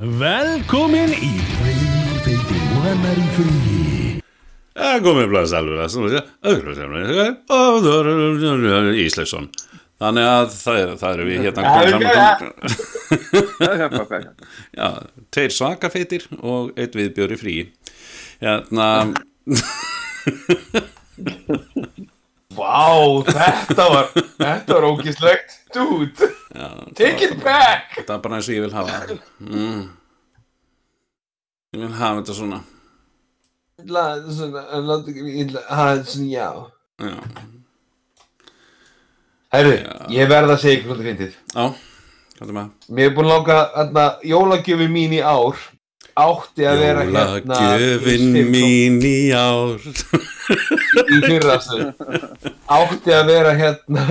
[0.00, 1.28] Velkomin í
[1.58, 4.22] Freyfeiti Vannar í fríi
[4.72, 5.82] Það komið blað sælur
[9.02, 9.50] Ísleifsson.
[10.00, 12.00] Þannig að það, er, eru við hérna komin
[13.92, 14.24] saman
[14.80, 14.88] Já,
[15.36, 17.54] tveir svakafeitir og eitt viðbjóri frí
[18.40, 18.88] Hérna
[22.60, 22.88] Vá,
[23.30, 26.28] þetta var þetta var ógislegt Dude,
[26.98, 27.94] take it back.
[28.02, 29.84] Það er bara eins og ég vil hafa mm.
[31.70, 32.58] Ég vil hafa þetta svona.
[33.86, 36.48] La, svona, láta ekki illa Það er svona, já.
[37.00, 37.14] Já,
[39.50, 39.76] Herru,
[40.14, 41.38] ég verð að segja ykkur svolítið fyndið.
[41.54, 41.64] Já,
[42.36, 42.90] hvað er maður?
[42.98, 45.64] Mér er búin að langa, hérna, jólagjöfi mín í ár
[46.18, 49.78] átti að vera hérna Jólagjöfin PS5 mín í ár.
[51.10, 51.58] Í fyrra
[52.70, 54.06] átti að vera hérna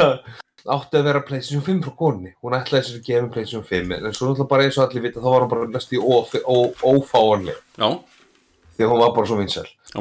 [0.70, 4.14] átti að vera PlayStation 5 frá konni hún ætlaði sér að gefa PlayStation 5 en
[4.14, 7.60] svo náttúrulega bara eins og allir vita þá var hún bara næst í ófáanleg.
[8.76, 9.68] Því hún var bara svo vinsæl.
[9.90, 10.00] Já,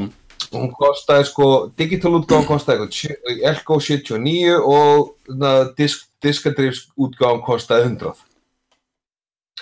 [0.52, 1.46] hún kostaði sko,
[1.78, 5.14] digital útgáðan eitthvað Elko 79 og
[6.22, 8.27] diskadrifs útgáðan kostaði 100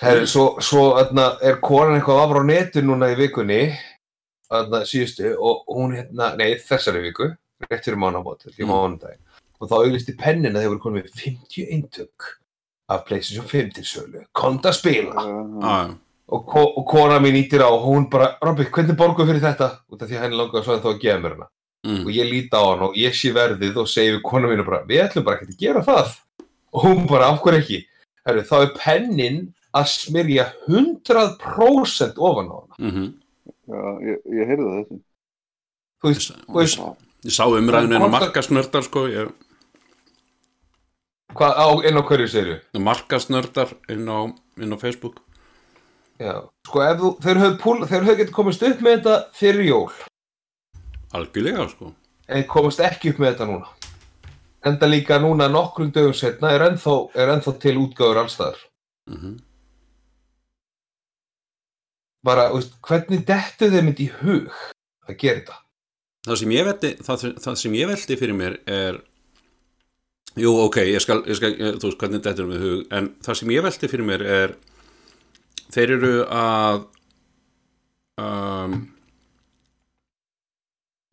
[0.01, 3.61] Herri, svo, svo atna, er konan eitthvað afra á netu núna í vikunni
[4.53, 7.31] atna, síðustu og hún hérna, nei þessari viku
[7.65, 8.69] rétt fyrir mánabót, í Mm.
[8.69, 9.23] mánudaginn.
[9.59, 12.27] Og þá auglisti pennin að þeir voru konið með 50 eintök
[12.89, 15.13] af PlayStation 5 til sölu, konta spila.
[15.17, 15.97] Já,
[16.29, 19.79] og, ko og kona mín ítir á og hún bara, Robby, hvernig borguðu fyrir þetta?
[19.91, 21.47] út af því að henni langaði svo en þá að gefa mér hana.
[21.87, 22.05] Mm.
[22.05, 24.83] og ég líti á hann og ég sé verðið og segi við kona mínu bara,
[24.85, 26.15] við ætlum bara ekki að gera það.
[26.73, 27.85] Og hún bara, af hverju ekki?
[28.27, 32.77] Herru, þá er pennin að smyrja 100% ofan á hana.
[32.81, 33.07] Mm
[33.67, 34.97] Já, ég, ég heyrði það þessu.
[35.99, 36.81] þú veist, þú veist
[37.27, 39.31] Ég sá umræðinu en að markasnördar sko ég,
[41.35, 45.17] hvað á, inn á hverju segir Markasnördar inn á, inn á Facebook.
[46.21, 49.67] Já, sko ef þú, þeir höfðu púl, þeir höfðu getið komist upp með þetta fyrir
[49.67, 49.91] jól.
[51.17, 51.91] Algjörlega sko.
[52.27, 53.67] En komast ekki upp með þetta núna.
[54.67, 58.63] Enda líka núna nokkrum dögum setna er ennþá, er ennþá til útgáður allstaðar
[59.11, 59.35] mm
[62.27, 64.57] bara, veist, hvernig dettu þeim þetta í hug
[65.07, 65.59] að gera þetta?
[66.27, 68.99] Það sem ég veldi það, það sem ég veldi fyrir mér er
[70.37, 73.09] jú ok, ég skal, ég skal ég, þú veist hvernig þetta er með hug en
[73.25, 74.55] það sem ég veldi fyrir mér er
[75.73, 76.83] þeir eru að
[78.21, 78.77] um,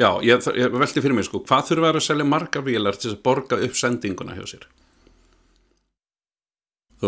[0.00, 3.22] já, ég, ég veldi fyrir mér sko, hvað þurfa að selja margar vélar til að
[3.26, 4.66] borga upp sendinguna hjá sér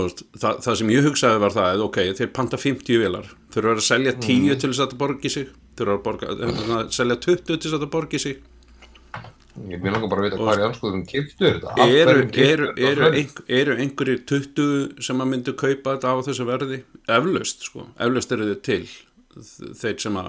[0.05, 3.31] veist, það, það sem ég hugsaði var það, ok, þeir panta 50 vélar.
[3.55, 5.49] Þurfa að selja 10 til þess að þetta borgi sig.
[5.79, 8.37] Þurfa að borga, að selja 20 til þess að þetta borgi sig.
[9.73, 11.71] Ég mér langar bara að vita hvað er anskoðum kiptu þetta.
[11.81, 13.07] Af eru, eru, eru,
[13.61, 16.81] eru einhverjir 20 sem að myndu kaupa þetta á þessu verði?
[17.09, 18.83] Eflaust sko, eflaust eru þau til.
[19.81, 20.29] Þeir sem að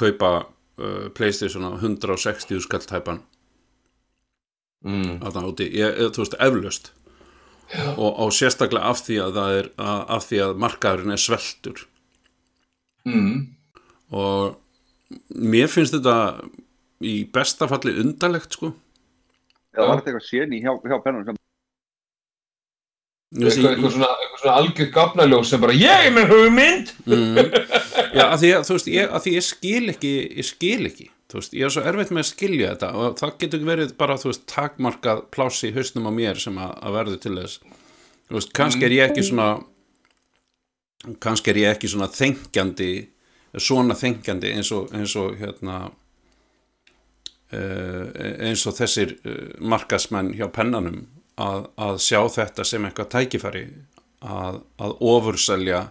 [0.00, 3.22] kaupa uh, Playstation á 160 skalltæpan.
[4.84, 5.14] Mm.
[5.22, 6.90] þarna úti, ég, ég- þú veist, eflaust
[7.96, 11.84] og, og sérstaklega af því að það er að, af því að markaðurinn er sveltur.
[13.04, 13.40] Mm.
[14.14, 14.54] og
[15.36, 16.14] mér finnst þetta
[17.04, 18.70] í besta falli undarlegt sko.
[19.74, 21.40] Það var þetta eitthvað séni hjá, hjá pennunum sem
[23.34, 26.92] Eitthvað, ég- eitthvað svona, eitthvað svona algjör gafnaljós sem bara ég er með hugmynd!
[27.10, 27.38] Mm,
[28.14, 31.06] já, að því að, þú veist, ég, að því ég skil ekki ég skil ekki,
[31.34, 34.14] þú veist, ég er svo erfitt með að skilja þetta og það getur verið bara,
[34.22, 37.56] þú veist, takmarkað pláss í hausnum á mér sem að, að verður til þess.
[38.28, 39.48] Þú veist, kannski er ég ekki svona
[41.20, 42.92] kannski er ég ekki svona þengjandi
[43.60, 45.74] svona þengjandi eins og, eins og hérna
[47.52, 48.04] uh,
[48.46, 53.64] eins og þessir uh, markasmenn hjá pennanum að, að sjá þetta sem eitthvað tækifæri
[54.24, 55.88] að, að ofurselja.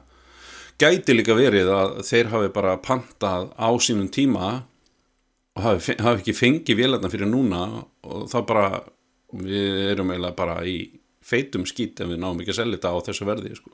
[0.79, 4.63] Gæti líka verið að þeir hafi bara pantað á sínum tíma
[5.53, 7.61] og hafi, hafi ekki fengið vélarna fyrir núna
[8.03, 8.67] og þá bara
[9.33, 10.77] við erum eiginlega bara í
[11.23, 13.71] feitum skít ef við náum ekki að selja þetta á þessu verði sko.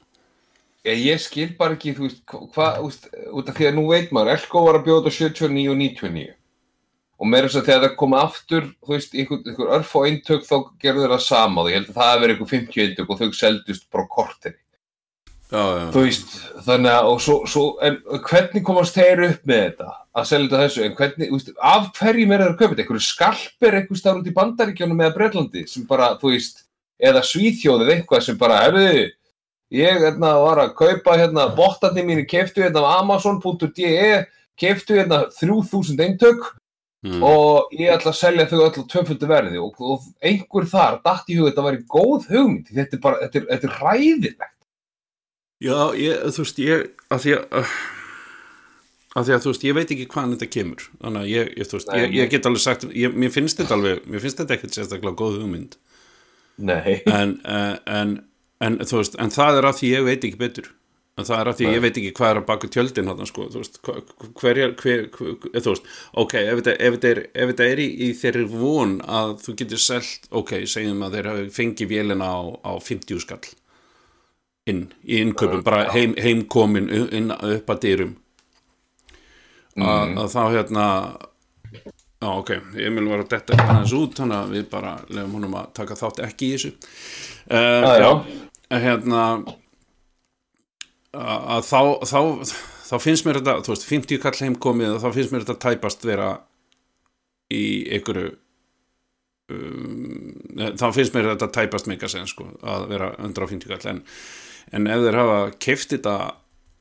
[0.87, 2.83] ég, ég skil bara ekki, þú veist, hvað
[3.39, 6.27] út af því að nú veit maður Elko var að bjóða 79 og 99
[7.19, 10.47] og meira þess að þegar það koma aftur þú veist, einhver, einhver örf og eintök
[10.47, 13.09] þá gerðu þeir það sama og ég held að það hefur verið einhver 50 eintök
[13.09, 14.13] og þau seldust bara á
[15.49, 16.33] korteri já, já, þú veist,
[16.67, 17.99] þannig að og svo, svo, en
[18.29, 21.91] hvernig komast þeir upp með þetta að selja þetta þessu, en hvernig, þú veist, af
[21.99, 25.65] hverjum er það að kaupa þetta, einhverju skalpir einhver starf út í bandaríkjónum eða Bretlandi
[25.69, 26.65] sem bara, þú veist,
[26.99, 29.09] eða Svíþjóðið eitthvað sem bara, herðu
[29.69, 34.25] ég hérna var að kaupa hérna bottarnir mínu keftu hérna á amazon.de
[34.59, 36.47] keftu hérna 3000 eintök
[37.05, 39.61] mm, og ég ætla að selja þau öll á tvöföldu verði.
[39.61, 42.71] Og, og einhver þar datt í hug að þetta væri góð hugmynd.
[42.73, 44.55] Þetta er bara, þetta er, þetta er ræðilegt
[45.59, 47.75] Já, ég, þú veist, ég, að því að, uh,
[49.19, 51.67] að því að, þú veist, ég veit ekki hvaðan þetta kemur, þannig að ég, ég
[51.67, 54.55] þú veist, ég, ég get alveg sagt, ég, mér finnst þetta alveg, mér finnst þetta
[54.55, 55.75] ekkert sérstaklega góð hugmynd,
[56.63, 58.15] Nei, en, uh, en,
[58.63, 60.71] en, þú veist, en það er að því ég veit ekki betur,
[61.19, 61.75] en það er að því Nei.
[61.75, 63.79] ég veit ekki hvað er að baka tjöldin hann, sko, þú veist,
[64.39, 67.83] hverjar, hver, hver, hver, þú veist, ok, ef þetta, ef þetta er, ef þetta er
[67.83, 72.31] í, í þeirri von að þú getur selt, ok, segjum að þeir hafi fengið vélina
[72.31, 73.43] á, á 50 skall,
[74.69, 78.15] inn í innkaupum, bara heim, heimkomin inn upp að dyrum.
[79.79, 80.85] Að, að þá hérna
[82.19, 82.49] já ok,
[82.83, 86.19] Emil var að detta hans út þannig að við bara lefum honum að taka þátt
[86.25, 86.73] ekki í þessu.
[87.49, 88.11] Uh, Já, já.
[88.83, 89.21] hérna
[91.15, 91.79] að, að þá,
[92.09, 92.19] þá
[92.89, 96.29] þá finnst mér þetta, þú veist, 50 kall heimkomið þá finnst mér þetta tæpast vera
[97.53, 97.63] í
[97.95, 98.29] einhverju
[99.53, 100.37] um,
[100.79, 103.81] þá finnst mér þetta tæpast megasens sko, að vera 150 kall.
[103.93, 104.03] En,
[104.75, 106.15] en ef þeir hafa keift þetta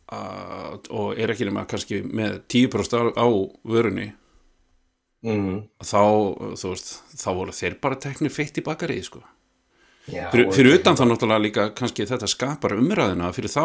[0.09, 3.29] að, og er ekki nema kannski með 10% á, á
[3.69, 4.09] vörunni
[5.25, 5.57] mm.
[5.85, 6.03] þá,
[6.57, 9.23] þú veist, þá voru þeir bara teknir feitt í bakarið sko.
[10.09, 13.65] já, fyrir, fyrir utan það náttúrulega líka kannski þetta skapar umræðina fyrir þá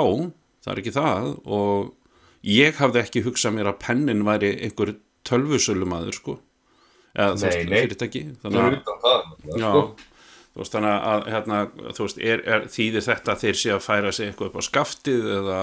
[0.63, 1.29] það er ekki það
[1.59, 1.93] og
[2.47, 4.97] ég hafði ekki hugsað mér að pennin væri einhver
[5.27, 6.39] tölvusölumadur sko
[7.13, 7.77] eða Nei, veist, nei.
[7.85, 9.93] fyrirtæki þannig fyrir að,
[10.53, 11.59] þú veist, þannig að hérna,
[11.97, 15.29] þú veist, er, er, þýðir þetta þeir sé að færa sig eitthvað upp á skaftið
[15.39, 15.59] eða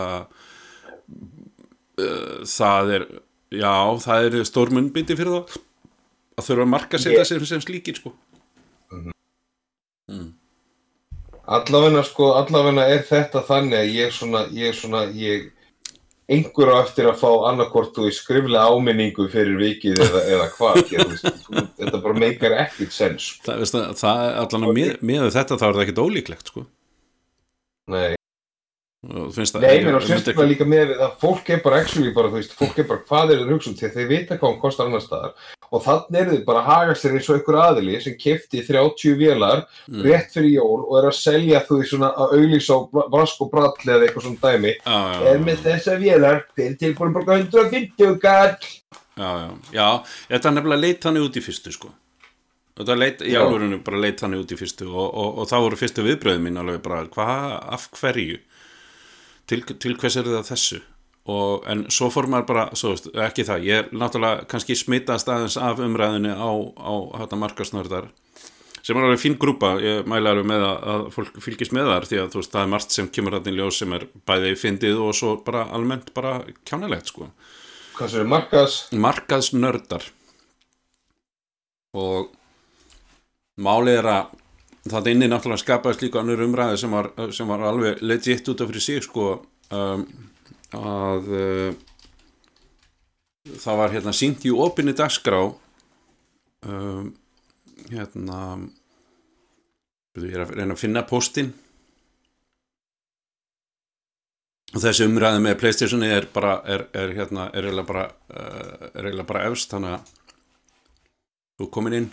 [2.01, 3.07] uh, það er
[3.55, 3.75] já,
[4.07, 5.61] það er stórmunnbindi fyrir það
[6.41, 8.13] að þurfa að marka setja Ég- sig sem slíkir sko.
[11.51, 15.49] Allavegna sko, allavegna er þetta þannig að ég svona, ég svona, ég
[16.31, 20.81] einhver á eftir að fá annarkort og skriflega áminningu fyrir vikið eða, eða hvað,
[21.81, 23.33] þetta bara meikar ekkert sens.
[23.35, 23.49] sko.
[23.51, 26.67] það, veist, það, það allan að með, með þetta þá er það ekkit ólíklegt sko
[27.91, 28.15] Nei,
[29.03, 32.79] það- Nei, menn og sérstaklega líka með að fólk er bara actually bara, veist, fólk
[32.79, 35.33] er bara hvað er þeir hugsa um að þeir vita hvað hún kostar annar staðar
[35.71, 39.15] og þannig er þeir bara að haga sér eins og einhver aðili sem kefti 30
[39.21, 40.03] vélar Mm.
[40.07, 43.41] rétt fyrir jól og er að selja þú veist svona að auglýsa á bra- brask
[43.41, 44.75] og brall eða eitthvað svona dæmi.
[44.87, 48.57] Já, já, er með þessa vélar þeir tilbúin bara 150 kall
[49.17, 49.89] já, já, já,
[50.31, 51.91] þetta er nefnilega leit þannig út í fyrstu sko.
[52.81, 53.43] Þetta leit, í Já.
[53.45, 56.57] alvörinu bara leit þannig út í fyrstu og, og, og það voru fyrstu viðbröðum mín
[56.63, 58.39] alveg bara, hvað, af hverju?
[59.51, 60.79] Til, til hvers er það þessu
[61.31, 62.95] og, en svo fór maður bara svo,
[63.27, 66.51] ekki það, ég er náttúrulega kannski smittast aðeins af umræðinu á,
[66.81, 66.93] á
[67.23, 68.11] þetta markasnördar
[68.81, 72.07] sem er alveg fín grúpa, ég mæla alveg með að, að fólk fylgist með þar
[72.09, 75.17] því að veist, það er margt sem kemur í ljós sem er bæði fyndið og
[75.17, 76.39] svo bara almennt bara
[76.69, 77.29] kjánalegt sko.
[77.99, 80.07] Hvað sem er markas markaðsnördar.
[82.01, 82.31] Og
[83.61, 84.37] málið er að
[84.89, 88.71] það inni náttúrulega skapaðist líka annur umræði sem var, sem var alveg legit út af
[88.71, 89.31] fyrir sig sko.
[89.71, 90.07] Um,
[90.77, 91.71] að uh,
[93.59, 97.11] það var hérna sínt í opinni dagskrá um,
[97.91, 98.39] hérna
[100.15, 101.53] byrju, ég er að reyna að finna postin
[104.71, 109.07] og þessi umræði með Playstationi er bara er, er hérna, er eiginlega bara uh, er
[109.09, 110.17] eiginlega bara efst þannig að
[111.61, 112.11] þú komin inn.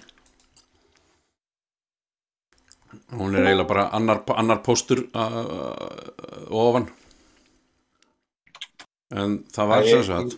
[3.15, 6.89] Hún er eiginlega bara annar, annar póstur uh, uh, ofan
[9.15, 10.37] en það var sem sagt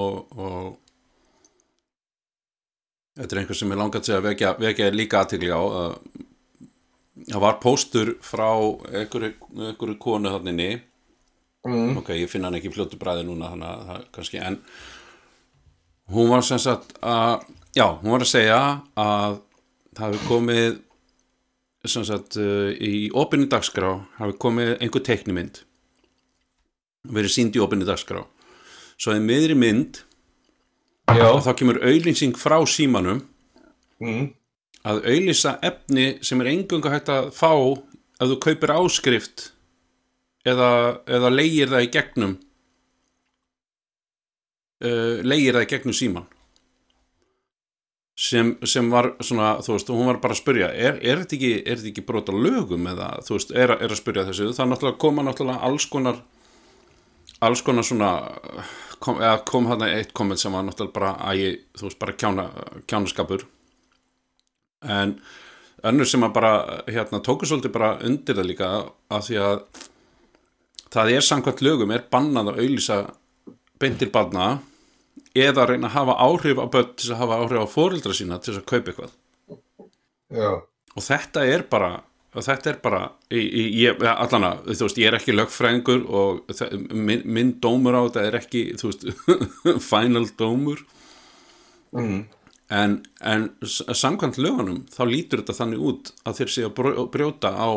[0.00, 0.70] og, og
[3.18, 5.98] þetta er einhver sem ég langat sig að vekja, vekja líka aðtigli á að
[7.28, 8.48] það var póstur frá
[8.90, 10.82] einhverju, konu þannig
[11.66, 11.98] mm.
[12.00, 14.58] ok, ég finna hann ekki í fljótu bræði núna þannig að það kannski en
[16.14, 17.44] hún var sem sagt að
[17.76, 18.58] já, hún var að segja
[18.98, 19.38] að
[19.94, 20.80] það hafi komið
[21.84, 25.62] sem sagt uh, í opinni dagskrá hafi komið einhver teiknimynd
[27.04, 28.22] verið sínd í opinni dagskrá.
[28.96, 30.02] Svo í miðri mynd
[31.12, 33.22] já, og þá kemur auðlýsing frá símanum
[34.02, 34.28] mm.
[34.88, 39.48] að auðlýsa efni sem er engunga hægt að fá ef þú kaupir áskrift
[40.46, 42.36] eða, eða leigir það í gegnum
[44.84, 46.30] uh, leigir það í gegnum síman
[48.14, 51.54] sem, sem var svona, þú veist, hún var bara að spyrja er, er þetta ekki,
[51.66, 54.52] er ekki brot á lögum eða, þú veist, er, er að spyrja þessu?
[54.54, 56.20] Það náttúrulega koma náttúrulega alls konar
[57.46, 58.10] alls konar svona
[59.04, 62.46] kom, kom hann eitt komment sem var náttúrulega bara, æ, þú veist, bara kjána,
[62.90, 63.46] kjánaskapur.
[64.84, 65.18] En
[65.84, 66.52] önnur sem að bara
[66.88, 68.70] hérna tóku svolítið bara undir það líka
[69.12, 69.58] af því að
[70.94, 72.98] það er samkvæmt lögum er bannað að auðlýsa
[73.82, 74.58] beintir barna
[75.34, 78.54] eða reyna að hafa áhrif á börn til að hafa áhrif á fóreldra sína til
[78.54, 79.14] að kaupa eitthvað.
[80.34, 80.50] Já,
[80.94, 81.90] og þetta er bara
[82.42, 83.00] þetta er bara
[83.30, 86.54] ég, ég, ég- allan að, þú veist, ég er ekki lögfræðingur og
[86.90, 89.04] minn, minn dómur á þetta er ekki, þú veist
[89.90, 90.82] final dómur.
[91.94, 92.24] Mm.
[92.74, 97.70] en, en samkvæmt lögunum þá lítur þetta þannig út að þeir séu að brjóta á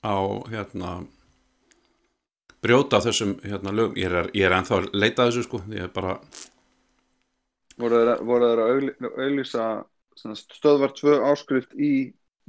[0.00, 0.16] á
[0.48, 0.92] hérna
[2.64, 3.98] brjóta þessum hérna lögum.
[4.00, 6.16] Ég er, ég er ennþá að leita þessu sko ég er bara,
[7.76, 8.72] voru þeir að
[10.20, 11.92] sagt, stöðvar tvö áskrift í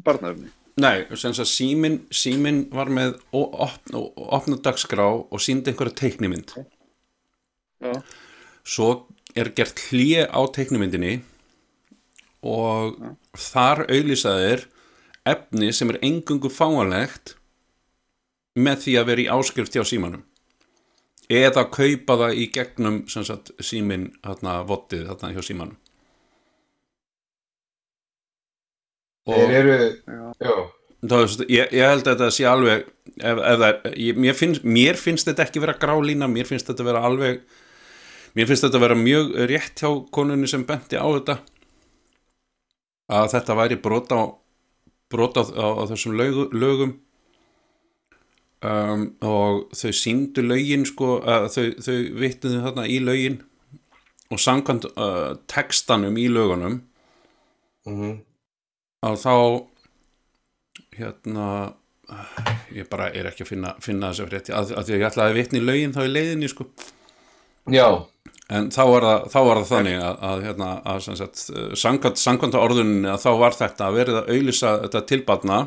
[0.04, 1.04] barnaefni nei,
[1.48, 6.56] símin símin var með opna dagskrá og síndi einhverja teiknimynd.
[7.82, 7.98] Já.
[8.64, 11.16] svo er gert hlje á teiknimyndinni
[12.46, 13.00] og
[13.34, 14.68] þar auðlýsaðir
[15.26, 17.36] efni sem er engungu fáanlegt
[18.54, 20.22] með því að vera í áskrift hjá símanum.
[21.32, 24.12] Eða kaupa það í gegnum sem sagt, símin
[24.70, 25.81] vottið hjá símanum
[29.30, 29.76] Þeir eru,
[30.42, 30.54] Já.
[31.14, 32.88] veist, ég, ég held að þetta sé alveg
[33.22, 36.88] ef, ef er, ég, mér, finnst, mér finnst þetta ekki vera grálína, mér finnst þetta
[36.88, 37.44] vera alveg
[38.38, 41.38] mér finnst þetta vera mjög rétt hjá konunni sem benti á þetta
[43.12, 44.22] að þetta væri brot á
[45.12, 46.96] brot á, á, á þessum lögu, lögum.
[48.62, 53.40] Um, og þau síndu lögin sko, að þau, þau vittuðu þarna í lögin.
[54.32, 56.82] Og samkvæmt uh, textanum í lögunum
[57.90, 58.20] mm
[59.02, 59.36] að þá
[61.00, 61.48] hérna
[62.76, 65.32] ég bara er ekki að finna, finna þessu frétti að, að því að ég ætlaði
[65.32, 66.68] að vitni lögin þá í leiðinni sko.
[67.72, 67.88] Já,
[68.52, 71.44] en þá var það, þá var það þannig að, að, hérna, að sagt,
[71.82, 75.62] samkvæmt, samkvæmt á orðuninni að þá var þetta að verið að auðlýsa þetta tilbarna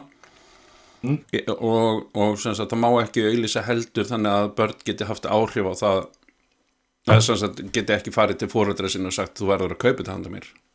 [1.05, 1.19] Mm.
[1.53, 5.67] og, og sem sagt, það má ekki auðlýsa heldur þannig að börn geti haft áhrif
[5.69, 5.99] á það.
[7.13, 9.99] Að sem sagt, geti ekki farið til fóreldra sinni og sagt þú verður að kaupa
[10.01, 10.47] þetta handa mér.
[10.49, 10.74] e, e, e,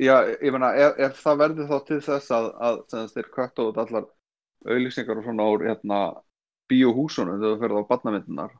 [0.00, 3.80] Já, ég meina, ef, ef það verður þá til þess að, að þeir kötta út
[3.82, 4.06] allar
[4.64, 5.98] auðlýsingar og svona úr hérna,
[6.70, 8.54] bíóhúsunum þegar þú ferð á barnamyndunar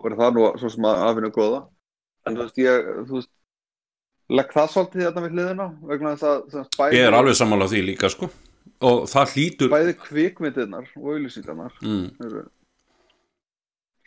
[0.00, 1.60] og er það nú svo sem að afinu góða.
[2.24, 3.32] En þú veist, ég, þú veist
[4.30, 7.36] legg það svolítið þetta við hliðina vegna þess að sem sagt, bæði, ég er alveg
[7.40, 8.30] sammála því líka sko.
[8.88, 12.06] Og það hlýtur bæði kvikmyndirnar og auðlýsingarnar mm.
[12.24, 12.59] eru hljóta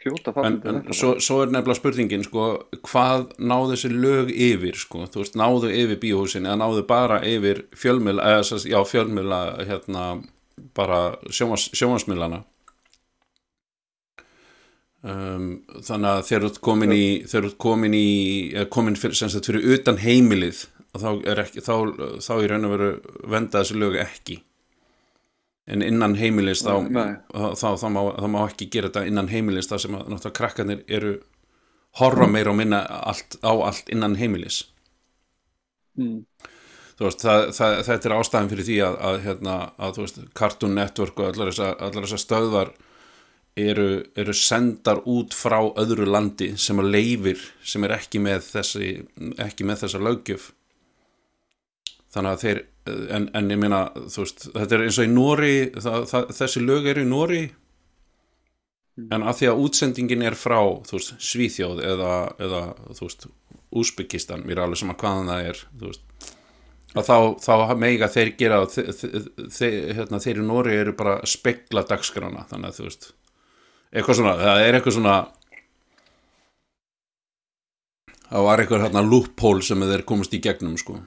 [0.03, 2.48] en, fallið en svo, svo er nefnilega spurningin sko,
[2.89, 7.63] hvað náðu þessi lög yfir sko, þú veist, náðu yfir bíóhúsin eða náðu bara yfir
[7.77, 10.07] fjölmjöla já, fjölmjöla hérna,
[10.75, 12.43] bara sjómas, sjómasmjölana
[15.07, 18.07] um, þannig að þeir eru komin í þeir eru komin í
[18.74, 21.75] komin fyrir, sagt, fyrir utan heimilið þá, er ekki, þá,
[22.24, 22.89] þá í raun og veru
[23.24, 24.41] venda þessi lög ekki
[25.67, 29.70] en innan heimilis þá, þá, þá, þá, má, þá má ekki gera þetta innan heimilis
[29.72, 31.13] þar sem að náttúrulega krakkarnir eru
[32.00, 34.63] horfa meira og minna allt, á allt innan heimilis.
[35.93, 36.24] Mm.
[36.98, 40.17] þú veist, það, það, þetta er ástæðan fyrir því að, að, hérna, að þú veist,
[40.39, 42.74] Cartoon Network og allar þessar stöðvar
[43.60, 48.89] eru, eru sendar út frá öðru landi sem að leifir sem er ekki með þessi
[49.46, 50.50] ekki með þessa löggjöf.
[52.13, 55.53] Þannig að þeir en, en ég meina, þú veist, þetta er eins og í Nóri
[55.75, 57.43] það, það, þessi lög eru í Nóri
[59.09, 62.13] en að því að útsendingin er frá þú veist, Svíþjóð eða,
[62.43, 63.27] eða þú veist,
[63.73, 66.33] Úsbyggistan mér er alveg sama hvaðan það er þú veist
[66.93, 69.23] að þá, þá mega þeir gera þe, þe,
[69.55, 73.09] þe, hérna, þeir í Nóri eru bara að spegla dagskrána þannig að þú veist
[73.93, 75.15] eitthvað svona, það er eitthvað svona
[78.27, 80.99] það var eitthvað hérna loophole sem þeir komast í gegnum sko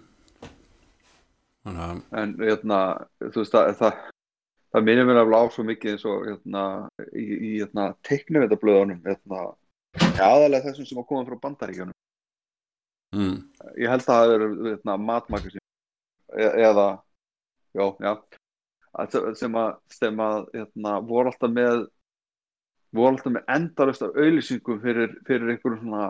[1.67, 2.81] þannig að en hérna,
[3.27, 4.01] þú veist það, það,
[4.75, 6.65] það minnir mér alveg á svo mikið eins og hérna,
[7.11, 9.43] í, í hérna, teiknuvendablöðunum hérna,
[10.15, 11.97] aðalega þessum sem að koma frá bandaríkjunum.
[13.17, 13.37] Mm,
[13.81, 15.63] ég held að það verið hérna, matmagasin
[16.37, 16.87] e eða
[17.77, 18.13] já, já
[18.97, 21.85] að, sem að, sem að hérna, voru alltaf með
[22.97, 26.07] voru alltaf með endarust af auðlýsingum fyrir, fyrir einhverjum svona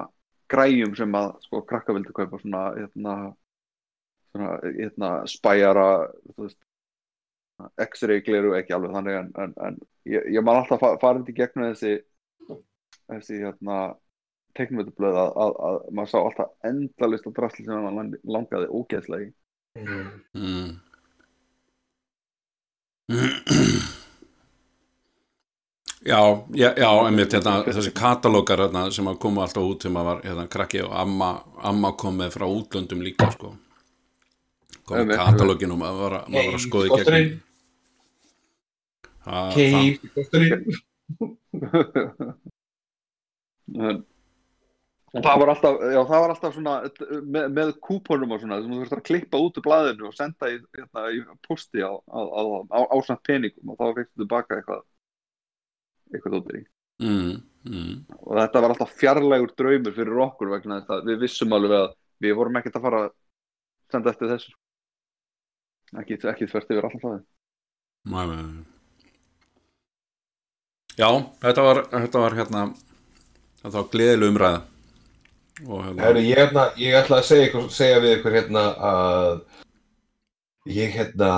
[0.50, 3.16] græjum sem að sko krakka vildi kaupa svona hérna,
[4.32, 5.88] svona, hérna spæjara
[7.86, 9.78] x-ray gleru ekki alveg þannig en, en, en
[10.08, 11.94] ég, ég man alltaf fa farið í gegnum þessi
[13.06, 13.76] þessi hérna
[14.56, 19.30] teiknumvöldublöð að, að, að maður sá alltaf endalist að drasli sem hann langaði ógeðslega í
[20.36, 20.70] mm.
[26.06, 30.04] Já, já, já, einmitt hérna, þessi katalókar hérna, sem að koma alltaf út sem að
[30.06, 31.30] var hérna, krakki og amma,
[31.66, 33.56] amma kom með frá útlöndum líka sko.
[34.86, 37.32] Kom með Einmitt, katalógin og maður var, að- maður var að skoða í kosturinn
[43.86, 43.96] en,
[45.16, 46.74] og það var alltaf, já, það var alltaf svona
[47.24, 50.50] með, með kúponum og svona sem þú þurftir að klippa út úr blaðinu og senda
[50.52, 54.60] í, hérna, í posti á, á, á, á, á samt peningum og þá fyrstu tilbaka
[54.60, 54.82] eitthvað
[56.14, 56.62] eitthvað út í.
[57.02, 57.32] Mm,
[57.68, 57.94] mm.
[58.22, 61.88] og þetta var alltaf fjarlægur draumur fyrir okkur vegna þess að við vissum alveg að
[62.24, 63.10] við vorum ekkert að fara að
[63.92, 64.54] senda eftir þessu
[65.94, 67.20] ekki, ekki þvert yfir alltaf það
[68.06, 68.64] Nei, nei, nei.
[70.96, 71.10] Já,
[71.42, 72.64] þetta var, þetta var hérna
[73.60, 74.60] þetta var gleðileg umræða
[75.66, 79.38] og hérna Herru, ég, hérna, ég ætla að segja, ykkur, segja við ykkur hérna að
[80.76, 81.30] ég hérna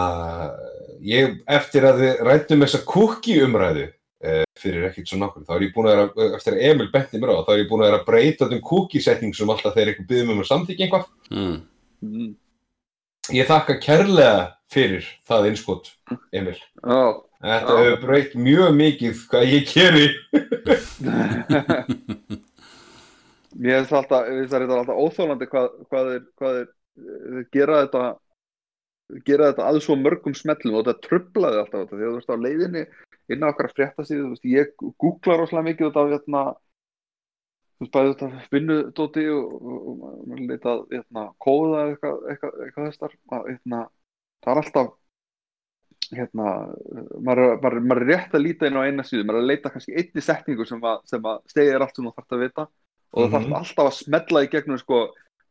[1.05, 5.67] ég, eftir að við rættum þessa kúki umræðu eh, fyrir ekkert svo nokkur, þá er
[5.69, 7.91] ég búin að vera eftir að Emil benti mér á, þá er ég búin að
[7.91, 12.33] vera að breyta um kúkisetning sem alltaf þegar ykkur byggðum um að samþykja einhvað mm.
[13.35, 15.91] Ég þakka kærlega fyrir það innskot,
[16.33, 16.59] Emil.
[16.83, 17.01] Já,
[17.39, 17.79] Þetta Já.
[17.79, 20.07] hefur breytt mjög mikið hvað ég geri.
[23.59, 28.03] Mér finnst það alltaf, það alltaf óþólandi hvað, hvað þeir, hvað þeir gera þetta
[29.25, 31.95] gera þetta að svo mörgum smellum og þetta trublaði alltaf þetta.
[31.95, 32.83] Þegar þú veist á leiðinni
[33.29, 36.68] inn á okkar fréttasíðu, ég googla rosalega mikið út af hérna þú veist,
[37.87, 43.03] bæði þetta vinnudóti og, og, og maður leita að hérna, kóða eitthvað, eitthvað, eitthvað þess
[43.05, 43.13] þar.
[43.37, 43.83] Að, hérna,
[44.45, 44.89] það er alltaf
[46.09, 46.53] hérna,
[47.21, 49.51] maður, er- maður, maður er rétt að líta inn á eina síðu, maður er að
[49.53, 52.67] leita kannski einni setningu sem að, sem að stegir allt sem þú þarft að vita.
[53.13, 53.35] Og þú Mhm.
[53.35, 54.99] þarft alltaf að smella í gegnum sko,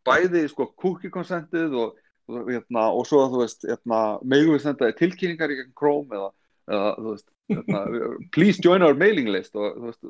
[0.08, 1.96] bæði sko, cookie consentið og,
[2.28, 5.78] og, hérna, og svo að þú veist hérna, megum við senda þér tilkynningar í gegnum
[5.80, 6.30] Chrome eða,
[6.68, 7.82] eða þú veist hérna,
[8.36, 10.04] please join our mailing list og þú veist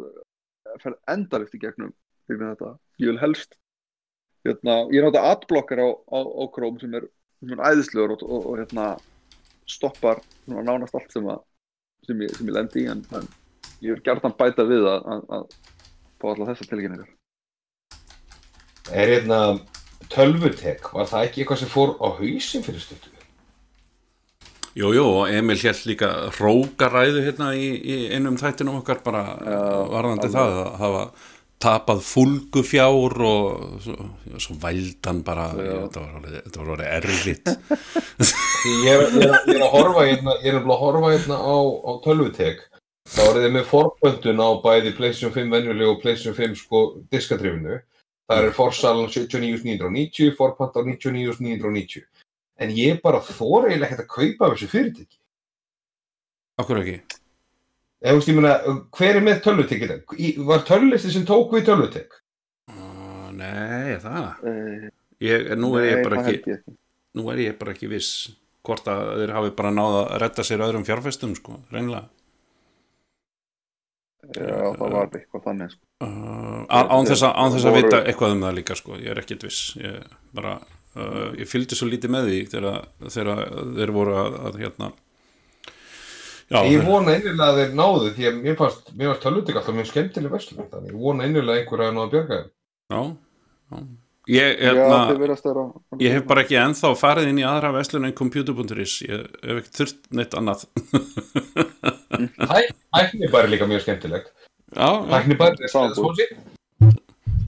[0.67, 1.55] það fer endalikt
[2.27, 3.57] gegnum, gegnum þetta ég vil helst
[4.47, 7.07] hérna, ég nota adblocker á, á, á Chrome sem er,
[7.41, 8.87] sem er æðislegur og, og, og hérna,
[9.67, 11.43] stoppar svona, nánast allt sem, að,
[12.07, 13.27] sem, ég, sem ég lendi í en, en
[13.83, 15.45] ég vil gert bæta við að, að, að
[16.17, 17.13] fá alla þessar tilkynningar
[18.87, 19.41] Er hérna
[20.13, 23.11] tölvutek, var það ekki eitthvað sem fór á hausin fyrir stuttu?
[24.77, 26.07] Jú, jú, og Emil hér líka
[26.37, 29.57] rókaræðu hérna í, í einum þættinum okkar bara Já,
[29.89, 30.35] varðandi alveg.
[30.37, 31.01] það að hafa
[31.61, 33.95] tapað fúlgu fjár og svo,
[34.41, 37.51] svo vældan bara, þetta var orðið, erfitt.
[38.67, 41.57] Ég er, ég, er, ég er að horfa hérna, ég er að horfa hérna á,
[41.87, 42.63] á tölvutek.
[43.07, 46.81] Þá er þið með forpöntun á bæði PlayStation 5 venjulegu og PlayStation 5 sko
[47.13, 47.77] diskadrifinu.
[48.27, 52.03] Það er forsalan 79.990 forpönt á 99.990
[52.57, 55.15] en ég bara þóra eiginlega ekkert að kaupa þessu fyrirtæki.
[56.59, 56.97] Akkur ekki
[58.07, 58.55] eða þú veist ég meina,
[58.97, 59.93] hver er með tölvutekið
[60.47, 62.17] var tölvulisti sem tók við tölvutek?
[62.71, 64.49] Uh, Nei, það?
[65.23, 66.57] Ég, Nú er ég bara það ekki
[67.17, 68.11] nú er ég bara ekki viss
[68.67, 72.05] hvort að þeir hafi bara náða að redda sér öðrum fjárfestum, sko, reynilega
[74.35, 75.83] Já, það var eitthvað þannig sko.
[76.03, 78.97] uh, á- án þess að, án þess að Voru- vita eitthvað um það líka, sko,
[78.99, 79.61] ég er ekkit viss.
[79.79, 80.03] Ég
[80.35, 80.55] bara,
[80.97, 83.41] uh, ég fylgdi svo lítið með því þegar, þegar
[83.77, 84.89] þeir voru að, að hérna
[86.47, 89.75] Já, ég vona einnilega að þeir náðu því að mér fannst, mér fannst tölvutek alltaf
[89.75, 92.51] mjög skemmtileg verslun þannig ég vona einnilega að einhverja að ná að bjarga þeim.
[92.93, 93.01] Já,
[93.71, 93.81] já.
[94.27, 98.95] Ég, Já, hérna, ég hef bara ekki ennþá farið inn í aðra verslun en computer.is
[99.07, 100.65] ég hef ekki þurft neitt annað.
[102.11, 104.31] Tæknibær er líka mjög skemmtilegt.
[105.11, 105.95] Tæknibær er Sambúð.
[105.95, 106.27] spósi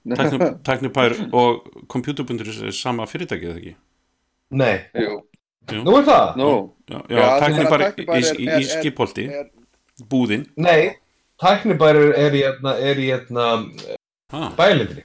[0.09, 3.75] Tækni- Tæknipær og computer.is er sama fyrirtækið eða ekki?
[4.59, 5.19] Nei, Jú,
[5.85, 6.35] nú er það?
[6.39, 6.49] Nú.
[6.89, 9.25] Já, Já, já því tæknipær að í, Tæknibær í, er- í, er- í skipholti.
[9.39, 9.49] er-
[10.09, 10.45] búðin.
[10.57, 10.95] Nei,
[11.41, 13.45] tæknibær er, er í hérna, er í hérna
[14.33, 15.03] ah, bælindri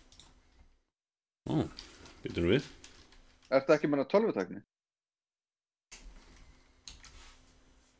[2.24, 2.64] Býtum við.
[3.52, 4.62] Ertu ekki að menna tölvutekni?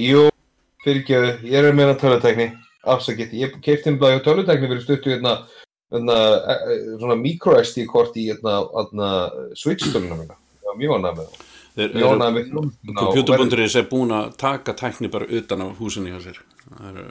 [0.01, 0.29] Jú,
[0.85, 2.49] fyrirgjöðu, ég er meina tölvutekni
[2.85, 5.35] Afsakið, ég keipti um blæði tölvutekni fyrir stuttu hérna,
[5.93, 9.11] hérna e, e, svona micro SD kort í hérna, hérna
[9.57, 12.65] Switch tölvuna mína Já, mjög ánægð með það Þeir eru.
[12.95, 16.41] Computer.is er búin að taka tæknipær utan af húsinni hjá sér.
[16.71, 17.07] Það eru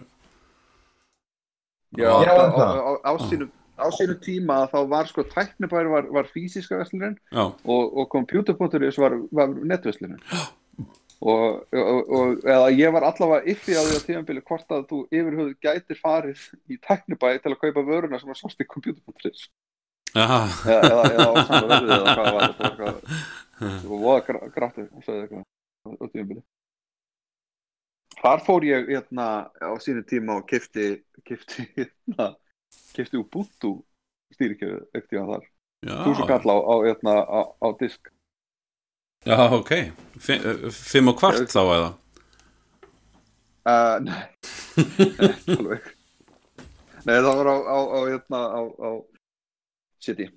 [1.94, 3.46] Já, Já, á, á, á, á, sínu,
[3.78, 8.98] á sínu tíma þá var sko tæknibær var, var fysiska veslunin Já, og, og computer.is
[8.98, 10.18] var, var netverslunin.
[11.24, 15.04] Og, og, og eða ég var allavega iffi á því á tímabili hvort að þú
[15.14, 19.46] yfir höfuð gætir farið í tæknibæ til að kaupa vöruna sem var sást í computer.is
[20.18, 23.14] já, eða, eða, eða á saman verðið eða hvað var þetta
[23.70, 26.44] það var voða grattur og sagði eitthvað á, á tímabili.
[28.24, 29.28] Þar fór ég hérna
[29.60, 32.28] á sínu tíma og kefti kefti hérna
[32.96, 33.74] kefti Ubuntu
[34.36, 35.48] stýrikjöfu ekkert ég þar.
[35.84, 38.08] Þú svo kalla á, á, hérna, á, á disk.
[39.28, 39.72] Já, ok.
[40.20, 41.90] Fi- Fimm og kvart þá eða?
[43.64, 44.24] Uh, Nei.
[44.76, 45.90] Nei, alveg.
[47.04, 48.90] Nei, það var á, á, á, hérna, á, á
[50.04, 50.30] City.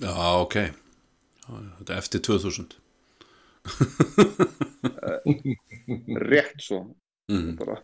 [0.00, 0.56] Já, ok
[1.80, 2.78] Þetta er eftir 2000
[6.30, 6.84] rétt svo.
[7.30, 7.56] Mm.
[7.56, 7.76] bara.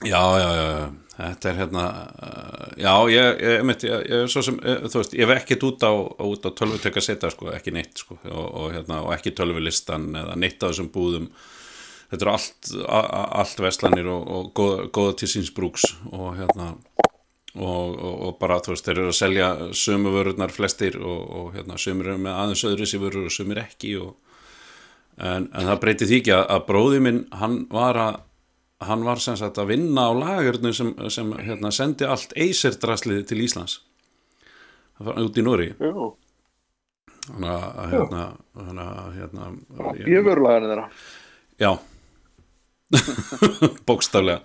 [0.00, 1.84] Já, já, já, þetta er hérna,
[2.24, 5.92] uh, já, ég, ég, ég, ég, sem, eh, þú veist, ég hef ekkert út á,
[6.24, 10.08] út á tölvutek að setja, sko, ekki neitt, sko, og, og hérna, og ekki tölvulistan
[10.16, 11.28] eða neitt af þessum búðum,
[12.08, 16.72] þetta eru allt, allt veslanir og, og góða til síns brúks og hérna,
[17.58, 21.52] og, og, og bara, þú veist, þeir eru að selja sömu vörurnar flestir og, og
[21.56, 24.14] hérna, sömur eru með aðeins öðru sér vörur og sömur ekki og,
[25.18, 28.20] en, en það breyti því ekki að, að bróði minn, hann var að,
[28.86, 33.42] hann var sem sagt að vinna á lagernu sem, sem hérna, sendi allt Acer-draslið til
[33.42, 33.80] Íslands.
[35.00, 35.92] Það var út í Nóri já,
[37.26, 38.24] þannig að hérna,
[39.18, 40.88] hérna ég veru lagarnir þeirra.
[41.60, 41.72] Já.
[43.88, 44.40] Bókstaflega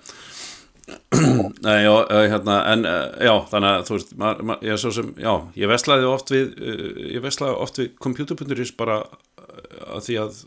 [1.66, 1.94] Nei, já,
[2.30, 5.32] hérna, en eh, já, þannig að þú veist, maður, maður, ég, er svo sem, já,
[5.58, 6.84] ég veslaði oft við, eh,
[7.16, 10.44] ég veslaði oft við computer.is bara eh, að því að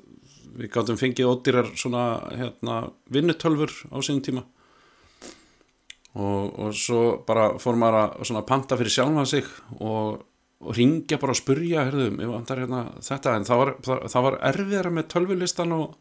[0.59, 2.05] við gátum fengið ódýrar svona,
[2.39, 2.79] hérna,
[3.15, 4.45] vinnutölfur á sínum tíma.
[6.19, 9.49] Og, og svo bara fór maður að svona panta fyrir sjálfa sig
[9.79, 10.23] og,
[10.63, 14.29] og ringja bara og spurja, herðum, ég vantar hérna þetta, en það var, það, það
[14.29, 15.99] var erfiðara með tölvulistan og,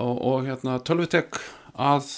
[0.00, 1.40] og hérna tölvutek
[1.80, 2.12] að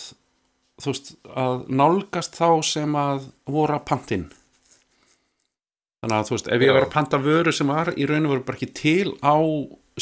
[0.83, 4.29] þú veist, að nálgast þá sem að voru að pantin
[6.03, 8.35] þannig að þú veist, ef ég var að panta vöru sem var í raun og
[8.35, 9.39] veru bara ekki til á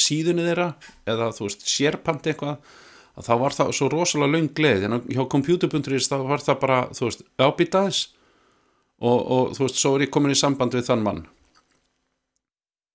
[0.01, 0.71] síðunni þeirra
[1.11, 2.79] eða þú veist, sérpanti eitthvað
[3.19, 6.81] að þá var það svo rosalega löng gleð en hjá computer.is þá var það bara
[6.97, 8.01] þú veist, ábýtaðis
[9.01, 11.23] og, og þú veist, svo er ég komin í samband við þann mann.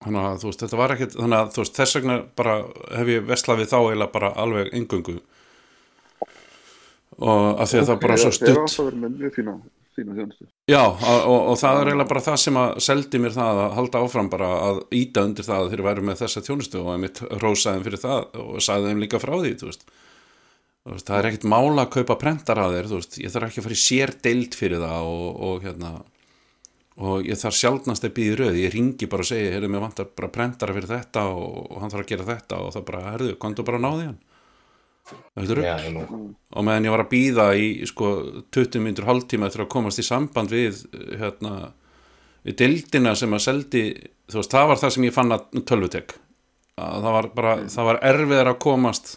[0.05, 2.57] Þannig að þú veist, þetta var ekkert þannig að þú veist, þess vegna bara
[2.93, 5.17] hef ég veslað við þá eiginlega bara alveg engöngu
[7.23, 8.51] og af því að það bara svo stutt.
[8.51, 9.57] eru alltaf verið fína
[9.95, 10.47] fína þjónustu.
[10.69, 13.75] Já, og, og, og það er eiginlega bara það sem að seldi mér það að
[13.77, 17.03] halda áfram bara að íta undir það að þeir væru með þessa þjónustu og að
[17.05, 19.87] mitt rósaðum fyrir það og sagði þeim líka frá því, veist.
[20.85, 23.67] Veist það er ekkert mála að kaupa prentar að þeir, veist, ég þarf ekki að
[23.69, 25.93] fara í sér deild fyrir það og, og hérna
[26.95, 28.59] og ég þarf sjálfnast að býði röð.
[28.61, 32.05] Ég ringi bara og segi, heyrðu, mér vantar bara prentara fyrir þetta og, hann þarf
[32.05, 32.59] að gera þetta.
[32.63, 34.15] Og það bara, heyrðu, komdu bara náði hann.
[34.15, 34.24] er
[35.05, 35.75] Já,
[36.55, 38.11] og meðan ég var að býða í sko
[38.55, 40.79] 20 minnur hálftíma eftir að komast í samband við
[41.19, 41.73] hérna
[42.45, 43.83] við dildina sem að seldi
[44.31, 46.15] þú veist, það var það sem ég fann að tölvutek.
[46.81, 49.13] Að það var bara, það var erfiðar að komast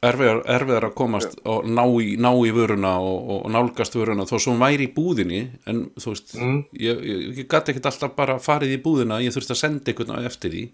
[0.00, 4.36] erfiðar, erfiðar að komast og ná í, ná í vöruna og, og nálgast vöruna þó
[4.46, 6.60] hún væri í búðinni en þú veist, Mm.
[6.80, 10.24] ég, ég, ég gæti ekkert alltaf bara farið í búðina, ég þurfti að senda einhvern
[10.24, 10.64] eftir því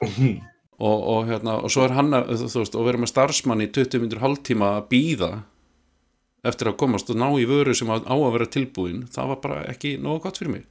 [0.76, 3.70] og, og, hérna, og svo er hann að, þú veist, og vera með starfsmann í
[3.72, 5.30] 20 minnur hálftíma að býða
[6.46, 9.62] eftir að komast og ná í vöru sem á að vera tilbúin það var bara
[9.72, 10.66] ekki nógu gott fyrir mig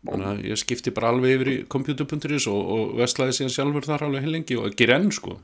[0.00, 4.06] þannig að ég skipti bara alveg yfir í computer.is og, og veslaði síðan sjálfur þar
[4.08, 5.36] alveg heilengi og ger enn sko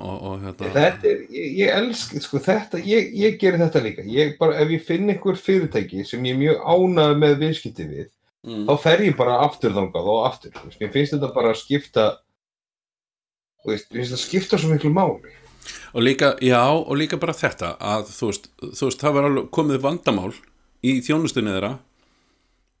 [0.00, 4.04] og, og hérna Þetta er, ég, ég elsk, sko þetta, ég, ég gerir þetta líka.
[4.08, 8.08] Ég bara, ef ég finn einhver fyrirtæki sem ég er mjög ánægð með viðskipti við,
[8.46, 10.54] mm, þá fer ég bara aftur þangað og aftur.
[10.56, 12.06] þú Veist, mér finnst þetta bara að skipta,
[13.66, 15.36] veist, mér finnst þetta skipta svo miklu máli.
[15.92, 19.50] og líka, já, og líka bara þetta að þú veist, þú veist það var alveg
[19.58, 20.32] komið vandamál
[20.86, 21.74] í þjónustunni þeirra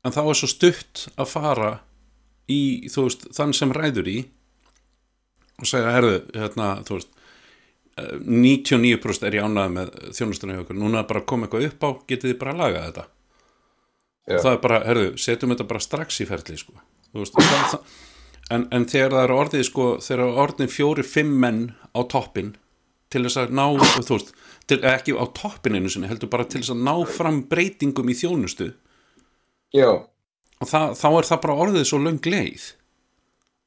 [0.04, 1.70] en þá er svo stutt að fara
[2.48, 4.18] í, þú veist, þann sem ræður í
[5.60, 7.10] og segja, herðu, hérna, þú veist
[8.00, 11.66] eh, 99% er ég ánægð með þjónustunni hjá okkur, núna er bara að koma eitthvað
[11.68, 13.04] upp á getið þið bara að laga þetta.
[14.28, 16.76] Og það er bara, herðu, setjum þetta bara strax í ferli, sko.
[17.16, 17.96] Veist, það, það,
[18.56, 21.62] en, en þegar það eru orðið, sko þegar það eru orðið fjóri, fimm menn
[21.96, 22.52] á toppin
[23.10, 24.34] til þess að ná, veist
[24.70, 28.18] til, ekki á toppin einu sinni, heldur bara til þess að ná fram breytingum í
[28.20, 28.70] þjónustu.
[29.74, 29.90] Já,
[30.60, 32.68] og það, þá er það bara orðið svo löng leið.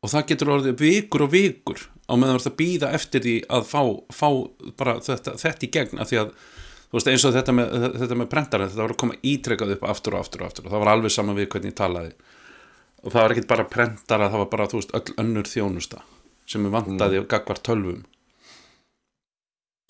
[0.03, 3.35] Og það getur orðið vikur og vikur á meðan þú ert að býða eftir því
[3.55, 4.27] að fá, fá
[4.79, 6.33] bara þetta, þetta í gegn af því að
[6.93, 7.71] þú veist eins og þetta með,
[8.03, 10.73] þetta með prentara þetta var að koma ítrekað upp aftur og aftur og aftur og
[10.75, 12.11] það var alveg saman við hvernig ég talaði.
[13.01, 16.03] Og það var ekkit bara prentara það var bara þú veist öll önnur þjónusta
[16.45, 17.25] sem við vantaði mm.
[17.33, 18.03] gagvar tölvum.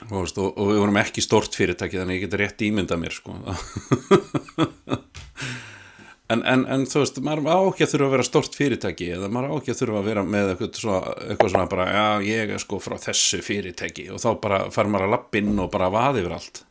[0.08, 3.36] Og, og, og við vorum ekki stort fyrirtæki þannig ég geti rétt ímyndað mér sko.
[6.32, 9.28] En, en, en þú veist, maður á ekki að þurfa að vera stort fyrirtæki eða
[9.30, 12.54] maður á ekki að þurfa að vera með eitthvað svona, eitthvað svona bara, já, ég
[12.56, 14.06] er sko frá þessu fyrirtæki.
[14.16, 16.64] Og þá bara fær maður að lappinn og bara vaði yfir allt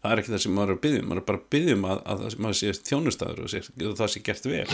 [0.00, 1.76] það er ekki það sem maður er að byggja um maður er bara að byggja
[1.76, 3.62] um að, að það maður sé þjónustæður og sé,
[4.00, 4.66] það sé gert vel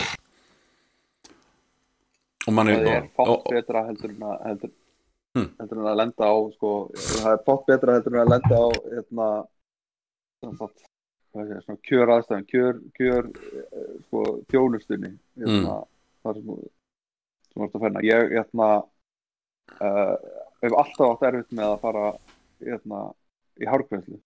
[2.47, 4.75] og mann það er og, fátt og, betra heldur en að heldur,
[5.37, 5.51] Hmm.
[5.59, 8.67] heldur en að lenda á sko, það er fátt betra heldur en að lenda á
[8.93, 9.27] hérna,
[10.41, 15.75] svona kjör aðstæðan, kjör, kjör eh, sko, þjónustunni hérna,
[16.25, 16.63] þar sem,
[17.51, 18.03] sem varst að finna.
[18.07, 18.69] Ég, hérna,
[19.77, 20.15] uh,
[20.63, 22.07] hef alltaf átt erfitt með að fara,
[22.63, 23.03] hérna,
[23.61, 24.17] í hárkvæmslu.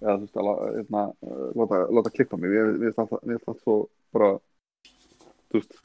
[0.00, 2.54] Eða, þú veist, að hérna, uh, láta, láta klippa mig.
[2.80, 3.76] Við það, við það svo
[4.16, 4.30] bara,
[5.50, 5.80] þú veist,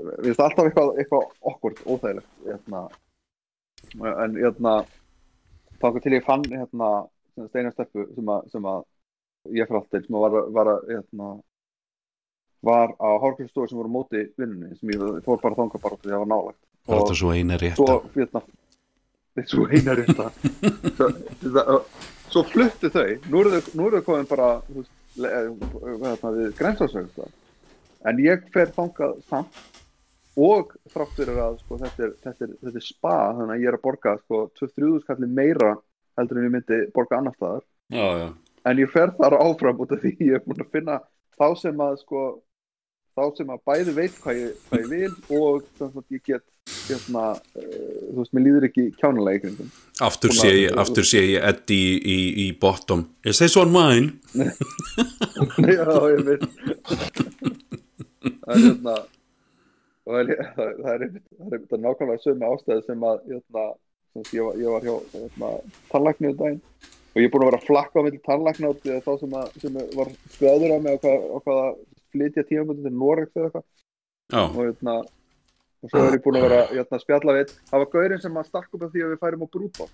[0.00, 2.84] við finnst alltaf eitthvað, eitthvað okkur óþægilegt, hérna,
[4.10, 4.74] en, hérna,
[5.78, 6.90] þá til ég fann, hérna,
[7.48, 8.82] steinastelpu sem að, sem að
[9.56, 11.28] ég fyrir alltaf sem að var, var, hérna,
[12.66, 16.12] var á hárkvæmstofu sem voru móti vinnunni sem ég fór bara þangað bara því að
[16.12, 17.76] það var nálagt var þetta svo eina rétta.
[17.80, 18.40] svo, hérna,
[19.52, 20.26] svo eina rétta
[22.30, 25.50] svo, fluttu þau nú eru þau, þau komin bara eh,
[26.38, 27.30] við grensásögum
[28.08, 29.60] en ég fer þangað samt
[30.40, 33.70] og þrátt fyrir að sko, þetta, er, þetta, er, þetta er spa þannig að ég
[33.70, 35.72] er að borga sko, 2-3 skalli meira
[36.18, 38.28] heldur en ég myndi borga annar staðar já, já.
[38.70, 41.00] en ég fer þar áfram út af því ég er búin að finna
[41.36, 42.22] þá sem að sko
[43.18, 46.46] þá sem að bæði veit hvað ég, hvað ég vil og þannig að ég get
[46.90, 47.76] hérna, uh,
[48.10, 49.70] þú veist, mér líður ekki kjánulega kringum.
[50.06, 53.06] Aftur sé ég, aftur sé ég Eddie í, í, í bottom.
[53.24, 54.18] Is this one mine?
[55.78, 56.44] Já, ég veit.
[58.20, 58.98] Það er hérna
[60.10, 61.04] og það er, það, er,
[61.38, 63.66] það er nákvæmlega sömu ástæði sem að hérna,
[64.32, 65.52] ég, var, ég var hjá hérna,
[65.92, 66.62] tannlækni um daginn.
[67.10, 69.78] Og ég er búin að vera flakka á milli tannlækna og þá sem, að, sem
[69.98, 71.80] var skræður á mig á hvað, á hvað að
[72.14, 73.66] flytja tímabundin til Norex eða eitthvað.
[74.40, 74.96] Og hérna
[75.80, 78.38] og svo er ég búin að vera hérna, að spjalla við það var gaurinn sem
[78.40, 79.86] að stakk upp af því að við færum á brútbá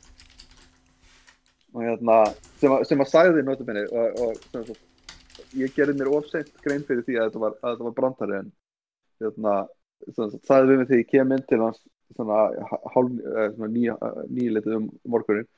[1.77, 2.19] og hérna
[2.61, 4.85] sem að, sem að sagði notabene og, og sem sagt,
[5.57, 8.51] ég gerði mér ofseint grein fyrir því að þetta var, að þetta var brandari en
[9.23, 9.59] hérna
[10.17, 11.85] sem sagði við mig þegar ég kem inn til hans
[12.95, 13.63] hálf, eh,
[14.31, 15.49] nýlitið um morgunin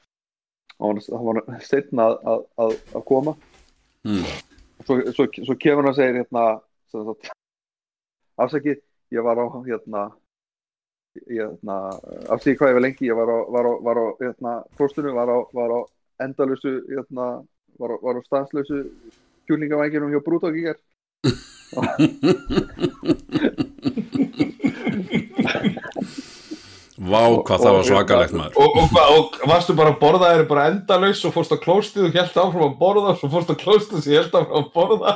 [0.78, 3.34] og hann, var setna að, að, að, að koma.
[4.06, 4.22] Mm.
[4.86, 6.44] svo, svo, svo kemur hann og segir hérna
[6.92, 7.10] sem
[8.44, 8.78] afsakið,
[9.14, 10.02] ég var á hérna
[11.28, 11.76] hérna,
[12.30, 15.28] afsakið hvað ég var lengi ég var á, var á, var á hérna, próstinu, var
[15.32, 15.80] á, var á
[16.22, 17.26] endalösu hérna,
[17.80, 18.78] var á, var á stanslösu
[19.48, 20.76] kjúlingavænginum hjá Brúdókíkar
[26.98, 28.56] vá hvað það var svakalegt maður.
[28.58, 32.08] Og, og, hvað- og varstu bara að borða þeir bara endalaus og fórst á klóstið
[32.08, 35.12] og held áfram að borða og svo fórst á klóstið og held áfram að borða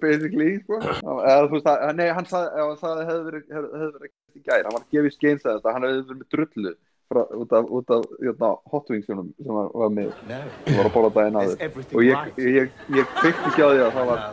[0.00, 0.78] basically sko.
[0.80, 4.44] eða, þú veist, að, nei, hann sagði sagði hefði verið, hefði, hefði verið ekki í
[4.44, 4.62] gær.
[4.66, 6.74] Hann var að gefa í skeins að þetta, hann hefði verið með drullu
[7.08, 10.12] frá, út af, út af hérna, hotwingsjónum sem var, var með.
[10.66, 13.68] Sem var að borða daginn aður everything og ég, ég, ég, ég kveikti ekki á
[13.72, 14.24] því að það var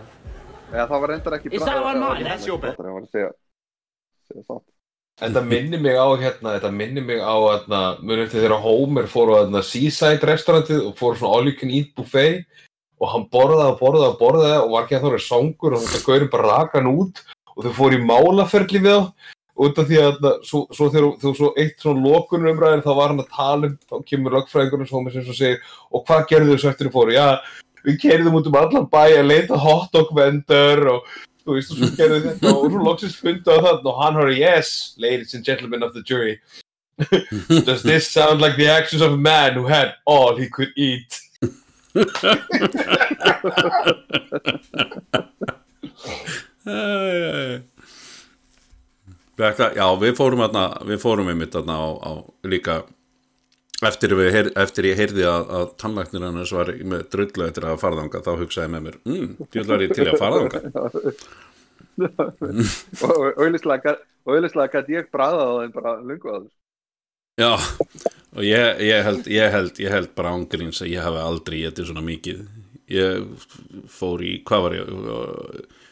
[0.75, 1.67] eða það var reyndar ekki það
[3.25, 4.65] að satt
[5.15, 9.29] Þetta minnir mig á hérna, þetta minnir mig á hérna, munið eftir þegar Homer fór
[9.31, 12.43] á hérna, Seaside restaurantið og fór á svona all you can eat buffet
[13.01, 15.86] og hann borðaði og borðaði og borðaði og var ekki að það verið songur og
[15.86, 17.23] þetta gaurið bara raka hann út
[17.55, 19.34] og þau fór í málaferli við þá
[19.65, 23.13] út af því að svo, svo þegar þú svo eitt svona lokunum umræðin þá var
[23.13, 26.55] hann að tala um, þá kemur lögfræðingurinn svo með sem svo segir og hvað gerðu
[26.55, 27.15] þessu eftir þau fóru?
[27.15, 27.27] Já,
[27.86, 31.91] við kerðum út um allan bæ að leita hotdog vendor og þú veist, og svo
[31.95, 35.88] gerðu þetta og svo loksins fundu á það og hann horfði, yes, ladies and gentlemen
[35.88, 36.36] of the jury
[37.65, 41.19] does this sound like the actions of a man who had all he could eat.
[49.36, 52.12] Þetta, já, við fórum þarna, við fórum einmitt þarna á, á
[52.47, 52.75] líka
[53.86, 57.99] eftir, heyr- eftir ég heyrði að, að tannlæknir hans var með drullu eftir að fara
[58.01, 59.29] þangað, þá hugsaði með mér mm,
[59.60, 60.63] ég var ég til að fara þangað.
[63.05, 63.19] Og
[64.25, 66.38] auðvitað gæti ég bræða á þeim bara lungu á
[67.36, 67.52] Já,
[68.32, 71.89] og ég, ég, held, ég, held, ég held bara ángríns að ég hafi aldrei getið
[71.89, 72.45] svona mikið.
[72.95, 73.50] Ég
[73.91, 74.93] fór í, hvað var ég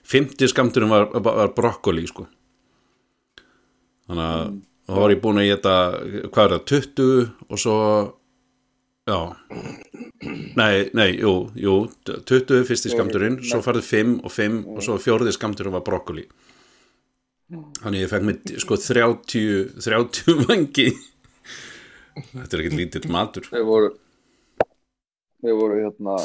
[0.07, 2.29] 50 skamturinn var, var brokkoli sko.
[4.07, 4.55] Þannig að
[4.87, 5.75] þá var ég búin að geta
[6.31, 7.77] hvað er það, 20 og svo
[9.09, 9.19] já.
[10.55, 11.77] Nei, nei, jú, jú
[12.07, 16.27] 20 fyrsti skamturinn, svo farið 5 og 5 og svo fjórði skamturinn var brokkoli.
[17.83, 20.93] Þannig ég fekk mig sko 30 30 vangi
[22.15, 23.89] þetta er ekkert lítill matur þeir voru
[25.43, 26.19] þeir voru hérna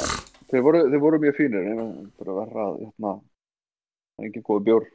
[0.51, 1.83] þeir voru, þeir voru mjög fínir en
[2.19, 4.89] bara verra að hérna það er engin góð bjór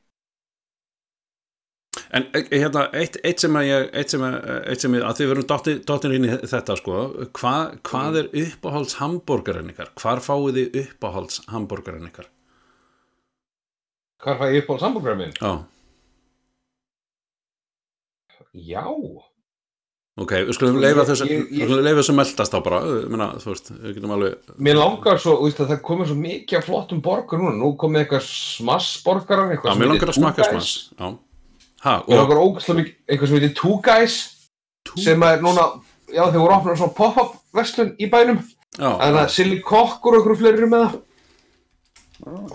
[2.14, 4.34] En eh, hérna, eitt, eitt sem að ég, eitt sem að,
[4.70, 6.98] eitt sem að, að þið verum dottir, dottir inn í þetta sko,
[7.40, 7.54] hva,
[7.88, 9.90] hvað er uppáhalds hambúrgarinn ykkar?
[9.98, 12.28] Hvar fáið þið uppáhalds hambúrgarinn ykkar?
[14.24, 15.34] Hvað fæ ég upp á sambúrgræmin?
[15.42, 15.52] Já,
[18.54, 18.86] Já
[20.14, 22.78] Ok, við skulum leifa þess að meldast á bara.
[22.86, 26.10] Ég meina, þú veist, við getum alveg Mér langar svo, þú veist að það komið
[26.10, 30.68] svo mikið af flottum borgar núna, nú komið eitthvað smassborgarar, eitthvað langar að Two Guys.
[31.02, 34.18] Mér langar ógæslega mikið, eitthvað sem heitir Two Guys,
[35.02, 35.64] sem er núna,
[36.14, 38.38] já þeir voru opnað svona pop-up verslun í bænum,
[38.78, 40.94] Já, en það Silly Kokkur og okkur fleiri eru með það.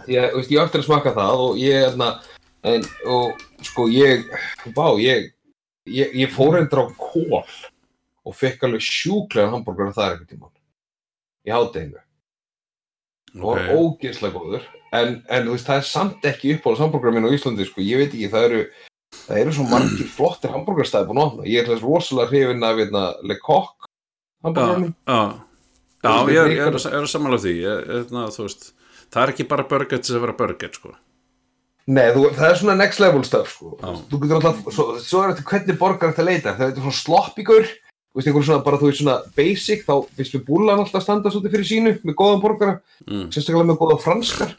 [0.10, 2.10] Ég, þú veist, ég ætti að smakka það og ég, hérna,
[2.72, 4.26] en, og sko ég,
[4.76, 5.30] vá, ég,
[5.94, 7.44] ég, ég fór endur á kól
[8.30, 10.54] og fekk alveg sjúklega hambúrgar það er eitthvað tímann.
[11.48, 12.04] Í hátteginu.
[13.40, 13.74] og var ok.
[13.80, 14.70] ógeðslega góður.
[14.90, 18.02] En, en þú veist, það er samt ekki uppáhalds hambúrgar minn á Íslandi, sko, ég
[18.02, 18.64] veit ekki, það eru
[19.20, 22.82] það eru svo margir flottir hambúrgarstæði búin að opna, ég er þess rosalega hrifin af
[22.82, 23.90] hérna, Le Coq
[24.46, 25.22] hambúrgarnum Já,
[26.02, 27.54] já, já ég er, er, er að samanlega því.
[27.66, 28.72] Ég, ég, þú veist,
[29.10, 30.96] það er ekki bara burger til að vera burger, sko
[31.90, 33.94] Nei, þú, það er svona next level stuff, sko Já.
[34.12, 37.64] þú getur alltaf, svo, svo er þetta hvernig borgar þetta leita, það er svona sloppíkur
[37.66, 41.32] þú veist, einhver svona, bara þú veist svona basic þá finnst við búlan alltaf standa
[41.34, 42.76] svolítið fyrir sínu með góðan borgara,
[43.08, 43.24] mm.
[43.34, 44.54] sérstaklega með góða franskar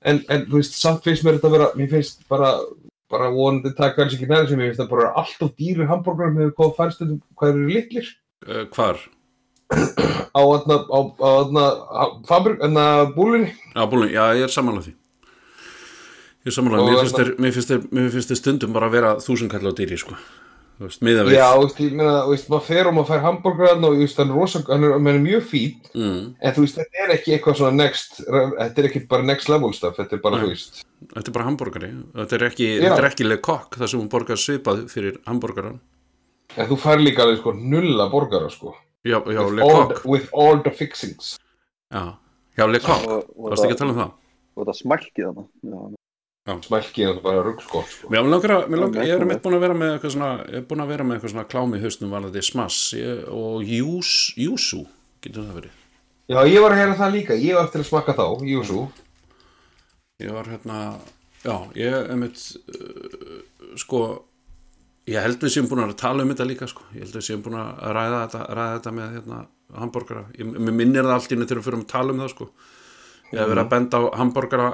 [0.00, 2.54] en, en þú veist, samt finnst mér þetta vera, mér finnst bara
[3.10, 6.54] bara vonandi taka alls ekki næri sem ég finnst það bara alltaf dýrir hambúrgar með
[6.58, 8.12] hvað færst þetta, hvað eru litlir
[8.46, 9.02] uh, Hvar?
[10.38, 11.66] á aðna, á, á aðna,
[12.30, 14.99] fabrik, aðna búlunni Já, búin, já, ég er samanlega því
[16.46, 18.86] Ég samanlega, Og mér finnst hérna- þér mér finnst þér- mér finnst þér stundum bara
[18.88, 20.14] að vera þúsund kall á dýri, sko.
[20.80, 23.08] Þú veist, miða við Já, þú veist, ég meina, þú veist, maður fer og maður
[23.10, 26.22] fær hambúrgar og, þú veist, hann er rosa, hann er, hann er mjög fín mm.
[26.40, 29.74] en þú veist, þetta er ekki eitthvað svona next, þetta er ekki bara next level
[29.76, 30.44] stuff, þetta er bara, Nei.
[30.46, 32.80] þú veist Þetta er bara hambúrgari Þetta er ekki, Já.
[32.86, 35.76] þetta er ekki Le Coq þar sem hún borgar svipað fyrir hambúrgaran
[36.56, 38.72] en þú fær líka alveg, sko, nulla borgara, sko.
[39.04, 40.04] Já, já, with Le all, Coq.
[40.04, 41.36] with all the fixings.
[41.92, 42.16] Já,
[42.56, 43.04] já Le Coq.
[43.04, 44.16] Og, og, Varstu ekki að tala um það?
[44.56, 45.98] og það smælki þannig
[46.48, 48.08] smælki er bara ruggskott, sko.
[48.12, 50.30] Mér langar að, mér langar, ég er nei, meitt búin að vera með eitthvað svona,
[50.48, 52.78] ég er búin að vera með eitthvað svona klámi í hausnum varðandi smass.
[52.96, 54.80] Ég, og jús, júsú,
[55.20, 55.76] getur það verið.
[56.30, 58.82] Já, ég var að heyra það líka, ég var eftir að smakka þá, Júsú.
[60.20, 60.80] Ég var hérna,
[61.42, 63.38] já, ég er meitt, uh,
[63.80, 64.02] sko,
[65.10, 67.42] ég held við séum búin að tala um þetta líka, sko, ég held við séum
[67.44, 69.40] búin að ræða þetta, ræða þetta með hérna
[69.80, 72.50] hambúrgara, ég, mér minnir það allt í þegar við fyrir að tala um það, sko.
[73.30, 74.68] Ég hef verið að benda á hambúrgara,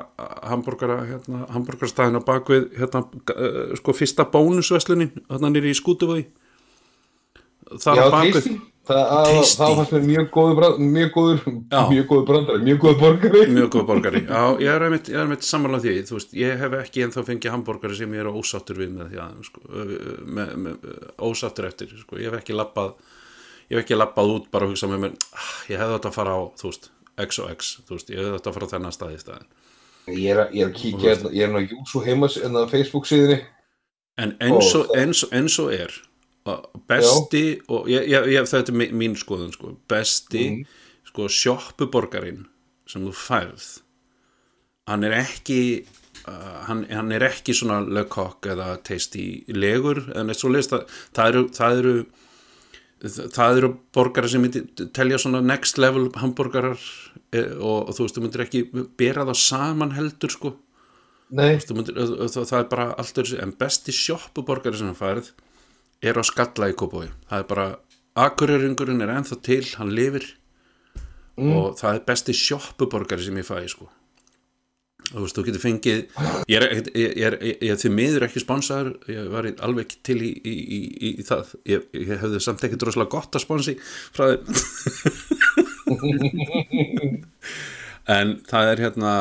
[0.48, 3.02] hambúrgara, hérna, hambúrgarstæðin á bakvið, hérna,
[3.34, 6.24] uh, sko, fyrsta bónusveslunin, hérna nýri í skútuvöði.
[7.82, 8.48] Þar Já, á bakvið,
[8.86, 11.82] það fannst mér mjög góður, brand, mjög góður, Já.
[11.90, 14.24] mjög góður brandari, mjög góður borgari mjög góð borgari.
[14.24, 18.00] Já, ég er einmitt, einmitt sammála því, þú veist, ég hef ekki ennþá fengið hambúrgari
[18.00, 19.64] sem ég er ósáttur við með því að, sko,
[20.38, 20.90] með, með,
[21.28, 22.94] ósáttur eftir, sko, ég hef ekki lappað,
[23.68, 26.20] ég hef ekki lappað út bara að hugsa með mér, ah, ég hefði átt að
[26.22, 28.92] fara á, þú veist, X og X, þú veist, ég hefði átt að fara þennan
[28.94, 29.46] stað í staðin.
[30.06, 32.52] Ég er, að- ég er að kíkja, hérna- ég er nú á Júsú heimas en
[32.54, 33.40] á Facebook síðinni
[34.18, 35.92] En eins og, það- eins, eins og er
[36.46, 40.66] að besti og ég, ég, ég, þetta er mín skoðun sko, besti Mhm.
[41.10, 42.46] sko, sjoppuborgarinn
[42.86, 43.80] sem þú færð
[44.86, 45.86] hann er ekki
[46.28, 50.86] uh, hann, hann er ekki svona Coq eða Tasty legur en eitt svo leist að
[51.12, 52.06] það eru það eru,
[53.04, 54.62] það eru borgarar sem myndi
[54.96, 56.78] telja svona next level hambúrgarar
[57.34, 58.62] eh, og, og þú veist, þú myndir ekki
[58.98, 60.54] bera það saman heldur sko.
[61.66, 65.32] Þú myndir, það, það er bara allt öðru en besti sjoppuborgari sem hann færð
[66.04, 67.68] er á skalla í Kópói það er bara,
[68.26, 70.28] akureyringurinn er ennþá til hann lifir.
[71.36, 73.90] Og það er besti sjoppuborgari sem ég fæ sko
[75.06, 76.00] þú veist, þú getur fengið
[76.50, 76.64] ég er,
[76.96, 80.54] ég, er, ég, ég því miður ekki sponsaður ég var alveg ekki til í, í,
[80.56, 80.80] í,
[81.10, 81.54] í, það.
[81.68, 83.74] Ég, ég hefði samt ekkert rosalega gott að sponsi
[84.16, 84.42] frá þeim.
[88.06, 89.12] En það er hérna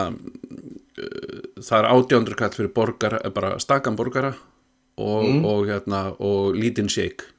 [1.58, 4.34] það er átjándur kall fyrir borgara, eh, bara stakan borgara
[5.02, 7.32] og, og hérna og lítinn shake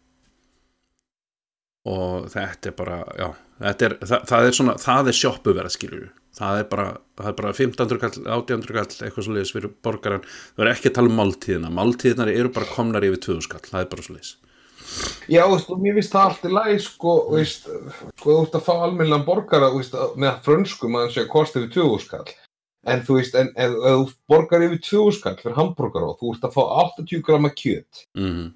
[1.87, 3.29] og þetta er bara já,
[3.63, 7.37] þetta er, það, það er svona það er sjoppuverð skilur það er bara, það er
[7.41, 11.13] bara 1500 kall, 1800 kall eitthvað svo leiðis fyrir borgaran það er ekki að tala
[11.13, 14.35] um máltíðina, máltíðinar eru bara komnar yfir 2000 kall, það er bara svo leiðis
[15.29, 17.71] já, veist, og mér finnst það allt í lagi, sko, veist,
[18.17, 21.63] sko, þú ert að fá almennilegan borgara, veist, með frönskum að hann sé að kosta
[21.63, 22.29] yfir 20 skall.
[22.87, 26.47] En þú veist, en ef, þú borgar yfir 20 skall fyrir hambúrgara og þú ert
[26.47, 28.47] að fá 80 grama kjöt, mm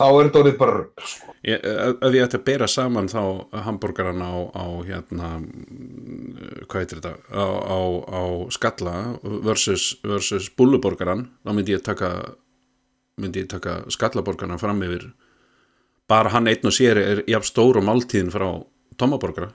[0.00, 1.34] þá er þetta orðið bara rugl, sko.
[1.40, 3.20] Ef ég ætti að bera saman þá
[3.66, 7.14] hambúrgaran á, á hérna mm, hvað heitir þetta?
[7.32, 7.78] Á, á,
[8.08, 8.22] á
[8.56, 8.96] skalla
[9.46, 12.12] versus, versus búluborgaran þá myndi ég taka
[13.20, 15.10] myndi ég taka skallaborgarna fram yfir.
[16.08, 18.48] Bara hann einn og sér er jafn stór og máltíðin frá
[18.98, 19.52] tomaborgara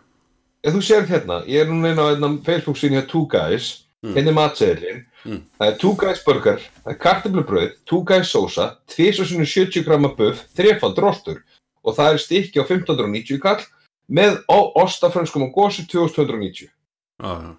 [0.66, 4.30] Ef þú sér hérna, ég er núna inn á Facebook síðan hér Two Guys, hérna
[4.32, 5.40] er matseðilinn, Mm.
[5.58, 10.98] það er Two Guys burger, það er kartablubröð, Two Guys sósa, 270 grama buff, þrefald
[11.02, 11.40] rostur
[11.84, 13.64] og það er stykki á 1590 kall
[14.08, 14.38] með
[14.78, 16.70] ostafrönskum og gósi 2290
[17.18, 17.56] Já, já.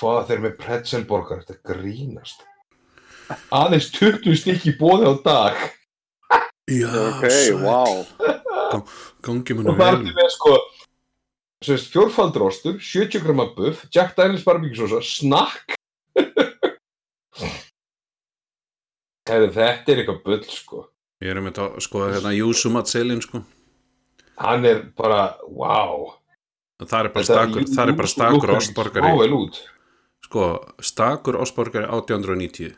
[0.00, 2.42] fóða þeir með pretzelborgar þetta grínast
[3.54, 5.54] aðeins 20 stykki bóði á dag
[6.66, 7.62] Já, ok, sæll.
[7.62, 8.82] wow
[9.22, 10.12] Gangi og mér það er vel.
[10.18, 10.56] með sko
[12.44, 15.74] ostur, 70 grama buff Jack Daniels barbecue sósa, snakk.
[19.26, 20.84] Heru, þetta er eitthvað bull sko.
[21.24, 23.42] Ég er um að skoða hérna Júsumat selin sko.
[24.36, 26.12] hann er bara, wow.
[26.84, 28.50] Það er bara stakur, það er bara stakur
[29.32, 29.62] út.
[30.26, 32.76] Sko, stakur ostborgari 1890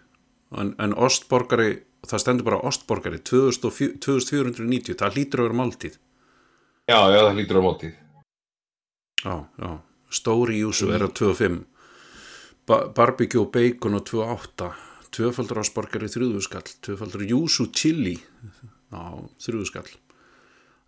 [0.55, 5.99] en, en ostborgari, það stendur bara ostborgari 2400 2490, það hlýtur að vera máltíð.
[6.89, 8.08] Já, já, það lítur á mótið
[9.25, 9.71] Já, já.
[10.11, 11.67] Stóri Júsu er á 25.
[12.67, 14.73] Ba barbecue og bacon á 28.
[15.13, 16.69] Tvöfaldur ostborgari þrjúðuskall.
[16.85, 18.19] Tvöfaldur Júsu chili
[18.93, 19.89] á þrjúðuskall.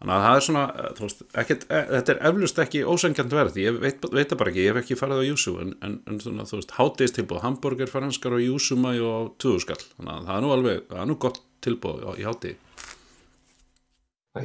[0.00, 3.56] Þannig að það er svona, eh, veist, ekkert, e, þetta er eflust ekki ósengjant verð,
[3.60, 6.46] ég veit, veit bara ekki, ég hef ekki farið á Júsu, en, en, en svona,
[6.48, 10.52] þú veist, háteist tilbúð, hambúrger, franskar og Júsumæ og tuðuskall, þannig að það er nú
[10.54, 12.54] alveg, það er nú gott tilbúð í háti.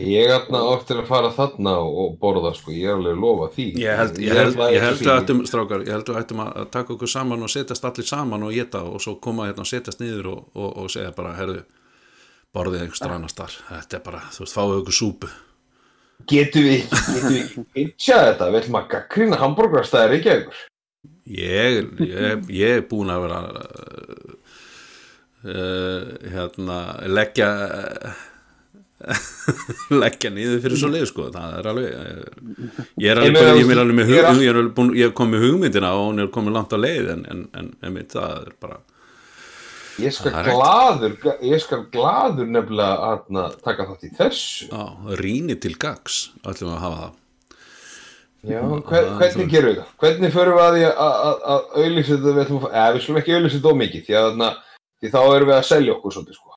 [0.01, 3.21] Ég er þarna oft til að fara þarna og borða sko, ég er alveg að
[3.21, 3.65] lofa því.
[3.83, 6.95] Ég held, ég held, ég held að ættum, strákar, ég held að ættum að taka
[6.95, 10.31] okkur saman og setjast allir saman og geta og svo koma hérna og setjast niður
[10.33, 11.61] og, og, og segja bara, herðu,
[12.57, 15.33] borðið einhver strannar starf, þetta er bara, þú veist, fáið okkur súpu.
[16.33, 20.63] Getum við, getum við pitcha þetta, ætlum að gaggrina hambúrgarstæðir ekki eitthvað
[21.25, 23.39] Ég, ég, ég er búin að vera
[25.45, 26.77] uh, hérna
[27.09, 27.47] leggja
[30.01, 31.87] leggja niður fyrir svo leið sko, það er alveg
[33.03, 35.09] ég er alveg, ég er alveg með ég hug, all- ég er alveg búin, ég
[35.09, 38.37] hef komið hugmyndina og hún er komið langt á leið en, en, en, en það
[38.45, 38.79] er bara
[39.95, 41.13] Ég skal gladur,
[41.47, 44.65] ég skal gladur nefnilega að taka þátt í þessu
[45.21, 47.21] rýni til gags, ætlum að hafa það
[48.45, 49.93] Já, það hver, er hvernig gerum við það?
[50.03, 51.63] Hvernig förum við að því að- að að
[52.11, 54.49] þetta við ætlum að eða við skulum ekki auðlýsa þetta ómikið því að þarna,
[55.01, 56.55] því þá erum við að selja okkur svolítið sko.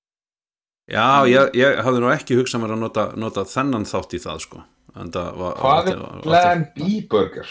[0.88, 4.38] Já, ég, ég hafði nú ekki hugsað mér að nota, nota þennan þátt í það
[4.46, 4.62] sko
[4.98, 7.50] en það var, Hvað er Plan B burger?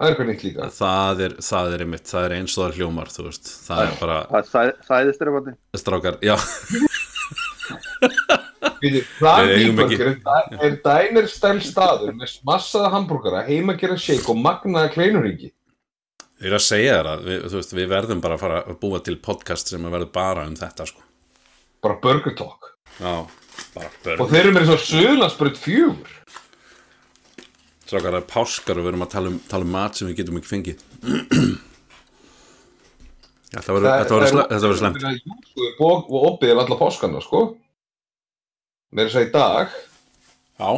[0.00, 0.66] Það er eitthvað nýtt líka.
[0.74, 3.94] það er, það er einmitt, það er eins og það hljómar þú veist, það er
[4.00, 6.36] bara Það er sæ- sæðistrefandi strákar, já,
[9.18, 10.16] Plan B ekki- burger er,
[10.64, 15.50] er diner stæl staður með massaða hambúrgara, heimagerða shake og magnaða kleinuringi.
[16.40, 19.02] ég er að segja þér að við, veist, við verðum bara að fara að búa
[19.04, 21.04] til podcast sem að verður bara um þetta sko
[21.82, 22.74] Bara burger talk.
[23.00, 23.26] já,
[23.74, 26.16] bara Og börn þeir eru með svo söðlandsbröð fjögur.
[27.86, 30.16] strákar, það er páskar og við erum að tala um, tala um mat sem við
[30.20, 30.78] getum ekki fengið
[33.50, 35.22] Þetta verður þetta verður sle- þetta verður slemt slemt.
[35.82, 37.40] Og, og opið er alla páskana, sko.
[38.94, 39.72] Er þess að í dag,
[40.60, 40.70] Já,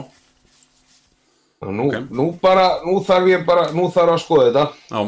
[1.62, 2.08] og nú, Ok.
[2.14, 4.64] nú bara, nú þarf ég bara, nú þarf að skoða þetta.
[4.88, 5.00] já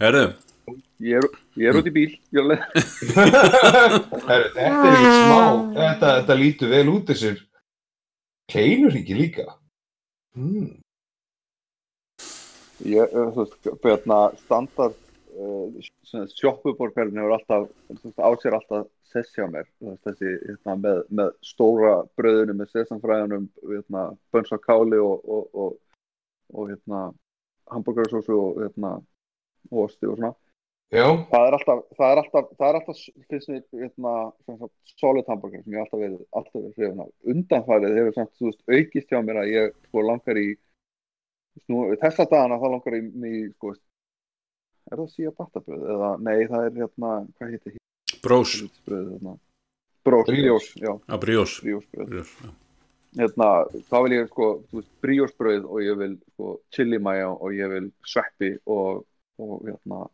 [0.00, 0.24] Herðu,
[1.02, 1.28] Ég er,
[1.60, 2.64] ég er út í bíl ég er alveg-
[4.28, 5.40] þetta er ekki smá,
[5.76, 7.42] þetta, þetta lítur vel út þessir
[8.52, 9.44] kleinuríki líka.
[10.36, 10.70] Hmm.
[12.82, 14.96] ég, eh, þú veist, hérna standard
[15.36, 19.66] uh, sjoppuborgarinn hefur alltaf þú veist, á sér alltaf sess hjá mér
[20.06, 25.76] þessi hérna, með, með stóra bröðinu með sesamfræðunum hérna, bönns á káli og, og, og,
[26.56, 27.02] og hérna,
[27.72, 28.94] hambúrgarsósu og hérna,
[29.70, 30.32] og osti og svona
[31.32, 32.98] það er alltaf, það er alltaf, það er alltaf
[33.30, 34.10] finnst mér, hérna,
[34.44, 37.12] sem sagt, solid hamburger sem ég hef alltaf verið, alltaf verið hrifin af.
[37.32, 41.70] Undanfærið hefur samt, þú veist, aukist hjá mér að ég, sko, langar í, þú veist,
[41.72, 43.74] nú, þessa dagana þá langar í, í sko,
[44.92, 47.78] er það síða battabröð eða, nei, það er, hérna, hvað heitir
[48.22, 49.36] brós hérna,
[50.04, 50.42] brós, Brioche.
[50.42, 52.08] brjós, já, Já, brjós brjós bröð.
[52.12, 52.50] Brjós, já.
[53.22, 53.48] Hérna,
[53.88, 57.56] þá vil ég, sko, þú veist, brjós bröð og ég vil, sko, chili mayo og
[57.56, 59.06] ég vil sveppi og,
[59.40, 60.04] og, hérna,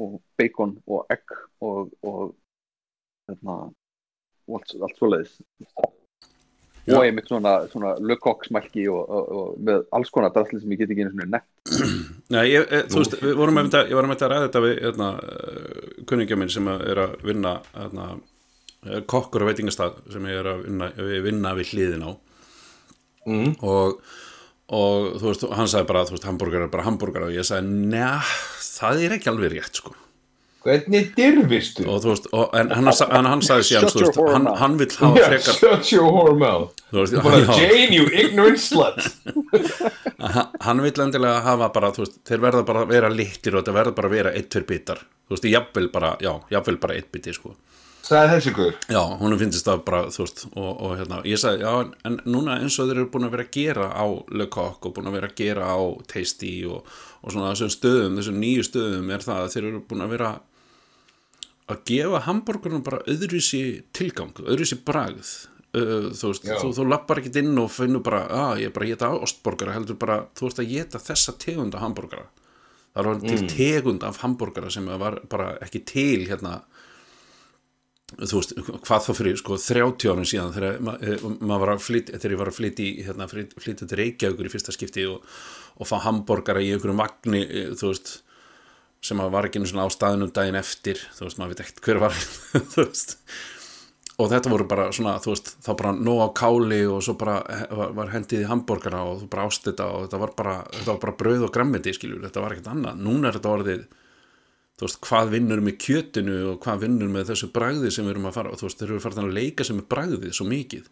[0.00, 2.32] og bacon og egg og, og
[3.28, 3.58] hérna
[4.52, 5.36] allt, allt svoleiðis
[6.82, 6.96] Já.
[6.96, 10.90] og einmitt svona, svona lökkokksmælki og, og, og með alls konar drasli sem ég get
[10.90, 11.76] ekki einu svona nefnt
[12.34, 14.46] Nei, ég, e, þú veist, við vorum með þetta, ég var með þetta að ræða
[14.46, 15.08] þetta við hérna,
[16.10, 18.06] kunningja minn sem að er að vinna hérna,
[18.88, 22.10] eh, kokkur á veitingastað sem ég er að vinna, við vinna við hliðin á
[23.28, 23.52] mm.
[23.60, 24.00] og,
[24.72, 27.74] og þú veist, hann sagði bara, þú veist, hambúrgar er bara hambúrgar og ég sagði,
[27.92, 28.12] njá,
[28.78, 29.96] það er ekki alveg rétt, sko
[30.62, 31.82] hvernig dirfistu?
[31.90, 34.92] og þú veist, og, en hann, hann, hann sagði síðan, þú veist, hann, hann vill
[35.00, 36.76] hafa Yeah, frekar shut your whore mouth.
[36.92, 39.00] þú veist, Jane, you ignorant slut.
[40.66, 43.74] hann- vill endilega hafa bara, þú veist, þeir verða bara að vera littir og þetta
[43.80, 47.10] verða bara að vera eitt, tveir bitar þú veist, jafnvel bara, já, jafnvel bara eitt
[47.14, 47.56] biti, sko
[48.02, 51.62] sagði þessi guður Já, hún finnst það bara, þú veist, og, og hérna, ég sagði,
[51.66, 51.74] já,
[52.08, 54.06] en- núna eins og þeir eru búin að vera að gera á
[54.38, 55.78] Le Coq og búin að vera að gera á
[56.10, 56.88] Tasty og,
[57.22, 60.32] og svona þessum stöðum, þessum nýju stöðum er það að þeir eru búin að vera
[61.72, 63.62] að gefa hambúrgurinn bara öðruvísi
[63.96, 65.30] tilgang, öðruvísi bragð,
[65.78, 66.56] uh, þú veist, Já.
[66.60, 69.76] þú, þú lappar ekkit inn og finnur bara, að ég er bara að geta ostborgara,
[69.78, 72.26] heldur bara, þú ert að geta þessa tegunda hambúrgara.
[72.92, 76.58] Það var til tegund af hambúrgara sem var bara ekki til hérna
[78.20, 78.52] þú veist,
[78.86, 82.34] hvað þá fyrir sko 30 árum síðan þegar ma- eh, maður var að flytja þegar
[82.36, 85.24] ég var að flytja í hérna, flyt- flytja til Reykjavíkur í fyrsta skipti og,
[85.80, 88.12] og fá hambúrgara í einhverjum vagni eh, þú veist,
[89.02, 92.02] sem að var ekki svona á staðinum daginn eftir þú veist, maður veit ekkert hver
[92.04, 92.14] var
[92.76, 93.16] þú veist.
[94.20, 97.38] Og þetta voru bara svona, þú veist, þá bara nóg á káli og svo bara
[97.96, 101.00] var, hendið í hambúrgara og þú bara ást þetta og þetta var bara, þetta var
[101.06, 103.82] bara brauð og grammeti skiljur, þetta var ekkert annað, núna er þetta orðið
[104.82, 108.24] þú veist, hvað vinnur með kjötinu og hvað vinnur með þessu bragði sem við erum
[108.26, 110.88] að fara og þú veist, þeir eru farin að leika sem er bragðið svo mikið.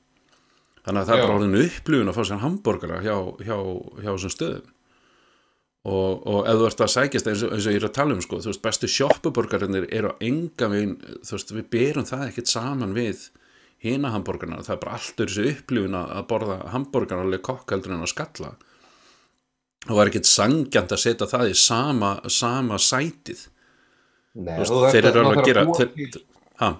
[0.85, 1.25] Þannig að það er Já.
[1.25, 3.59] bara orðin upplifun að fá sér hambúrgara hjá, hjá,
[3.99, 4.71] hjá þessum stöðum.
[5.91, 8.15] Og, og ef þú ert að sækjast eins og, eins og ég er að tala
[8.15, 12.27] um sko, þú veist, bestu shoppuborgarinnir eru á enga veginn, þú veist, við berum það
[12.29, 13.29] ekkert saman við
[13.83, 18.13] hina hambúrgarna, það er bara allt þessu upplifun að borða hambúrgarna alveg kokkaldur en að
[18.13, 18.51] skalla.
[19.89, 23.49] Og var ekkert sangjant að setja það í sama, sama sætið
[24.39, 25.65] Nei, veist, þeir eru alveg að gera
[26.61, 26.71] ha,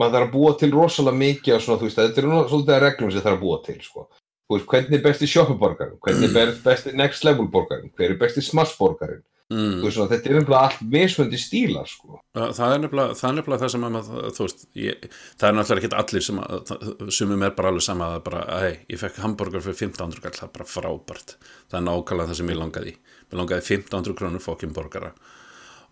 [0.00, 3.12] maður þarf að búa til rosalega mikið svona, þú veist, þetta nú svolítið að reglum
[3.12, 4.06] sem þarf að búa til, sko.
[4.54, 8.74] Veist, hvernig er besti shoppuborgarinn, hvernig er besti next level borgarinn, hver er besti smash
[8.80, 12.20] borgarinn, mm, þetta er nefnilega allt mismöndi stílar, sko.
[12.36, 14.10] það er nefnilega það er nefnilega það sem að
[14.40, 15.06] veist ég,
[15.40, 16.74] það er náttúrulega ekki allir sem að
[17.18, 20.48] sumum er bara alveg sama að bara, hei, ég fekk hambúrgar fyrir 1500 kall, það
[20.48, 21.36] er bara frábært.
[21.68, 22.98] Það er nákvæmlega það sem ég langaði
[23.30, 25.12] mér langaði 1500 krónur fokkin borgara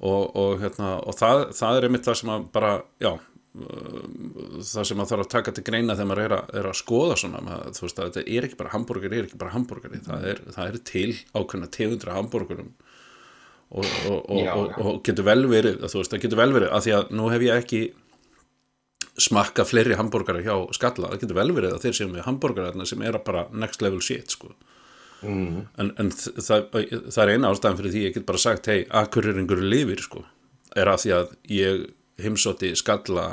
[0.03, 2.73] og, og, hérna, og það, það er einmitt það sem að bara,
[3.03, 4.01] já uh,
[4.67, 7.19] það sem að þarf að taka til greina þegar maður er að, er að skoða
[7.23, 7.43] svona.
[7.47, 10.43] Maður, þú veist að þetta er ekki bara hambúrgari, er ekki bara hambúrgari það er,
[10.57, 12.73] það er til ákveðna tegundra hambúrgurum.
[13.73, 16.97] Og, og, og, og, getur vel verið þú veist, það getur vel verið, af því
[16.99, 17.83] að nú hef ég ekki
[19.23, 23.05] smakka fleiri hambúrgara hjá skalla, það getur vel verið að þeir séu með hambúrgara sem
[23.07, 24.53] er bara next level shit sko
[25.23, 25.65] Mm.
[25.79, 29.63] en, en það, það er eina ástæðan fyrir því ég get bara sagt, hei, akkurringur
[29.63, 30.25] lifir sko,
[30.75, 31.83] er að því að ég
[32.23, 33.27] heimsótti skalla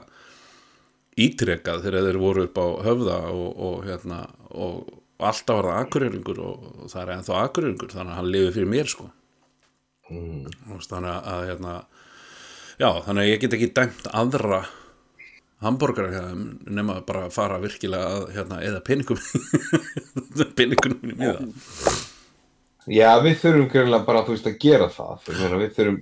[1.20, 4.24] ítrekað þegar þeir voru upp á höfða og, og hérna
[4.54, 8.56] og alltaf var það akkurringur og, og það er ennþá akkurringur þannig að hann lifir
[8.60, 9.10] fyrir mér sko
[10.10, 10.50] Mm.
[10.90, 11.74] Þannig að hérna
[12.80, 14.64] já, þannig að ég get ekki dæmt aðra
[15.64, 19.20] hambúrgara hérna, nema bara að fara virkilega að hérna, eða peningum
[20.58, 22.08] peningunum í það
[22.90, 25.28] Já, við þurfum greinlega bara, veist, að gera það.
[25.28, 25.98] Við þurfum,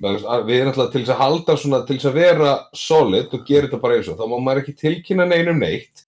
[0.47, 3.67] við erum alltaf til þess að halda svona, til þess að vera solid og gera
[3.67, 6.05] þetta bara eins og þá má maður ekki tilkynna neinum neitt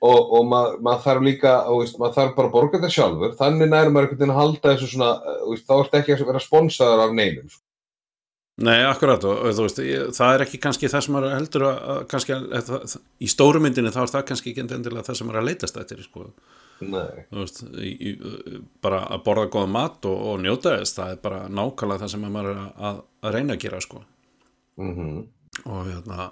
[0.00, 3.68] og, og maður, maður þarf líka, veist, maður þarf bara að borga þetta sjálfur, þannig
[3.68, 5.10] nær maður einhvern veginn að halda þessu svona,
[5.50, 7.52] veist, þá ertu ekki að vera sponsaður af neinum.
[8.60, 11.66] Nei, akkurat og, og þú veist, ég, það er ekki kannski það sem maður heldur
[11.70, 15.06] að, að kannski að, að, að, í stóru myndinni þá er það kannski ekki endilega
[15.06, 16.26] það sem er að leitast eftir sko.
[16.80, 21.42] Veist, í, í, bara að borða góða mat og, og njóta þess, það er bara
[21.48, 24.04] nákvæmlega það sem maður er að, að reyna að gera sko.
[24.80, 25.20] Mm
[25.64, 26.30] og hérna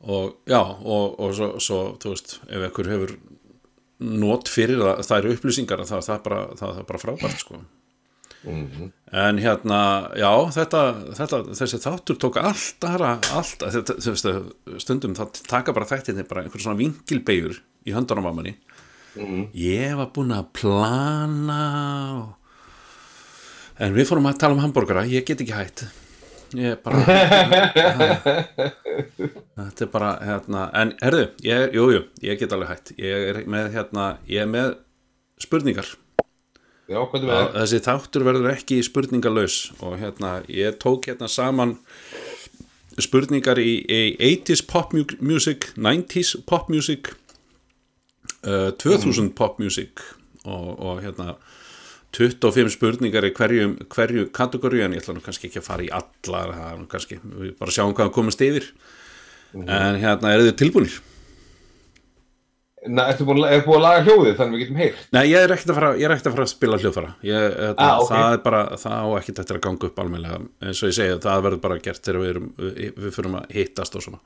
[0.00, 3.12] og já, og, og svo, svo þú veist, ef einhver hefur
[4.00, 7.42] not fyrir það, það eru upplýsingar það, það, er bara, það, það er bara frábært
[7.42, 7.60] sko.
[8.44, 8.90] -hmm.
[9.12, 9.80] en hérna,
[10.16, 10.80] já, þetta,
[11.18, 14.28] þetta þessi þáttur tók allt aðra allt, þetta, veist,
[14.84, 18.56] stundum það taka bara þættinni bara einhver svona vinkilbeigur í höndunum á manni
[19.16, 19.48] Mhm.
[19.58, 21.62] ég var búin að plana
[22.14, 22.28] og...
[23.80, 25.82] en við fórum að tala um hambúrgara ég get ekki hætt
[26.54, 27.02] ég bara
[29.58, 33.28] þetta er bara hérna, en herðu, ég, er- jú, jú, ég get alveg hætt ég
[33.32, 34.76] er með hérna, ég er með
[35.42, 35.86] spurningar
[37.30, 41.76] Já, þessi þáttur verður ekki spurningalaus og hérna, ég tók hérna saman
[43.00, 47.12] spurningar í, í 80s pop mu- music 90s pop music
[48.44, 50.02] uh, 2000 pop music
[50.44, 51.36] og, og hérna
[52.16, 55.92] 25 spurningar í hverju, hverju kategóri en ég ætla nú kannski ekki að fara í
[55.94, 58.66] allar það er nú kannski, við bara sjáum hvað komast yfir.
[59.54, 60.96] En hérna, eru þið tilbúinir?
[62.88, 65.00] Na, að- er búin að laga hljóðið þannig við getum heyrt?
[65.12, 67.10] Nei, ég er ekkert að fara, ég ekkert að fara að spila hljóðfara.
[67.28, 68.08] Ég, þetta, Ah, ok.
[68.14, 71.18] það er bara, það á ekkert eftir að ganga upp almennilega, eins og ég segi,
[71.20, 74.18] það verður bara gert þegar við erum, við, við fyrir að hittast og svona,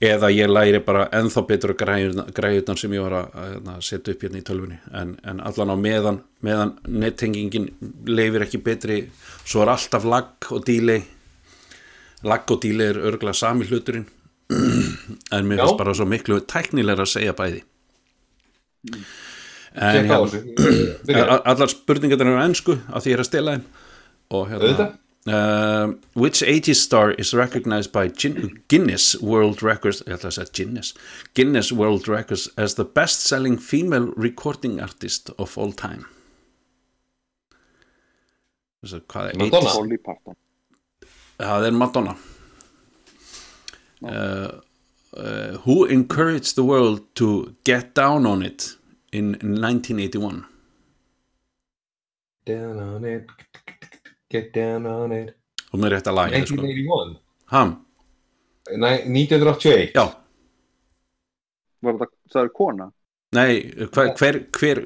[0.00, 4.20] eða ég læri bara ennþá betur græðunar sem ég var að, að, að setja upp
[4.24, 7.68] hérna í tölvunni, en, en allan á meðan meðan nettengingin
[8.08, 8.98] leifir ekki betri,
[9.44, 11.02] svo er alltaf lag og dílei
[12.24, 14.06] lag og dílei er örgulega sami hluturinn
[14.50, 15.64] en mér Já.
[15.64, 17.64] finnst bara svo miklu tæknilega að segja bæði.
[19.76, 23.56] En hérna, þessu a- allar spurningar eru á ennsku að því ég er að stela
[23.56, 23.66] þeim.
[24.36, 24.86] Og hérna
[25.26, 30.52] uh, which 80s star is recognized by Gin Guinness World Records ég ætla að segja
[30.60, 30.94] Guinness
[31.34, 36.06] Guinness World Records as the best selling female recording artist of all time.
[38.84, 39.70] Þessi, hvað er Madonna.
[39.70, 39.78] 80s?
[39.80, 40.38] Dolly Parton
[41.42, 42.16] það er Madonna
[44.02, 44.60] uh,
[45.16, 48.76] uh, who encouraged the world to get down on it
[49.12, 50.44] in 1981
[52.46, 53.26] Down on it.
[54.30, 55.32] Get down on it.
[55.72, 56.54] Og mér er rétt að laga sko.
[56.60, 57.16] 1981
[57.50, 57.72] Ham,
[58.78, 60.04] Nei, 1981 já,
[61.82, 62.86] Var þetta, það er kona?
[63.36, 63.50] nei
[63.92, 64.78] hver, hver, hver,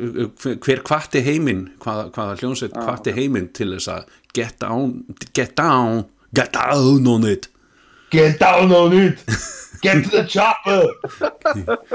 [0.65, 4.95] hver, kvatti heiminn hvaða, hvaða hljónsveit Ah, kvatti heiminn til þess að get down
[5.37, 7.50] get down, get down on it
[8.11, 9.25] Get down on it.
[9.83, 10.83] Get to the chopper.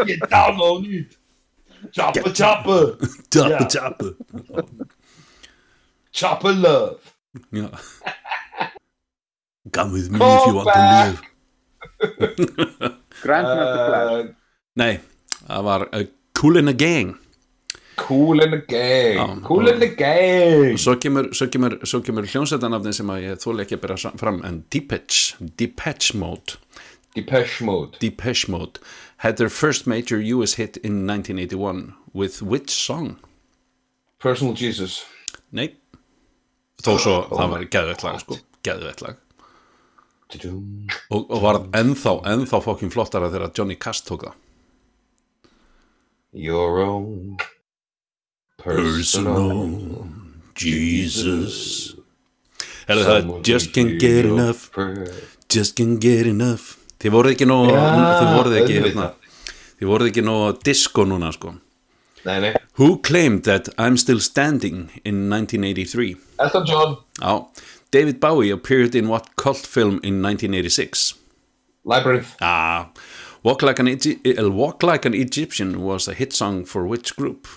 [0.06, 1.18] Get down on it.
[1.92, 2.98] Chopper, chopper.
[3.32, 3.70] Chopper, Já.
[3.70, 4.16] jappa
[6.12, 7.00] Chopper love.
[7.52, 7.70] Já
[9.72, 11.08] Come with me Come if you want to back.
[11.08, 11.22] live.
[13.24, 14.34] Grandmaster Flash uh,
[14.76, 15.00] Nei,
[15.48, 16.04] það var uh,
[16.34, 17.16] Cool in the Gang
[17.96, 22.94] Cool in the gang Já, Cool in the Svo kemur, svo kemur, svo kemur hljómsveitarnafni
[22.94, 26.58] sem að ég þóla ekki að byrja fram en Depeche, Depeche Mode.
[27.16, 28.00] Depeche Mode.
[28.02, 28.80] Depeche Mode
[29.18, 33.16] had their first major US hit in 1981 with which song?
[34.20, 35.06] Personal Jesus.
[35.52, 35.72] Nei.
[36.84, 38.40] Þó svo það var geðvett lag sko.
[38.66, 39.22] Geðvett lag.
[40.26, 40.88] Tudum.
[41.14, 44.40] og, og var ennþá, ennþá fokkin flottara þegar Johnny Cash tók það.
[46.36, 47.38] Your own
[48.66, 50.08] Personal
[50.58, 51.94] Jesus.
[52.90, 54.70] Er það Just can't get enough.
[55.50, 56.76] Just can't get enough.
[57.02, 59.08] Þið voruð ekki nóg Þið voruð ekki hérna.
[59.78, 61.54] Þið voruð ekki nóg disco núna sko.
[62.26, 62.54] Nei, nei.
[62.80, 66.96] Who claimed that I'm still standing in 1983 Elton John.
[67.22, 67.46] Já.
[67.92, 71.14] David Bowie appeared in what cult film in 1986
[71.86, 72.34] Labyrinth.
[72.42, 72.90] Ah
[73.44, 77.16] Walk Like an, Egy- uh, Walk like an Egyptian was a hit song for which
[77.16, 77.48] group?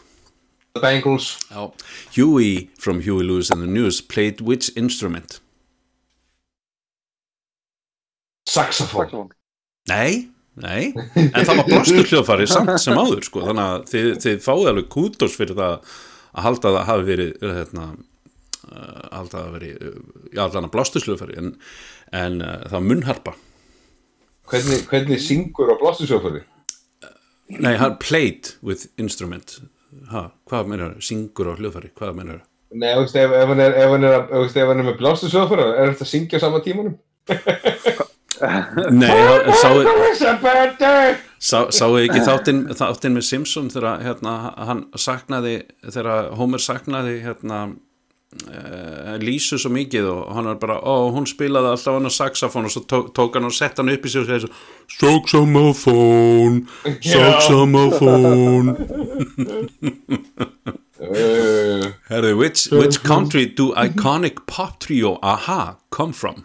[0.78, 1.66] The Bangles Já
[2.14, 5.40] Huey from Huey Lewis and the News played which instrument?
[8.48, 9.34] Saxophone Saxofón
[9.88, 10.28] Nei,
[10.60, 14.70] nei, en það var blástur hljóðfari samt sem áður, sko, þannig að þið, þið fáið
[14.72, 17.86] alveg kútos fyrir það að halda að það hafi verið, hérna,
[18.68, 21.48] halda að það verið, uh, já, allan að blástur hljóðfari, en,
[22.20, 23.34] en uh, það var munnharpa.
[24.48, 26.44] Hvernig, hvernig syngur á blástusjófari?
[27.48, 29.56] Nei, hann played with instrument.
[30.08, 32.44] Ha, hvað meinar, syngur á hljóðfari, hvað meinar?
[32.72, 33.50] Nei, þú veist, ef, ef
[33.80, 34.20] ef hann er,
[34.60, 36.96] er með blástusjófari er þetta að syngja á sama tímanum?
[38.94, 39.10] Nei,
[41.42, 44.34] sáu, ekki þáttinn, þáttinn með Simpson þegar, hérna,
[44.68, 45.56] hann saknaði,
[45.86, 47.64] þegar Homer saknaði, hérna,
[48.36, 52.68] uh, Lísu svo mikið og hann var bara, ó, hún spilaði alltaf hann á saxofón
[52.68, 54.52] og svo tók, tók hann og sett hann upp í sig og segði svo,
[54.98, 56.60] saxofón
[57.04, 58.74] saxofón
[60.98, 66.44] uh, Herðu, which, which country do iconic pop trio AHA come from?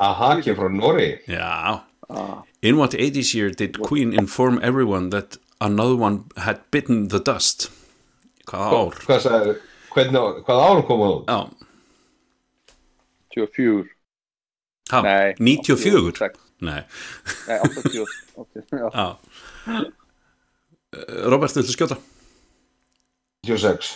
[0.00, 5.36] Aha, ekki frá Nóri Já, ah, in what 80s year did Queen inform everyone that
[5.60, 7.68] another one had bitten the dust?
[8.48, 8.96] Hvaða ár?
[9.04, 9.52] Hvað sagði,
[9.94, 11.18] hvernig, hvað árum koma þú?
[11.28, 11.40] Já,
[13.36, 13.88] 24
[14.92, 15.34] ha, Nei.
[15.38, 16.12] 94?
[16.12, 16.38] 86.
[16.60, 16.82] Nei,
[17.48, 18.04] Nei, 80
[18.36, 19.16] 80, já.
[21.30, 21.96] Robert, viltu skjóta?
[23.46, 23.92] 26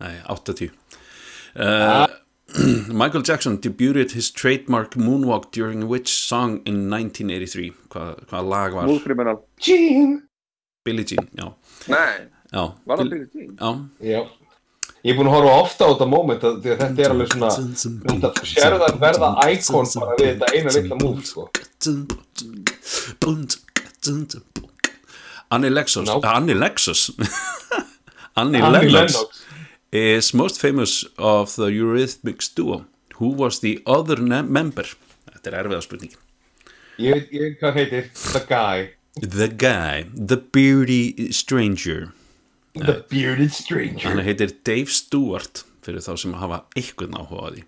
[0.00, 0.70] Nei, 80
[1.58, 2.06] uh,
[3.02, 8.88] Michael Jackson debuted his trademark moonwalk during which song in 1983 Hvað, hvað lag var?
[8.88, 10.16] Smooth Criminal Jean
[10.84, 11.52] Billie Jean, já,
[11.92, 12.64] Nei, já.
[12.88, 13.90] Var það Bill- Billie Jean?
[14.00, 14.22] Já, Já
[15.08, 17.48] Ég er búin að horfa ofta á þetta moment að, að þetta er alveg svona
[17.56, 21.46] þetta, sérðu það verða íkon bara við þetta eina litla múl sko.
[25.48, 26.04] Annie Lexus.
[26.10, 26.18] No.
[26.18, 27.06] uh, Annie Lexus.
[28.36, 29.46] Annie, Annie Lennox,
[29.90, 32.84] is most famous of the Eurythmics duo
[33.14, 34.84] who was the other member.
[35.32, 36.14] Þetta er erfiða spurning
[37.00, 38.12] Ég veit, hvað heitir.
[38.34, 38.88] The Guy.
[39.24, 42.12] The guy, the beardy stranger
[42.86, 44.08] The Bearded Stranger.
[44.08, 47.64] Hann heitir Dave Stewart fyrir þá sem hafa eitthvað áhuga á því.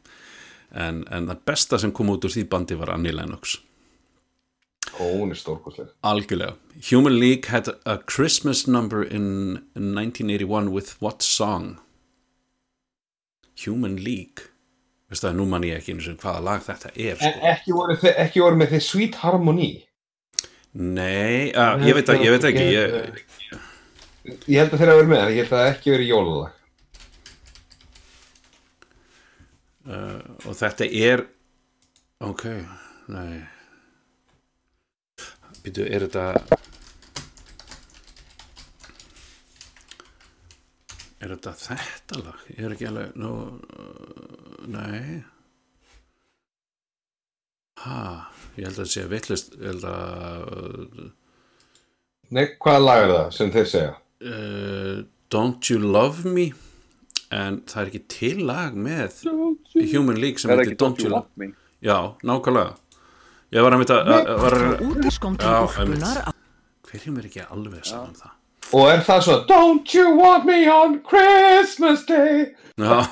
[0.70, 3.56] En, en það besta sem kom út úr því bandi var Annie Lennox.
[5.00, 6.54] Ó, hún er stórkosleg algjörlega.
[6.90, 11.78] Human League had a Christmas number in 1981 with what song?
[13.64, 14.46] Human League.
[15.11, 17.46] Veistu það, nú man ég ekki einu sinni hvaða lag þetta er En sko.
[17.50, 19.70] ekki voru, ekki voru með þið Sweet Harmony?
[20.78, 23.16] Nei, uh, ég veit að, ég veit ekki ég,
[24.50, 26.56] Ég held að þeirra verið með, ég held að það ekki verið jólalag.
[30.50, 31.22] og þetta er
[32.22, 32.44] ok,
[33.10, 33.40] nei
[35.64, 36.24] býtu, er þetta
[41.20, 43.32] er þetta þetta lag ég er ekki alveg nú,
[43.78, 45.22] uh, nei
[47.84, 47.96] ha,
[48.56, 51.08] ég held að þetta sé vittlust ég held að
[52.30, 53.94] Nei, hvaða lag er það sem þeir segja?
[54.24, 56.50] Uh, Don't You Love Me
[57.30, 59.20] en það er ekki til lag með
[59.92, 61.52] Human League sem Er það heitir Don't You Love Me?
[61.84, 62.74] Já, nákvæmlega
[63.54, 64.58] Ég var að mynda að, að, var,
[64.88, 66.20] Útiskom til Já, úlpunar
[66.90, 68.36] Hver er ekki alveg saman um það
[68.70, 72.50] Og er það svo, Don't you want me on Christmas Day?
[72.78, 73.06] Já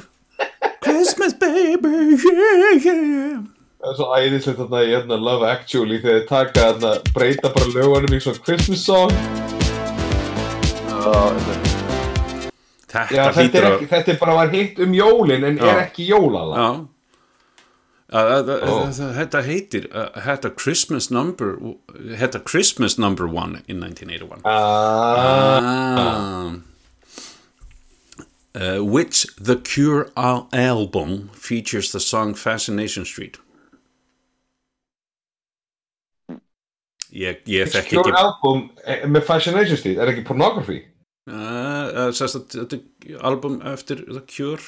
[0.84, 3.40] Christmas baby yeah, yeah.
[3.80, 7.72] Það er svo æðislegt þarna í hérna Love Actually þegar þeir taka þarna, breyta bara
[7.72, 9.59] lögunum í svona Christmas song.
[12.90, 15.68] Þetta- Já, þetta er, ekki, þetta er bara var hitt um jólin en Já.
[15.70, 16.08] er ekki
[18.10, 21.52] Uh, uh, uh, uh, Þetta heitir uh, Þetta Christmas number
[21.94, 25.60] Þetta Christmas number one in 1981 Ah,
[26.02, 26.56] Ah.
[28.52, 33.38] Uh, which The Cure al- album features the song Fascination Street?
[37.12, 40.80] Ég, ég þekki Cure ekki album eh, með Fascination Street, er ekki pornography?
[41.28, 44.62] Sérst að þetta er album eftir The Cure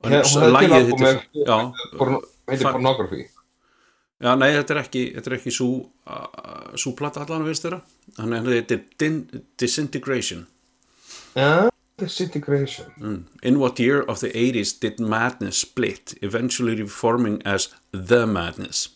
[0.00, 1.58] og album heitir já,
[2.48, 3.26] heitir pornography.
[4.20, 5.68] já, nei, þetta er ekki þetta er ekki svo
[6.80, 7.82] svo plata allan að finnst þeirra
[8.22, 9.20] hann heitir Din
[9.60, 10.46] Disintegration
[11.36, 11.68] Ja,
[12.00, 12.86] Disintegration.
[12.98, 13.24] Mm.
[13.42, 18.88] In what year of the 80s did Madness split, eventually reforming as The Madness?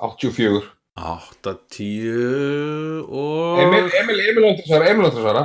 [0.00, 0.62] 84.
[0.96, 5.44] 8, 10 og Emil, Emil, Emil Óttasvara, Emil Óttasvara.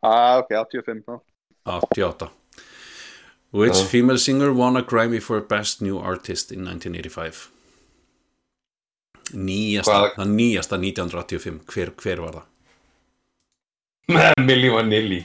[0.00, 1.18] Ah, ok, 85 þá.
[1.68, 2.30] 88.
[3.50, 3.86] Which Já.
[3.86, 7.48] female singer won a Grammy for Best New Artist in 1985?
[9.34, 12.46] Nýjasta, það nýjasta 1985, hver, hver var það?
[14.48, 15.20] Milli Vanilli.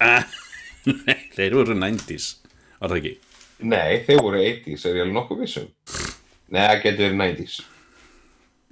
[0.86, 2.32] Nei, þeir voru 90s,
[2.80, 3.14] var það ekki?
[3.68, 5.72] Nei, þeir voru 80s, er ég alveg nokkuð vissum.
[6.48, 7.56] Nei, það getur verið 90s.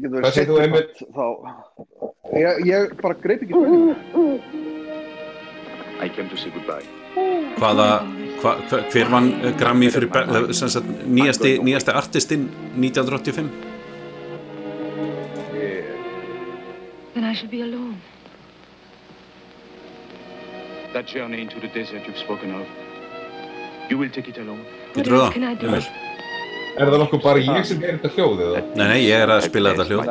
[0.03, 1.26] Getur Hvað segir þú, part Þá...
[2.34, 3.92] Ég, ég bara greip ekki spurningu.
[6.03, 6.82] I came to say goodbye.
[7.61, 7.86] Hvaða,
[8.42, 8.57] hva,
[8.90, 13.53] hver vann eh, Grammy fyrir eh, sem sagt, nýjasti, nýjasti artistinn 1985?
[17.14, 18.01] Then I shall be alone.
[20.92, 22.66] That journey into the desert you've spoken of,
[23.88, 24.66] you will take it alone.
[24.95, 25.32] What else það?
[25.32, 26.03] can I do?
[26.74, 28.70] Er það nokkuð bara ég sem er þetta hljóðið það?
[28.74, 30.04] Nei, nei, ég er að spila þetta hljóð.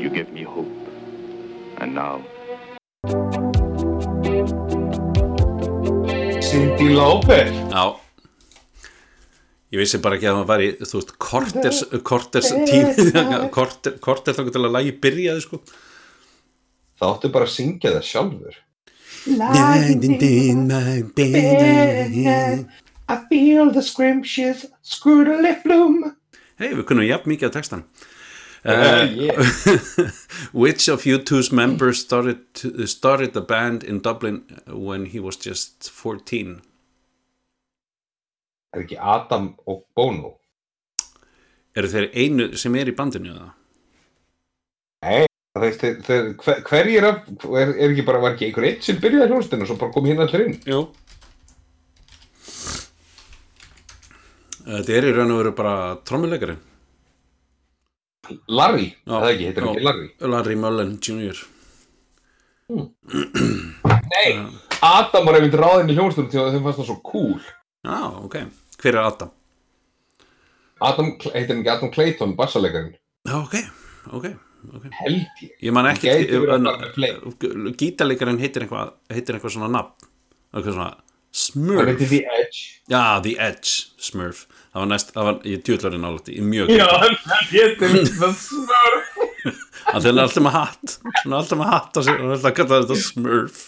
[0.00, 0.72] You gave me hope.
[1.78, 2.22] And now,
[6.42, 7.52] Cindy Lauper.
[7.70, 7.84] Já
[9.68, 13.04] Ég vissi bara ekki að það var í, þú veist, korters, korters tími,
[13.56, 15.60] korter, korter þá til að lagi byrjaði, sko.
[16.96, 18.56] Það áttu bara að syngja það sjálfur.
[23.08, 26.14] I feel the scrumptious scrutily flume.
[26.58, 27.88] Hei, við kunnum jafn mikið að textan.
[28.64, 29.40] Uh, yeah.
[30.52, 32.40] Which of you two's members started,
[32.86, 36.60] started the band in Dublin when he was just 14?
[38.74, 40.34] Er ekki Adam og Bono?
[41.78, 43.48] Eru þeir einu sem er í bandinu eða?
[45.54, 48.84] Það veist, þeir, þeir, hver, hverjir af, er, er ekki bara, var ekki einhver eitt
[48.84, 50.58] sem byrjaði hljóðstinn og svo bara kom hinn allir inn?
[50.66, 50.82] Jú.
[54.68, 55.74] Þetta er í raun og veru bara
[56.08, 56.56] trommuleikari.
[58.52, 59.68] Larry, það ekki, heitir já.
[59.72, 60.08] ekki Larry.
[60.34, 61.38] Larry Mullen Jr.
[62.68, 64.26] Nei,
[64.84, 67.38] Adam var einmitt ráðinn í hljóðstinn því að þeim fannst það svo cool.
[67.88, 67.96] Já,
[68.26, 68.36] ok.
[68.82, 69.30] Hver er Adam?
[70.84, 72.92] Adam, heitir hann ekki Adam Clayton, bassalegarinn?
[73.26, 73.56] Já, ok,
[74.18, 74.28] ok,
[74.76, 74.84] ok.
[75.00, 75.56] Held ég.
[75.64, 76.12] Ég man ekki,
[77.80, 80.08] gítarleikarinn heitir eitthvað, heitir eitthvað svona nafn.
[80.52, 81.04] Eitthvað svona Hann
[81.44, 81.88] Smurf.
[81.90, 82.60] heitir The Edge.
[82.88, 84.44] Já, The Edge, Smurf.
[84.68, 86.86] Það var næst, það var, ég djúðlarinn álætti, ég mjög Já,
[87.52, 87.88] gæti.
[89.92, 90.98] hann er alltaf með hatt.
[91.22, 93.64] Hann er alltaf með hatt á sig, hann er alltaf að kalla þetta Smurf.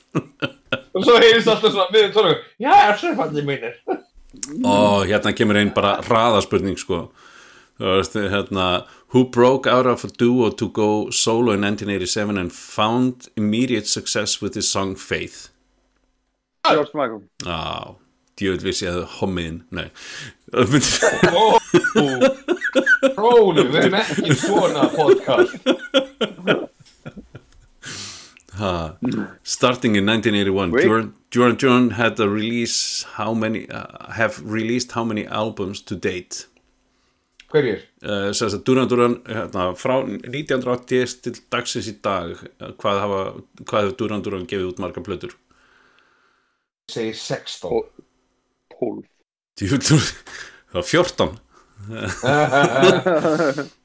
[0.95, 2.47] Og svo heyrðist alltaf svona miður tónleikur.
[2.63, 3.81] Já, Smurfandi mínir.
[4.61, 7.09] Og hérna kemur einn bara hraðaspurning sko
[7.81, 13.87] hérna Who broke out of a duo to go solo in 1987 and found immediate
[13.87, 15.49] success with his song Faith
[16.65, 17.23] George Michael.
[17.43, 17.97] Já,
[18.37, 19.91] djöð vissi ég að það
[20.51, 20.81] Nei
[23.17, 25.57] Rólu, við erum ekki svona podcast
[28.61, 28.99] Ha.
[29.43, 30.85] Starting in 1981, Wait.
[30.85, 35.97] Duran Duran Duran had a release how many uh, have released how many albums to
[35.97, 36.47] date?
[37.49, 37.81] Hverjir?
[38.03, 42.37] Uh, Duran Duran hérna, frá 1980 til dagsins í dag
[42.77, 43.23] hvað hafa
[43.65, 45.33] hvað hefur Duran Duran gefið út marga plötur?
[46.91, 47.81] Ég segi 16 Ó.
[48.77, 49.10] 12
[49.61, 50.01] Djúvill,
[50.73, 51.37] það var 14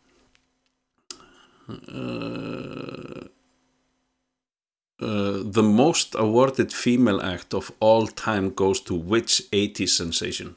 [4.97, 10.55] Uh, the most awarded female act of all time goes to which 80s sensation?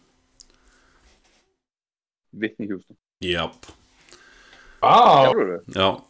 [2.33, 2.97] Whitney Houston.
[3.21, 3.67] Jáp,
[4.81, 6.01] Jálfur já.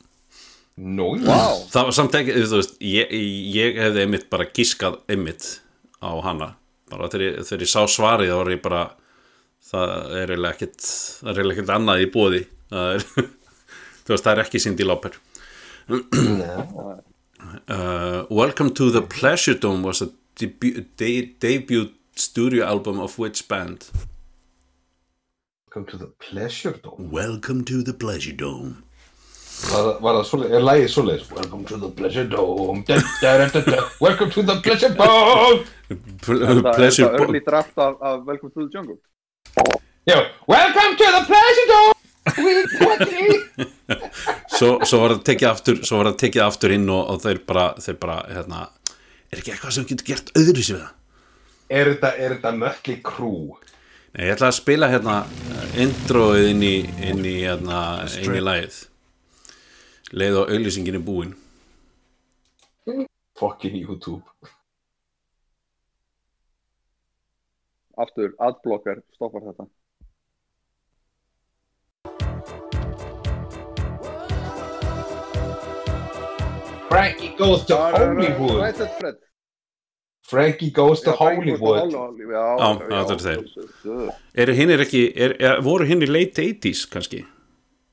[0.77, 1.57] Nú Vá.
[1.73, 3.15] Það var samt ekki, þú veist, ég,
[3.57, 5.63] ég hefði einmitt bara gískað einmitt
[6.05, 6.53] á hana.
[6.93, 8.83] Bara þegar ég, þegar ég sá svarið þá var ég bara
[9.69, 9.93] það
[10.23, 12.43] er eiginlega ekkit það er eiginlega ekkit annað í bóði
[12.73, 13.07] það er,
[14.05, 15.19] þú veist, það er ekki Cindy Lauper.
[17.69, 20.09] Uh, Welcome to the Pleasure Dome was a
[20.41, 23.87] debu de debut studio album of which band?
[25.69, 27.11] Welcome to the pleasure dome.
[27.11, 28.83] Welcome to the Pleasure Dome.
[29.71, 31.31] Var, það- var það er lægið svoleiðis?
[31.35, 32.83] Welcome to the pleasure dome.
[32.89, 33.83] Da, da, da, da, da.
[34.01, 35.65] Welcome to the pleasure dome.
[36.23, 38.99] Pl Það er Pleasure það Bo- early draft af, af Welcome to the Jungle
[40.09, 40.19] Já,
[40.49, 41.99] welcome to the pleasure dome
[44.59, 47.41] svo, svo var það tekið aftur svo var það tekið aftur inn og, og þeir
[47.49, 48.61] bara, þeir bara hérna,
[49.31, 50.95] er ekki eitthvað sem við getum gert öðru sér við það?
[51.69, 53.33] Er þetta, er þetta mökli krú?
[54.15, 55.17] Nei, ég ætla að spila hérna
[55.85, 56.77] introið inn í
[57.11, 57.81] inn í, hérna,
[58.23, 58.79] inn í lagið.
[60.17, 61.35] Leið og auðlýsingin er búin.
[63.39, 64.25] Fucking YouTube
[67.99, 69.67] Aftur, adblocker, stoppar þetta.
[76.89, 79.19] Frankie goes to Hollywood.
[80.23, 81.91] Frankie goes to Hollywood.
[81.93, 84.15] Já, þetta er þeir.
[84.45, 87.25] eru hinn er ekki, er, er, voru hinn í late 80s kannski?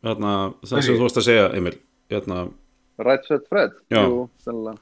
[0.06, 1.78] Hérna, það sem þú varst að segja Emil
[2.14, 2.46] hérna,
[3.02, 3.74] Right set Fred.
[3.92, 4.06] Já.
[4.06, 4.78] Jú, sennilega.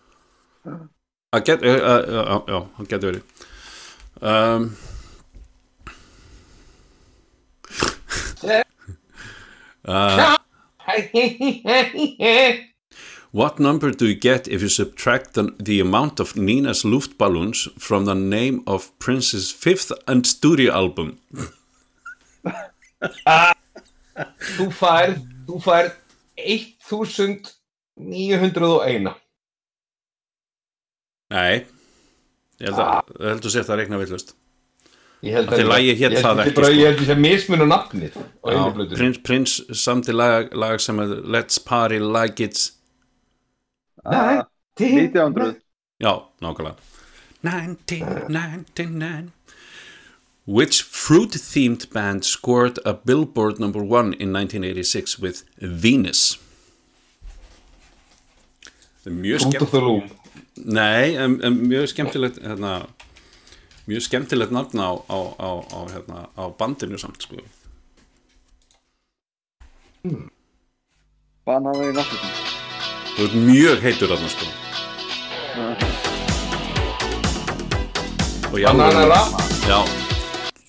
[1.34, 1.78] Að get, já,
[2.14, 3.46] já, það getur verið.
[4.22, 4.68] Um,
[9.86, 10.38] uh,
[13.32, 18.06] What number do you get if you subtract the, the amount of Nina's Luftballons from
[18.06, 21.18] the name of Prince's fifth and studio album?
[24.58, 25.18] Þú færð
[25.48, 25.92] Þú færð
[27.98, 29.14] 1901
[31.34, 31.66] Nei,
[32.62, 34.04] ég held að, ég held að sér það villust.
[34.04, 34.43] Að lagið hét
[35.24, 36.78] ég held það að ekki, bara, sko.
[36.78, 38.18] Ég held að það mismun á nafnið
[38.94, 42.72] Prins, prins samti lag, lag sem er Let's Party Like It's,
[44.04, 44.42] Nei.
[44.42, 44.48] Ah,
[44.80, 45.62] 1900
[46.04, 46.14] já,
[46.44, 46.76] nákvæmlega.
[47.44, 49.32] 1999.
[50.46, 56.38] Which fruit-themed band scored a Billboard number one in 1986 with Venus?
[59.04, 60.12] Það er mjög Fruit skemmt of the Loom
[60.56, 61.16] Nei,
[61.50, 62.86] mjög skemmtilegt hérna,
[63.90, 67.40] mjög skemmtilegt nafn á, á, á, á, hérna, á bandinu samt sko.
[71.44, 72.52] Banaði í náttúrulega
[73.14, 74.48] Þú ert mjög heitur þarna sko.
[78.54, 79.80] Og já, Bananarama já.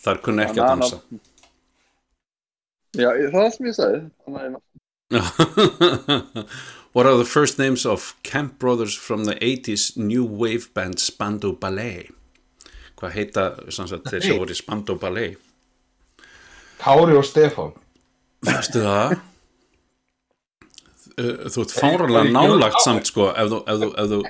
[0.04, 0.98] Þar kunni ekki að dansa.
[2.94, 4.72] Já, það er sem ég sagði Banaði í náttúrulega
[6.94, 11.52] What are the first names of Camp Brothers from the 80s new wave band Spando
[11.52, 12.10] Ballet?
[13.04, 15.34] Hvað heita sem sagt, þeir sem voru í Spando Ballet?
[16.80, 17.74] Kári og Stefán.
[18.48, 19.18] Veistu það?
[21.18, 24.22] Þú ert fáralega nálagt samt sko ef þú, ef þú, ef þú,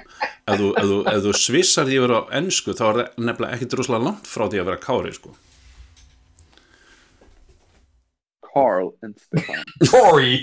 [0.50, 0.98] ef þú,
[1.28, 4.44] þú, svissar því að vera á ennsku þá er það nefnilega ekkit rosalega langt frá
[4.48, 5.36] því að vera kári sko.
[8.50, 10.36] Carl and Stefan Tori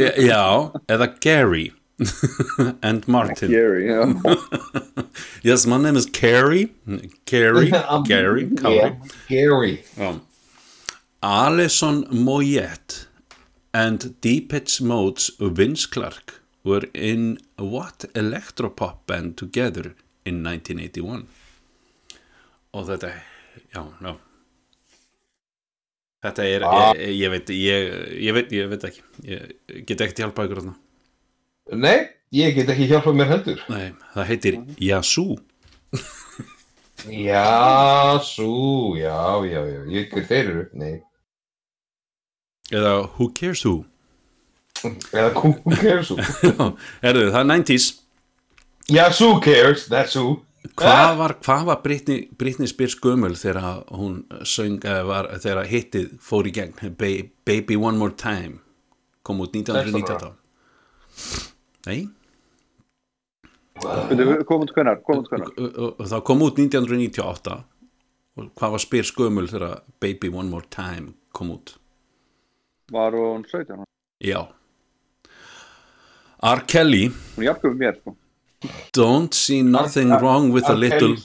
[0.00, 1.68] Já, eða Gary
[2.82, 3.50] and Martin.
[3.50, 4.04] Gary, já
[5.42, 6.68] Yes, my name is Gary
[7.26, 8.96] Gary, Um, Gary, Kári yeah,
[9.28, 9.84] Gary.
[9.96, 10.20] Já.
[11.22, 13.06] Alison Moyet
[13.72, 21.26] and Depeche Mode's Vince Clark were in what electropop band together in 1981
[22.74, 23.10] og þetta
[23.74, 24.14] já, já
[26.24, 26.92] þetta er, Ah.
[26.96, 27.92] ég, ég veit ég,
[28.24, 29.02] ég veit, ég veit ekki.
[29.28, 30.74] Ég get ekkert hjálpað ykkur þarna
[31.72, 33.62] Nei, ég get ekki hjálpað mér heldur.
[33.72, 35.38] Nei, það heitir Yazoo
[37.04, 39.16] Já, sú, já,
[39.48, 39.60] já,
[39.92, 40.94] já hver þeir eru, nei.
[42.72, 43.84] Eða Who Cares Who?
[44.84, 46.16] Eða who cares who?
[47.04, 47.86] Herðu, það er 90s
[48.92, 50.42] Yes, who cares, that's who.
[50.76, 54.76] Hvað var, hvað var Britney, Britney Spears gömul þegar hún söng,
[55.08, 56.74] var, þegar hittið fór í gegn?
[57.00, 58.60] Ba- Baby One More Time
[59.24, 60.34] kom út 1998
[61.86, 62.08] Nei,
[65.58, 67.56] og- og það kom út 1998
[68.36, 71.74] og hvað var Spears gömul þegar Baby One More Time kom út
[72.92, 73.84] var hún 17 hún
[74.24, 74.46] Já
[76.44, 76.60] R.
[76.68, 77.06] Kelly
[77.38, 78.16] er jafnkjöfum mér sko.
[78.96, 80.76] Don't see nothing R- wrong with a R.
[80.76, 81.22] little Kelly.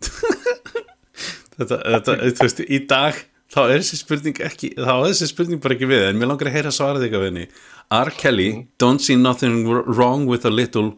[1.58, 3.14] þetta, þetta, þú veist, í dag
[3.54, 6.48] þá er þessi spurning ekki þá er þessi spurning bara ekki við, en mér langar
[6.50, 7.46] að heyra svarað eitthvað við henni
[7.94, 8.10] R.
[8.18, 8.50] Kelly,
[8.82, 10.88] don't see nothing wrong with a little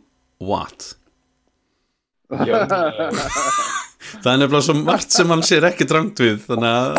[0.41, 0.79] what
[2.33, 2.47] það
[4.33, 6.95] er nefnilega svo margt sem hann sér ekki drangt við þannig að,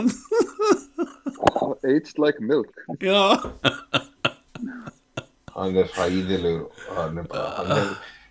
[1.87, 2.71] aged like milk
[3.03, 3.23] já
[5.57, 6.69] hann er hræðilegur.
[6.93, 7.87] Hann er bara, hann er,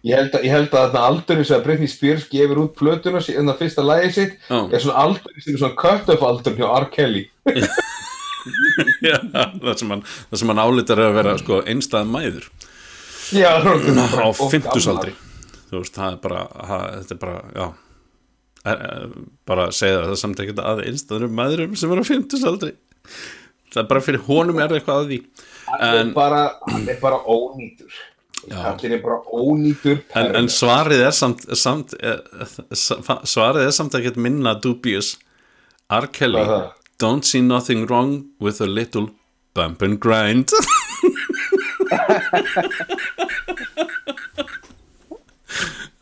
[0.07, 3.61] ég held að, ég held að aldurinn sem Britney Spears gefur út plötuna en það
[3.63, 4.59] fyrsta lagi sitt Já.
[4.71, 6.89] er svona aldurinn sem er svona cut-off aldurinn hjá R.
[6.95, 7.25] Kelly.
[9.07, 10.05] Já, það sem hann,
[10.53, 12.51] hann álitar að vera sko, einstæð mæður
[13.35, 15.17] Já, á fimmtusaldri
[15.67, 17.65] þú veist, það er bara það, þetta er bara, já
[18.67, 19.17] er, er,
[19.51, 22.73] bara að segja það, það er samt ekkert að einstæðurum mæðurum sem er á fimmtusaldri
[23.75, 25.21] það er bara fyrir honum er eitthvað að því
[25.67, 27.91] Hann er en, bara, hann er bara ónýtur.
[28.51, 31.95] Kallinn er bara ónýtur en, en svarið er samt, samt
[32.73, 35.17] sa- svarið er samt ekkert minna dubious.
[35.91, 36.07] R.
[36.13, 36.43] Kelly
[36.99, 39.11] don't see nothing wrong with a little
[39.55, 40.51] bump and grind.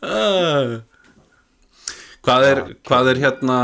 [0.05, 0.81] Ah.
[2.25, 3.57] hvað er hvað er hérna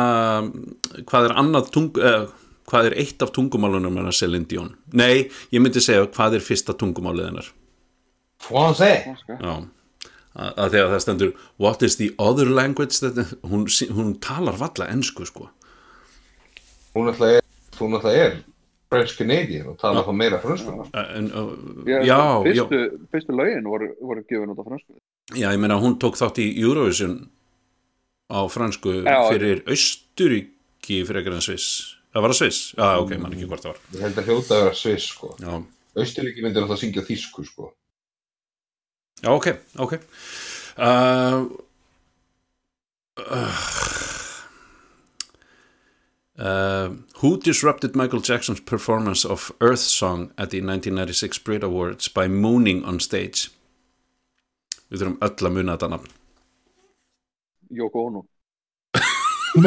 [1.09, 2.27] hvað er annað tung eh,
[2.69, 4.71] hvað er eitt af tungumálunum hennar Celine Dion?
[4.97, 7.49] Nei, ég myndi segja hvað er fyrsta tungumálið hennar
[8.41, 9.05] Français.
[9.27, 9.53] já
[10.31, 13.65] að, að þegar það stendur what is the other language that, hún,
[13.95, 15.49] hún talar valla ensku sko
[16.95, 17.43] Hún alltaf er,
[17.79, 18.39] hún alltaf er
[18.91, 20.73] French Canadian og tala þá meira fransku.
[20.99, 21.51] en, uh,
[21.87, 22.17] Já, já,
[22.51, 22.79] já, fyrstu,
[23.13, 24.97] fyrstu lögin voru, voru gefin út á fransku
[25.35, 27.29] já, ég meina hún tók þátt í Eurovision
[28.31, 29.17] á fransku Já.
[29.31, 31.67] fyrir Austuríki fyrir ekkert en Sviss
[32.11, 34.55] það var að Sviss, já ok, mann ekki hvort það var Ég held að hljóta
[34.57, 35.31] að vera Sviss, sko.
[35.39, 35.53] já,
[35.99, 37.71] Austuríki myndir alltaf að syngja þýsku, sko.
[39.21, 39.47] Já ok,
[39.77, 39.93] ok.
[40.77, 41.45] Uh,
[43.17, 43.57] uh,
[46.39, 46.89] uh,
[47.21, 52.83] Who disrupted Michael Jackson's performance of Earth Song at the 1996 Brit Awards by mooning
[52.85, 53.51] on stage?
[54.91, 56.11] Við þurfum öll að muna þetta nafn.
[57.71, 58.25] Yoko Ono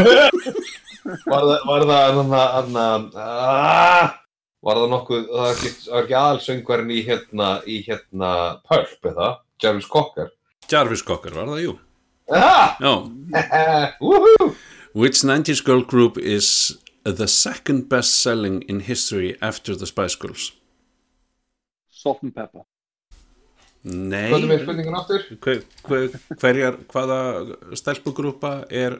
[1.04, 2.76] Var það, var það, hann að, hann
[3.20, 4.12] að,
[4.64, 8.30] var það nokkuð, það var ekki, ekki aðalsöngvarinn í hérna, í hérna
[8.64, 9.28] Pulp, eða?
[9.62, 10.30] Jarvis Cocker.
[10.70, 11.74] Jarvis Cocker, var það, jú
[12.32, 12.76] Ah!
[14.00, 14.54] Woohoo!
[14.94, 20.52] Which 90s girl group is the second best selling in history after the Spice Girls?
[21.90, 22.64] Salt and Pepper
[23.84, 24.54] Nei er
[25.44, 27.18] hver, hver, hverjar, hvaða
[27.76, 28.96] stelpugrúpa er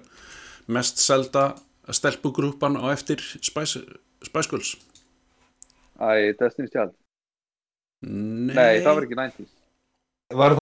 [0.69, 1.55] mest selda
[1.89, 3.81] stelpugrúpan á eftir Spice,
[4.21, 4.75] Spice Girls?
[5.97, 6.93] Æ, Destiny's Child
[8.05, 9.64] Nei, Nei, það var ekki 90s
[10.33, 10.61] Var það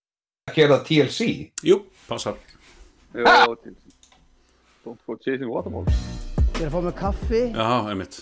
[0.50, 1.26] að gera TLC?
[1.62, 1.76] Jú,
[2.08, 2.34] passar
[3.14, 3.22] Jú,
[3.62, 3.76] til
[4.82, 5.94] Don't go chasing waterballs
[6.58, 7.42] Ég er að fá mig kaffi.
[7.54, 8.16] Já, einmitt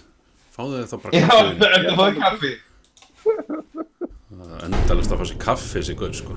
[0.53, 2.53] Fáðu þið þá bara Já, kaffi en það var kaffi.
[4.67, 6.37] Endalast að fá sér kaffi þessi guð, sko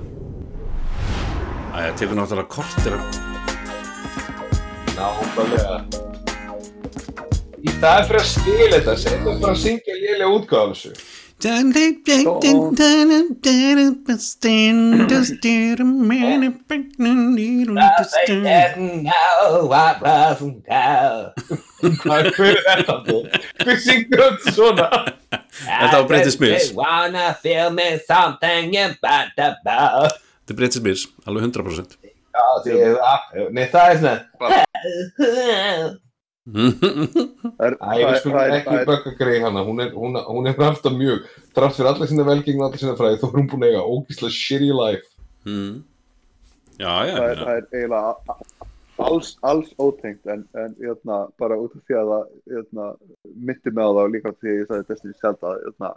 [1.73, 3.03] Æja, tekur náttúrulega kortir að
[4.93, 5.77] Nákvæmlega.
[7.63, 10.27] Í staði fyrir að skilja þetta, setjum bara að syngja lélega
[17.73, 17.97] útgáð
[20.13, 20.53] af þessu.
[22.03, 22.95] Hvað er þetta?
[23.67, 24.87] Við syngjum þetta svona.
[25.53, 31.97] Þetta var Britney Spears wanna feel me something about Þetta er Britney Spears, alveg 100%
[32.33, 34.17] Já, því að, nei það er svona,
[36.43, 40.95] Það er, það, það, ekki það, bögga greið hana, hún er, hún, hún er alltaf
[40.97, 43.71] mjög, trátt fyrir alla sína velgengna og alla sína fræði, þó er hún búin að
[43.71, 45.07] eiga ógíslega shitty life.
[45.47, 45.73] mm.
[46.81, 48.63] Já, já, það, er, það er eiginlega
[49.07, 52.87] alls, alls ótengt en, en jötna, bara út af því að það jötna,
[53.33, 55.91] myndi mig á það og líka því að ég sagði Destiny's Child að jötna,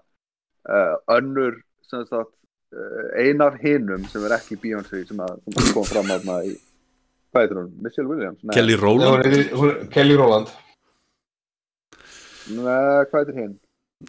[0.69, 2.35] uh, önnur sem sagt,
[2.77, 6.57] uh, ein af hinum sem er ekki Beyoncé sem, að, sem kom fram aðna í
[7.33, 7.71] hvað heitir hún?
[7.85, 8.41] Michelle Williams?
[8.43, 10.53] Nei, Kelly Nei, hún Rowland er, hún er, Kelly Rowland.
[12.57, 13.55] Nei, hvað heitir hinn?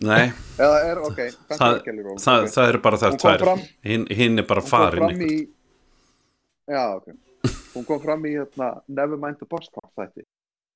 [0.03, 0.25] nei,
[0.59, 2.51] eða er, ok, kannski það, er Kelly Rowland það, ok.
[2.53, 3.43] það eru bara þær Hún tvær
[3.87, 5.35] hinn, hinn er bara Hún farin í
[6.67, 7.07] já, ok
[7.77, 10.25] hún kom fram í hérna, Nevermind the Boss þætti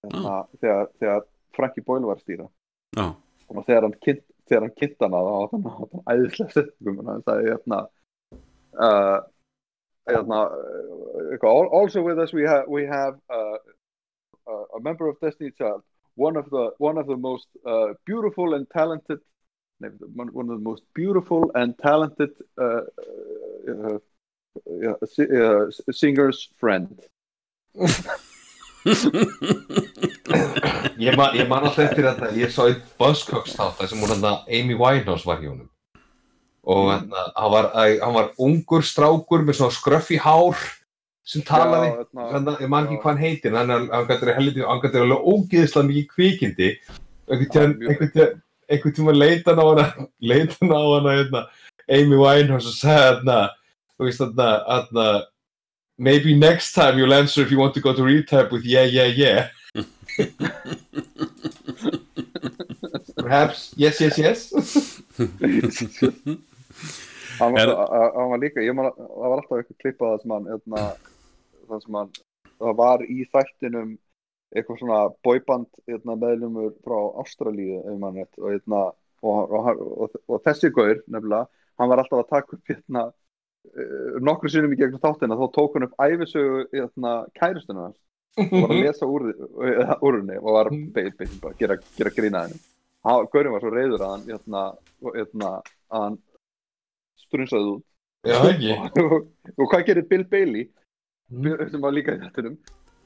[0.05, 1.25] hérna, þegar, þegar
[1.57, 2.47] Frankie Boyle var að stýra
[2.95, 3.07] Já,
[3.51, 7.11] og þegar hann kynnt þegar hann kynnt hana þá var hann á þann æðislega setningum
[7.11, 7.81] hann sagði hérna
[8.79, 9.19] uh,
[11.68, 13.58] also with us we have, we have uh,
[14.47, 15.84] uh, a member of Destiny Child.
[16.16, 19.20] One of the, one of the most uh, beautiful and talented
[20.14, 22.82] one of the most beautiful and talented uh,
[23.68, 27.02] uh, uh, si- uh, singers friend.
[31.02, 34.26] Ég man, ég man alltaf eftir þetta, ég sá einn Buzzcocks þátt sem hún hann
[34.45, 35.70] Amy Winehouse var hjá honum
[36.64, 40.59] og hérna, hann var, hann var ungur strákur með svona skröffi hár
[41.26, 44.38] sem talaði, hérna, ég man ekki hvað hann heitir hann, hann, hann gæti hann
[45.01, 46.70] alveg ógeðslega mikið kvikindi.
[48.72, 49.86] Einhvern tímann leita hann á hana
[50.32, 51.41] leita hann á hana, hérna,
[51.89, 53.38] Amy Winehouse og sagði
[54.05, 55.09] hérna
[55.97, 59.05] maybe next time you'll answer if you want to go to rehab with yeah, yeah,
[59.05, 59.49] yeah.
[63.18, 64.51] Perhaps, yes, yes, yes
[67.41, 70.83] hann var, líka, man að það var alltaf eitthvað klippað það sem hann hérna,
[71.71, 72.11] það sem hann,
[72.61, 73.93] það var í þættinum
[74.51, 78.21] eitthvað svona boyband hérna, meðlumur frá Ástralíu og,
[78.51, 78.83] hérna,
[79.23, 81.47] og, og, og, þessi gaur nefnilega,
[81.79, 85.77] hann var alltaf að taka upp hérna, uh, nokkru sinnum í gegnum þáttina þá tók
[85.77, 86.65] hann upp æfisögu
[87.39, 88.01] kærustuna hans
[88.41, 89.29] og var að lesa úr,
[90.01, 92.59] úr henni og var be- be- bara að gera, gera grína henni.
[93.07, 94.65] Hann- Gaurinn var svo reyður að hann hérna,
[95.91, 96.19] að hann
[97.28, 97.88] strunsaði út.
[98.28, 98.76] Já, ekki.
[99.01, 99.17] Og,
[99.55, 100.69] og hvað gerir Bill Bailey?
[101.32, 102.59] Sem var líka í þettunum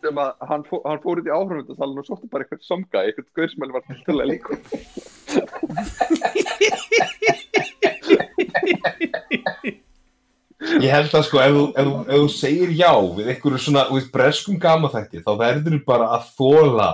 [0.06, 3.28] sem að hann, fó, hann fór út í áhrifmyndasalun og sótti bara eitthvað somga eitthvað
[3.40, 4.52] gauðsmæli var til að líka
[10.82, 14.60] Ég held að sko, ef, ef, ef þú segir já við einhverju svona, veist, breskum
[14.62, 16.90] gamaþætti þá verður þú bara að þóla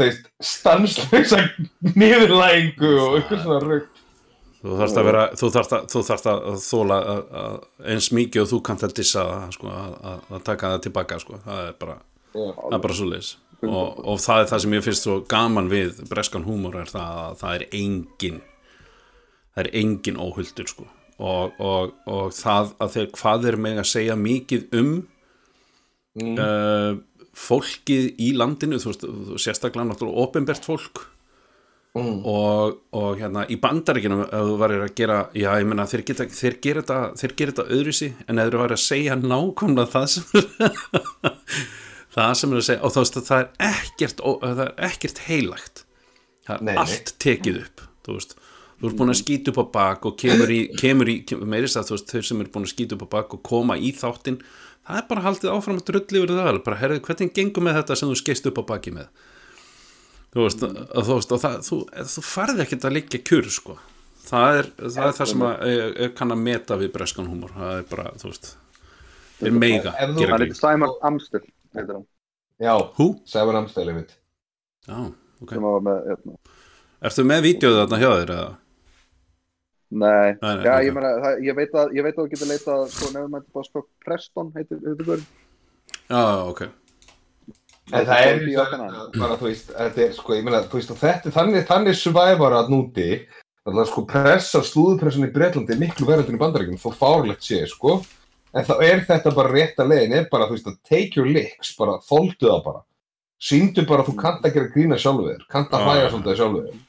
[0.00, 1.42] veist, stanslösa
[1.94, 3.95] niðurlægingu og eitthvað svona rugg
[4.66, 6.98] þú þarfst að vera þú þarfst að, þú þarfst að þóla
[7.92, 11.40] eins mikið og þú kannt að dissa sko, að, að, taka það tilbaka sko.
[11.44, 11.96] það er bara,
[12.76, 13.32] bara svo leis
[13.64, 17.22] og, og það er það sem ég finnst svo gaman við breskan húmor er það
[17.24, 18.38] að það er engin
[19.56, 20.86] það er engin óhuldur sko.
[21.16, 24.94] og, og, og það að þeir hvað er með að segja mikið um
[26.36, 26.96] uh,
[27.36, 29.06] fólkið í landinu þú veist,
[29.44, 31.06] sérstaklega náttúrulega ofinbert fólk
[31.96, 36.82] og, og hérna í bandaríkjunum ef þú varir að gera, já ég meina þeir, gera
[36.82, 40.24] þetta, þeir gera þetta öðruvísi en ef þú varir að segja nákvæmlega það sem
[42.16, 45.22] það sem er að segja og þú veist að það er ekkert það er ekkert
[45.28, 45.84] heilagt.
[46.46, 46.82] Það er Nei, nei.
[46.84, 48.36] allt tekið upp þú veist,
[48.80, 51.16] þú ert búin að skýta upp á bak og kemur í, kemur í
[51.48, 53.78] meirist að þú veist, þeir sem eru búin að skýta upp á bak og koma
[53.80, 54.38] í þáttinn,
[54.86, 57.98] það er bara haldið áfram að drulli yfir það, bara herrið, hvernig gengur með þetta
[57.98, 59.08] sem þú skeist upp á baki með
[60.36, 60.78] þú veist, að,
[61.08, 61.78] þú veist það, þú,
[62.12, 63.76] þú farði ekkert að liggja kjur sko,
[64.26, 67.54] það er það, er það sem að, ég, ég kann að meta við breskan húmor,
[67.56, 68.52] það er bara, þú veist
[69.40, 70.52] gera hann grín.
[70.52, 71.42] Heitir Simon Amstel
[71.76, 72.06] heitir hann,
[72.56, 74.14] Já, hú, Sævar Amstæli mitt
[74.88, 75.00] já,
[75.44, 75.50] ok.
[75.60, 76.36] Með hérna.
[77.04, 78.54] ertu með vídeoðu þarna hjá þér eða?
[79.96, 80.86] nei, Nei, nei, já, ok.
[80.86, 83.44] ég, meina, það, ég veit að ég veit að þú getur leitað sko, nefnum að
[83.58, 85.28] bara sko Preston heitir, heitir gaurinn.
[86.08, 86.62] já, ok,
[87.92, 89.12] En það er Í land.
[89.14, 92.56] bara, þú veist, þetta er, sko, ég meina, þú veist, og þetta, þannig, þannig survivor
[92.58, 93.10] að núti,
[93.62, 97.60] þannig að, sko, pressa, slúðupressan í Breitlandi er miklu verðaldin í bandaríkjum, þó fárlegt sé,
[97.70, 98.00] sko,
[98.50, 101.30] en þá er þetta bara rétt að leiðin, er bara, þú veist, að take your
[101.30, 102.82] licks, bara, þóldu það bara,
[103.46, 106.64] sýndu bara að þú kannt að gera grína sjálfu þér, kannt að hlæja svolítið sjálfu
[106.66, 106.82] þér.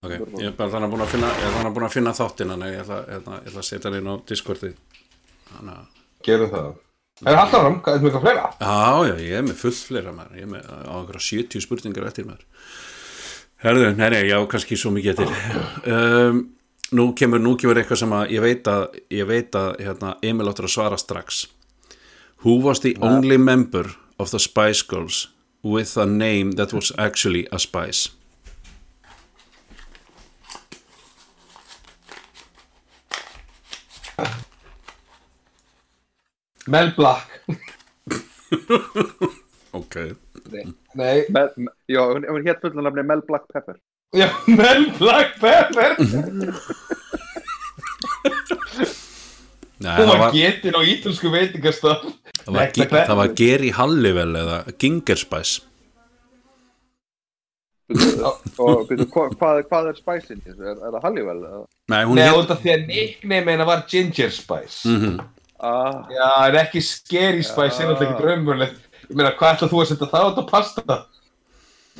[0.00, 1.74] ok ég er bara þannig að búin að finna, ég er þannig að
[2.66, 4.70] að ég ætla, ég ætla, ég ætla að setja hann inn á Discordi
[5.50, 6.70] þannig að Gerum það.
[7.20, 8.44] Er það alltaf fram, hvað er mjög að fleira?
[8.60, 12.06] Já, já, ég er með fullt fleira maður, ég er með á einhverja 70 spurningar
[12.08, 12.46] eftir maður.
[13.60, 15.66] Herðu, nei, já, kannski svo mikið eftir.
[15.84, 16.38] Um,
[16.96, 20.48] nú kemur, nú kemur eitthvað sem að ég veit að, ég veit að, hérna, Emil
[20.48, 21.42] áttur að svara strax.
[22.40, 25.28] Who was the only member of the Spice Girls
[25.62, 28.08] with a name that was actually a spice?
[36.70, 37.26] Mel Black.
[39.72, 39.94] Ok.
[40.98, 43.76] Nei, Mel, me- já, hún, hún hétt fullan nafni Mel Black Pepper
[44.18, 45.92] já, Mel Black Pepper.
[49.80, 52.02] Nei, Hún það var var, getin á ítölsku veitingastaf.
[52.42, 55.62] það var, Gi- það var Geri Halliwell eða Ginger Spice.
[58.60, 60.62] og byrju, hva- hvað, hvað er Spice inn í þessu?
[60.66, 61.40] Er, er það Halliwell?
[61.48, 61.62] eða?
[61.94, 65.20] Nei, hún Nei, hét út af því að nickname hennar var Ginger Spice Mhm.
[65.60, 68.84] Ah, Já, en ekki Scary Spice, er náttúrulega ekki raunverulegt.
[69.10, 71.00] Ég meina, hvað ætlað þú að setja það út á pasta?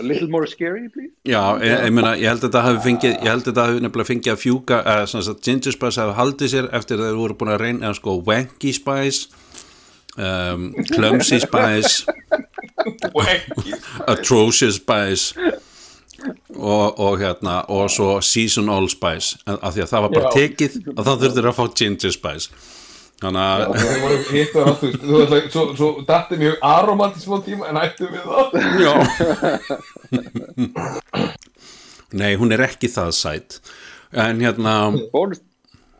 [0.01, 1.12] a little more scary, please?
[1.24, 3.82] Já, ég, ég meina, ég held að þetta hafi fengið ég held að þetta hafi
[3.85, 7.19] nefnilega fengið að fjúka eða svona að Ginger Spice hafi haldið sér eftir að þeir
[7.20, 9.20] voru búin að reyna, eða sko Wanky Spice
[10.16, 11.95] um, Clumsy Spice
[14.15, 15.53] Atrocious Spice
[16.57, 19.41] og, og hérna og svo Seasonal Spice.
[19.49, 20.37] Af því að það var bara Já.
[20.39, 22.69] tekið og þá þurftir að fá Ginger Spice
[23.21, 27.23] þannig að Það voru hitt og rátt, þú veist, svo, svo dætti mjög aromat í
[27.25, 28.47] smá tíma en ættum við það?
[28.85, 28.95] Já.
[32.21, 33.61] Nei, hún er ekki það sætt
[34.11, 34.73] en hérna
[35.13, 35.43] Bónus,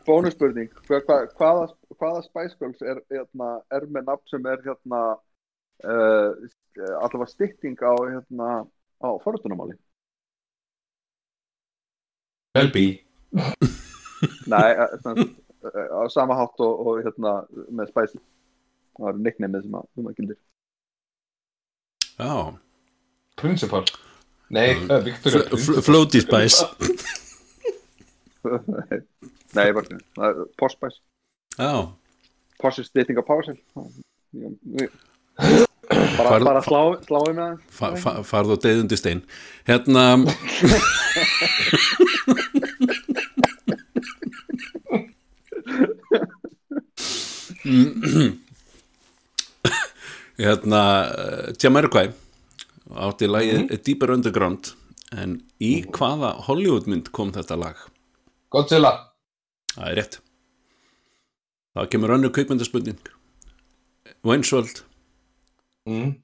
[0.07, 1.67] bónusspurning, hva, hva, hvaða,
[1.99, 5.01] hvaða Spice Girls er, hérna, er með nafn sem er hérna
[5.85, 6.31] uh,
[6.99, 8.49] allavega stytting á hérna
[8.99, 9.77] á forðunamáli?
[12.57, 12.87] Melby
[14.51, 14.69] Nei,
[15.01, 15.29] svona, eh,
[15.65, 17.31] á sama hátt og, og hérna
[17.69, 18.15] með Spice
[18.97, 20.39] það er nicknameið sem að, sem að gildir.
[22.21, 22.33] Já,
[23.41, 23.83] Principal.
[24.51, 26.59] Nei, það er Victoria fl- Floaty Spice.
[29.55, 29.97] Nei, ég var ekki,
[30.59, 30.97] Posh Spice.
[31.57, 31.71] Já,
[32.61, 33.59] Posh er stytting á Powercell
[36.21, 39.21] bara, bara slá, sláum með það fa fa farð og deyðundi stein.
[39.67, 40.03] Hérna
[50.41, 52.07] Hérna eh, Jamiroquai
[52.91, 54.73] átti lagið Deeper Underground
[55.15, 57.77] en í hvaða Hollywoodmynd kom þetta lag?
[58.51, 58.91] Godzilla.
[59.75, 60.19] Það er rétt.
[61.75, 62.99] Það kemur önnur kveikmyndaspurning
[64.27, 64.83] Wayne's World.
[65.87, 66.15] Mm.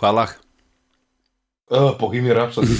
[0.00, 0.30] Hvaða lag?
[1.70, 2.74] uh, Bohemian Rhapsody.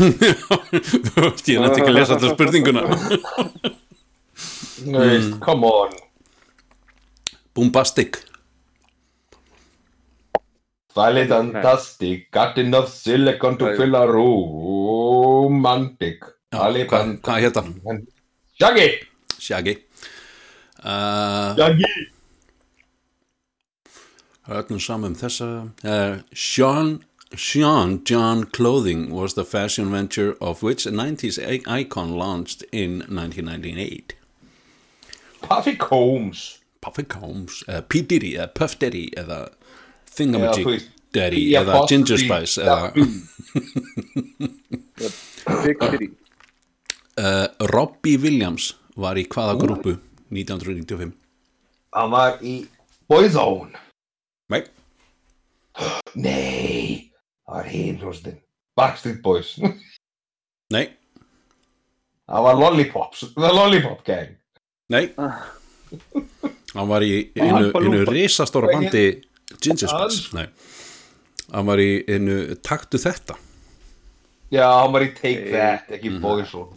[1.07, 2.83] Þú veist, ég nætti ekki að lesa alltaf spurninguna.
[4.81, 5.99] Þú veist, come on
[7.55, 8.25] Bombastic.
[10.95, 16.25] Violet fantastic Got enough silicon to fill a romantic.
[16.53, 18.07] Hvað hvað hétt hann?
[18.59, 18.89] Shaggy!
[19.39, 19.77] Shaggy.
[20.83, 21.85] Uh, Shaggy
[24.51, 27.05] Öllum saman þessa uh, Sean
[27.37, 34.15] Sean John Clothing was the fashion venture of which 90s i- icon launched in 1998
[35.43, 38.03] Puffy Combs Puffy Combs, eða P.
[38.09, 39.39] Diddy eða Puff Daddy eða
[40.17, 42.93] Thingamajig Daddy eða Ginger Spice eða
[45.65, 46.11] Big City
[47.19, 49.97] uh, Robbie Williams var í hvaða grúpu?
[50.31, 51.13] 1995
[51.97, 52.61] Hann var í
[53.11, 53.75] Boyzone
[54.51, 54.63] Nei,
[56.15, 57.11] Nei
[57.45, 58.41] Það var hinn hljóstin
[58.79, 59.57] Backstreet Boys.
[60.75, 60.87] Nei,
[62.31, 64.37] Það var Lollipops The Lollipop Gang.
[64.95, 65.11] Nei
[66.75, 69.05] Hann var í einu, einu risastóra bandi
[69.61, 70.47] Ginger Spice Nei.
[71.51, 73.35] Hann var í einu taktu þetta.
[74.51, 76.75] Já, hann var í Take That, ekki Boyzone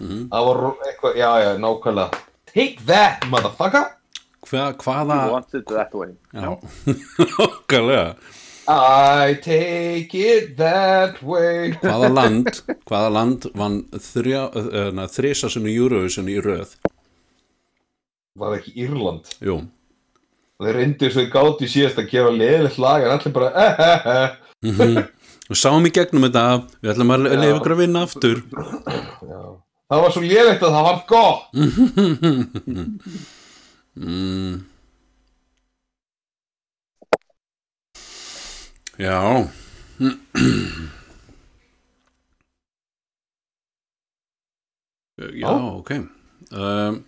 [0.00, 2.20] Það var ro- eitthvað, já, já, nákvæmlega.
[2.48, 3.90] Take That, motherfucker!
[4.48, 6.14] Hva, Hvaða Wants it that way.
[6.32, 6.56] Já,
[7.46, 8.14] okkarlega
[8.70, 11.72] I take it that way.
[11.82, 12.48] Hvaða land
[12.88, 16.76] Hvaða land vann þrjá, uh, þrisa sinni Eurovision í röð
[18.40, 19.28] Var ekki Írland.
[19.44, 19.60] Jú,
[20.60, 23.70] Þeir reyndu svo í gáti síðast að gefa leðilegt lag en allir bara eh,
[24.12, 24.28] eh.
[25.48, 26.44] við sáum í gegnum þetta
[26.82, 28.42] Við ætlum að leifa ykkur að vinna aftur.
[29.24, 29.40] Já.
[29.90, 31.42] Það var svo lélægt að það var gott.
[34.00, 34.54] Mm.
[39.00, 39.18] Já.
[45.20, 45.90] Já, ok.
[46.50, 47.04] Um,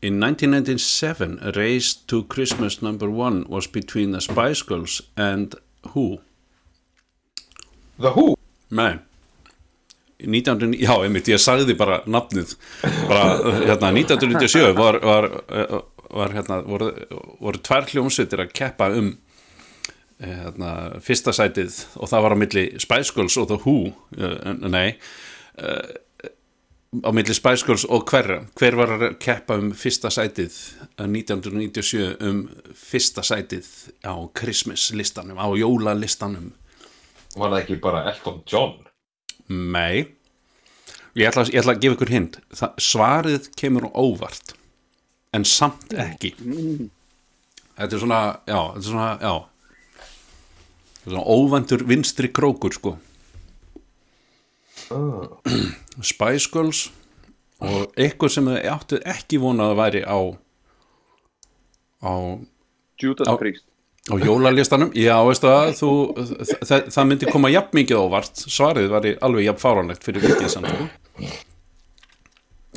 [0.00, 5.54] In 1997 A Race to Christmas number one was between the Spice Girls and
[5.92, 6.20] who?
[7.98, 8.36] The Who?
[8.70, 8.98] Nei.
[10.18, 12.54] 19, já, einmitt, ég sagði bara nafnið.
[13.08, 13.24] Bara,
[13.66, 15.28] hérna, 1997 var, var,
[16.10, 16.90] var hérna, voru,
[17.38, 19.12] voru tvær hljómsveitir að keppa um
[20.22, 20.72] hérna,
[21.04, 23.76] fyrsta sætið og það var á milli Spice Girls og The Who
[24.66, 24.88] nei
[25.62, 25.90] uh,
[26.88, 30.54] á milli Spice Girls og hver hver var að keppa um fyrsta sætið
[30.96, 33.68] eh, 1997 um fyrsta sætið
[34.08, 36.54] á Christmas listanum, á jólalistanum?
[37.36, 38.78] Var það ekki bara Elton John?
[39.48, 40.08] Nei.
[41.18, 42.38] Ég ætla, ég ætla að gefa ykkur hint.
[42.56, 44.54] Það, Svarið kemur óvart
[45.36, 46.30] En samt ekki.
[47.76, 49.34] Þetta er svona Já, þetta er svona,
[51.04, 52.94] svona óvæntur vinstri krókur sko
[54.94, 55.38] oh.
[56.02, 56.88] Spice Girls
[57.58, 60.18] og eitthvað sem þau áttu ekki vonað að væri á
[61.98, 62.14] á,
[63.02, 63.34] Judas.
[63.40, 63.66] Priest
[64.08, 65.90] á jólalistanum já, veistu það, þú,
[66.64, 70.70] það, það myndi koma jafn mikið óvart, svarið var alveg jafn fáranlegt fyrir vikið samt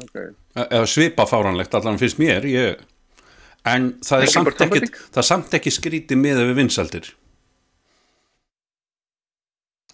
[0.04, 0.34] okay.
[0.66, 2.82] eða svipa fáranlegt allan finnst mér ég,
[3.70, 7.12] en það er samt ekki það er samt ekki skrítið með við vinsaldir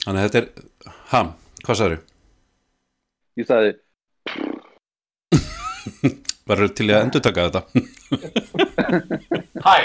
[0.06, 1.23] þannig að þetta er ha,
[1.65, 2.01] hvað sagður
[3.38, 3.71] Ég sagði
[6.47, 7.61] verður til í að endur taka þetta
[9.67, 9.77] Hæ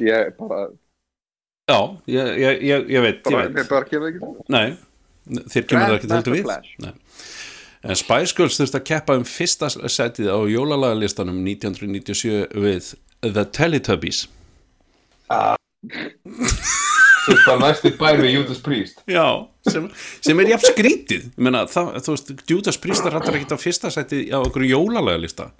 [0.00, 0.60] Ég bara,
[1.68, 3.68] já, ég, ég, ég, ég veit, bara, ég ég veit.
[3.68, 4.68] bara kemur ekki nei,
[5.52, 6.44] þér kemur það ekki heldur við.
[6.80, 6.94] Nei.
[7.84, 14.24] en Spice Girls þurfti að keppa um fyrsta setið á jólalagalistanum 1997 við The Teletubbies
[15.30, 15.46] Þú
[17.30, 19.24] veist bara næstu bær við Judas Priest Já,
[19.68, 19.86] sem,
[20.24, 21.22] sem er jafn skrítið.
[21.30, 24.66] Ég meina, það, þú veist, Judas Priest er hættar ekkert á fyrsta sæti á okkur
[24.68, 25.50] jólalega lista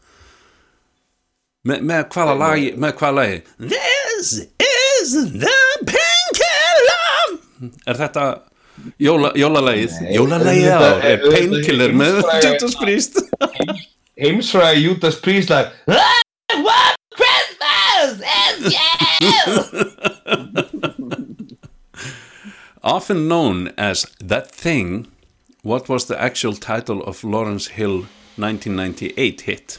[1.69, 3.41] Me, með hvaða lagi með hvaða lagi?
[3.73, 4.31] This
[4.65, 5.11] is
[5.43, 5.57] the
[5.91, 7.35] painkiller!
[7.91, 8.25] Er þetta
[8.97, 13.21] jóla, jólalagið jólalagið á er er- painkiller með Judas Priest
[14.21, 15.67] Heimsfræði Judas Priest lag
[17.21, 18.73] Christmas is
[19.21, 19.45] you!
[22.82, 25.07] Often known as That Thing
[25.62, 29.78] What was the actual title of Lawrence Hill 1998 hit?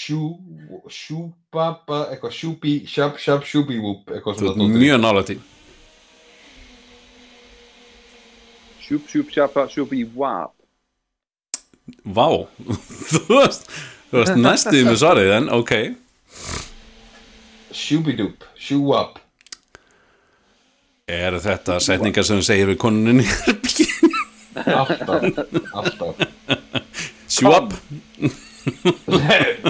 [0.00, 0.36] Sjú,
[0.92, 4.80] sjúbaba, eitthvað sjúbi, sjab, sjab, sjúbi, whoop eitthvað Þú svona ert dóttir.
[4.80, 5.36] mjög nálægt í
[8.86, 10.52] Sjúp, sjúp, sjapa, sjúpi, wap
[12.04, 12.28] Vá,
[13.12, 13.68] þú veist,
[14.10, 15.72] þú veist næstuði með svarið en ok,
[17.76, 19.20] Sjúbidup, sjúab
[21.06, 24.22] er þetta setningar sem segir við konuninni í herbygginu?
[24.66, 25.22] Alltaf,
[25.76, 26.16] alltaf.
[27.30, 27.74] Sjúab,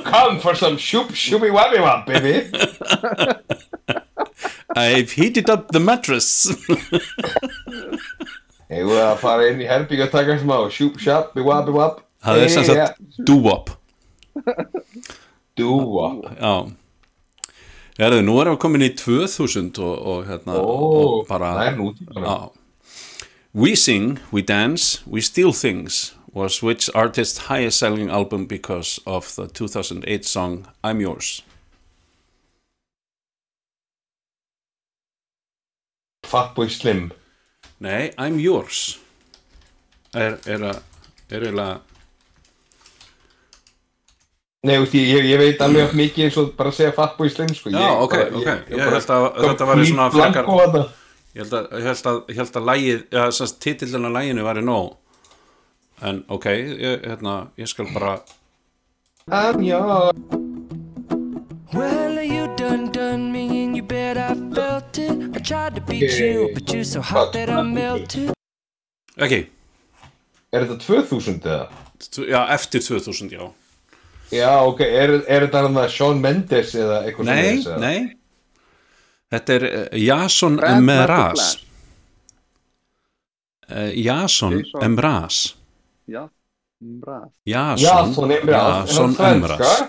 [0.07, 2.49] Come for some shoop, shooby wabby wab, baby.
[4.77, 6.49] I've heated up the mattress.
[8.73, 12.01] Hefur við að fara inn í herbyggja og taka smá Shoop, shop, wabby wab?
[12.25, 12.97] Það er sem sagt
[13.29, 13.77] doo-wop.
[15.57, 16.09] Dúa
[16.41, 16.55] Já
[17.97, 21.78] Herðu, nú erum við komin í 2000 og, og hérna Ó, og bara það er
[21.81, 22.27] nútímanum.
[22.28, 22.93] Já.
[23.56, 29.35] We Sing, We Dance, We Steal Things was which artist's highest selling album because of
[29.36, 31.43] the 2008 song I'm Yours
[36.23, 37.12] Fatboy Slim
[37.81, 38.98] Nei, I'm Yours
[40.12, 40.82] er, er að
[41.32, 41.81] er eiginlega
[44.67, 47.31] Nei, veist, ég, ég, ég veit alveg of mikið eins og bara að segja Fatboy
[47.31, 47.71] Slim sko.
[47.71, 48.47] Já, ég, ok, bara, ok.
[48.47, 50.49] Ég bara- held að þetta hvít svona frekar-.
[51.37, 54.45] Ég held að, ég held að, ég held að lægið, já, þess titillin að læginu
[54.47, 54.95] væri nóg
[56.03, 58.21] en ok, ég, hérna, ég skal bara
[59.29, 60.13] I'm your
[61.75, 65.37] Well, you done done me and you bet I felt it.
[65.37, 68.33] I tried to beat you, but you're so hot that I melted.
[69.19, 69.47] ekki,
[70.53, 71.69] Er þetta 2000 eða?
[72.29, 73.53] já, eftir 2000, já
[74.32, 77.78] Já, ok, er, er þetta hann að Shawn Mendes eða eitthvað Nei, svoleiðis, eða?
[77.82, 78.16] nei.
[79.36, 81.44] Þetta er uh, Jason Mraz
[83.70, 84.59] uh, Jason
[87.01, 88.89] bra Jason Emraz.
[88.89, 89.89] Jason franska?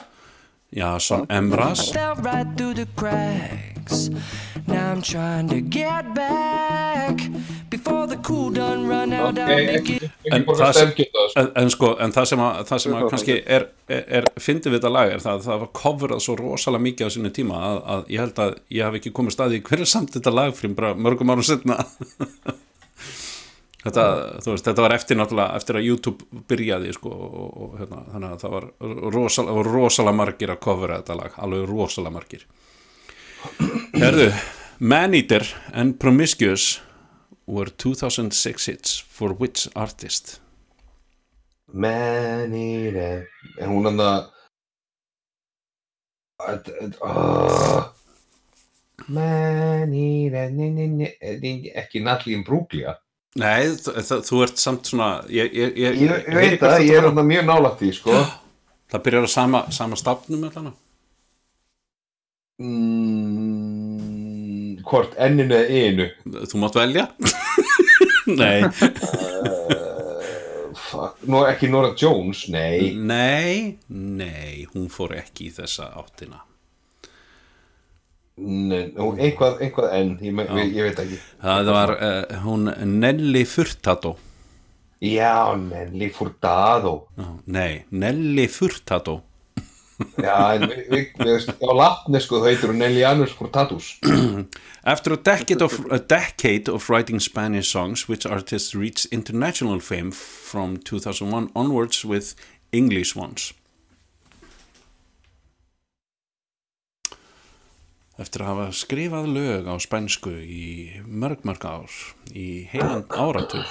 [0.73, 1.91] Jason Emraz
[3.87, 4.09] Cracks.
[4.67, 7.17] Now I'm trying to get back
[7.69, 9.37] before the cool done run out.
[9.37, 11.03] Ok, I'll be ekki, ekki En það sem- sko.
[11.41, 14.23] en, en sko, en það sem að, það sem að er kannski er, er, er
[14.39, 17.31] fyndið við þetta lag er það að það var coverað svo rosalega mikið á sinni
[17.37, 20.33] tíma að, að ég held að ég haf ekki komið staði hver er samt þetta
[20.35, 21.77] lag fyrir bara mörgum árum setna
[23.87, 24.05] þetta,
[24.43, 28.33] þú veist, þetta var eftir náttúrulega eftir að YouTube byrjaði sko og, og hérna, þannig
[28.35, 28.69] að það var
[29.15, 32.47] rosalega, var rosalega margir að covera þetta lag alveg rosalega margir
[33.97, 34.31] Herðu,
[34.79, 35.43] Maneater
[35.73, 36.79] and Promiscuous
[37.47, 40.39] were 2006 hits for which artist?
[41.73, 43.27] Man eater.
[43.59, 44.27] En hún hann að
[46.37, 47.93] Þetta- þetta- ah.
[49.07, 51.09] Man eater nei, nei, nei,
[51.41, 52.97] nei, Ekki Natalie Imbruglia.
[53.37, 57.45] Nei, þú ert samt svona ég, ég, ég, Ég, veit það, ég er hann mjög
[57.45, 58.13] nálægt því sko.
[58.89, 60.45] Það byrjar á sama, sama stafnum
[62.59, 64.07] mm,
[64.87, 66.05] Hvort enninu eða einu.
[66.47, 67.05] Þú mátt velja.
[68.41, 69.87] Nei, uh,
[71.27, 72.91] Nú ekki Nora Jones, nei.
[72.95, 76.41] Nei, nei Hún fór ekki í þessa áttina.
[78.37, 80.33] Nei, nú, eitthvað, eitthvað enn, ég,
[80.75, 81.17] ég, veit ekki.
[81.41, 82.69] Það var uh, hún
[82.99, 84.11] Nelly Furtado.
[85.01, 86.93] Já, Nelly Furtado.
[87.45, 89.21] Nei, Nelly Furtado
[89.97, 93.95] Já, en við, við, við, á latnesku þá heitir hún Nelly Janus Furtatus
[94.93, 100.11] After a decade of a decade of writing Spanish songs, which artist reached international fame
[100.11, 102.35] from 2001 onwards with
[102.71, 103.53] English ones.
[108.17, 111.97] Eftir að hafa skrifað lög á spænsku í mörg mörg ár,
[112.33, 113.67] í heilan áratug.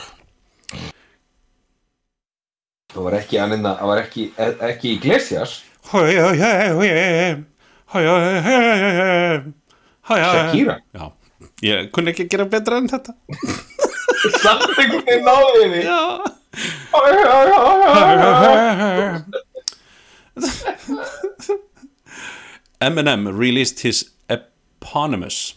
[2.92, 4.28] Það var ekki annina, það var ekki,
[4.68, 5.56] ekki Iglesias
[10.06, 11.04] Shakira Já,
[11.62, 13.12] ég kunni ekki gera betra en þetta.
[14.42, 16.00] Samt einhvern veginn náði við Já.
[22.80, 25.54] Eminem released his eponymous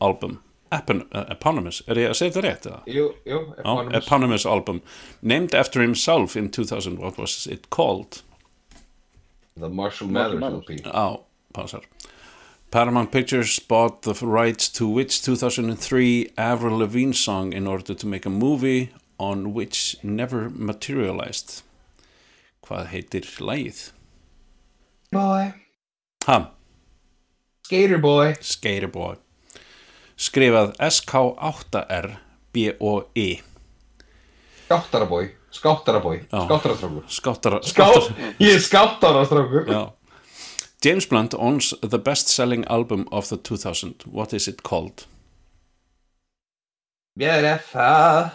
[0.00, 0.38] album
[0.70, 2.66] Epon uh, eponymous, er ég að segja þetta rétt?
[2.92, 3.94] Jú, jú, eponymous.
[4.02, 4.82] eponymous album
[5.22, 8.20] named after himself in 2000 what was it called?
[9.58, 10.42] The Marshall Mathers.
[10.42, 11.20] LP Já,
[11.52, 11.82] passar.
[12.70, 18.26] Paramount Pictures bought the rights to which 2003 Avril Lavigne song in order to make
[18.26, 21.62] a movie on which never materialized.
[22.62, 23.92] Hvað heitir lagið?
[25.10, 25.54] Boy,
[26.26, 26.50] Ha,
[27.64, 28.34] Skater Boy.
[28.40, 29.16] Skaterboy
[30.18, 33.42] Skrifað S-K-8-R-B-O-I
[34.68, 39.92] Skáttarabói, skáttarabói, skáttarastrákur Skáttar, Skát, ég er skáttarastrákur.
[40.80, 45.06] James Blunt owns the best-selling album of the 2000 What is it called?
[47.18, 48.30] Ég er það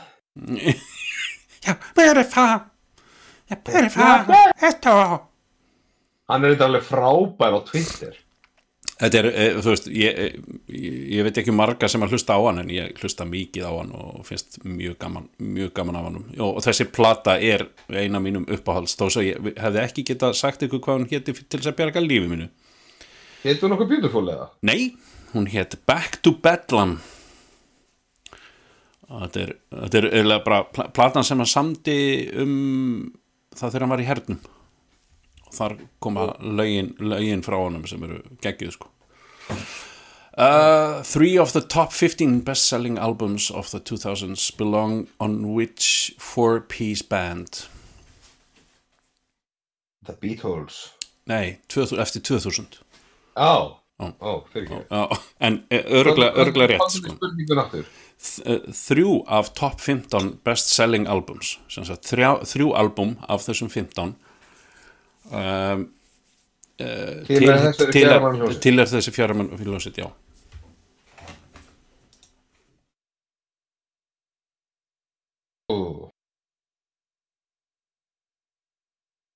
[1.64, 2.65] Já, hvað er það?
[3.48, 4.34] Já, hvað er það?
[4.60, 4.95] Þetta
[6.31, 8.18] Hann er þetta alveg frábær á Twitter
[8.93, 10.19] Þetta er, e, þú veist, ég,
[10.69, 13.71] ég, ég veit ekki marga sem að hlusta á hann en ég hlusta mikið á
[13.73, 18.45] hann og finnst mjög gaman, mjög gaman af hann og þessi plata er eina mínum
[18.53, 21.79] uppáhalds þó svo ég hefði ekki getað sagt ykkur hvað hún héti til þess að
[21.81, 22.47] bjarga lífi mínu.
[23.43, 24.47] Heitir hún okkur beautiful eða?
[24.69, 24.93] Nei,
[25.33, 26.99] hún hétt Back to Bedlam.
[29.09, 31.97] Þetta er, þetta er bara pla- platan sem hann samdi
[32.39, 32.53] um
[33.57, 34.39] það þegar hann var í hernum
[35.53, 38.89] þar koma lögin, lögin frá honum sem eru geggjuð sko.
[40.34, 47.03] Uh, Three of the top 15 best-selling albums of the 2000s belong on which four-piece
[47.03, 47.67] band?
[50.05, 50.89] The Beatles.
[51.27, 52.80] Nei, 2000, eftir 2000
[53.38, 54.09] Á, Ó.
[54.19, 57.84] ó, fyrir ekki en örglega, örglega rétt sko.
[58.73, 64.15] þrjú af top 15 best selling albums þrjú album af þessum 15
[65.31, 65.85] um,
[66.81, 70.09] uh, Til til, til er þessi fjaramann hljómsveit, já
[75.69, 76.09] Ó.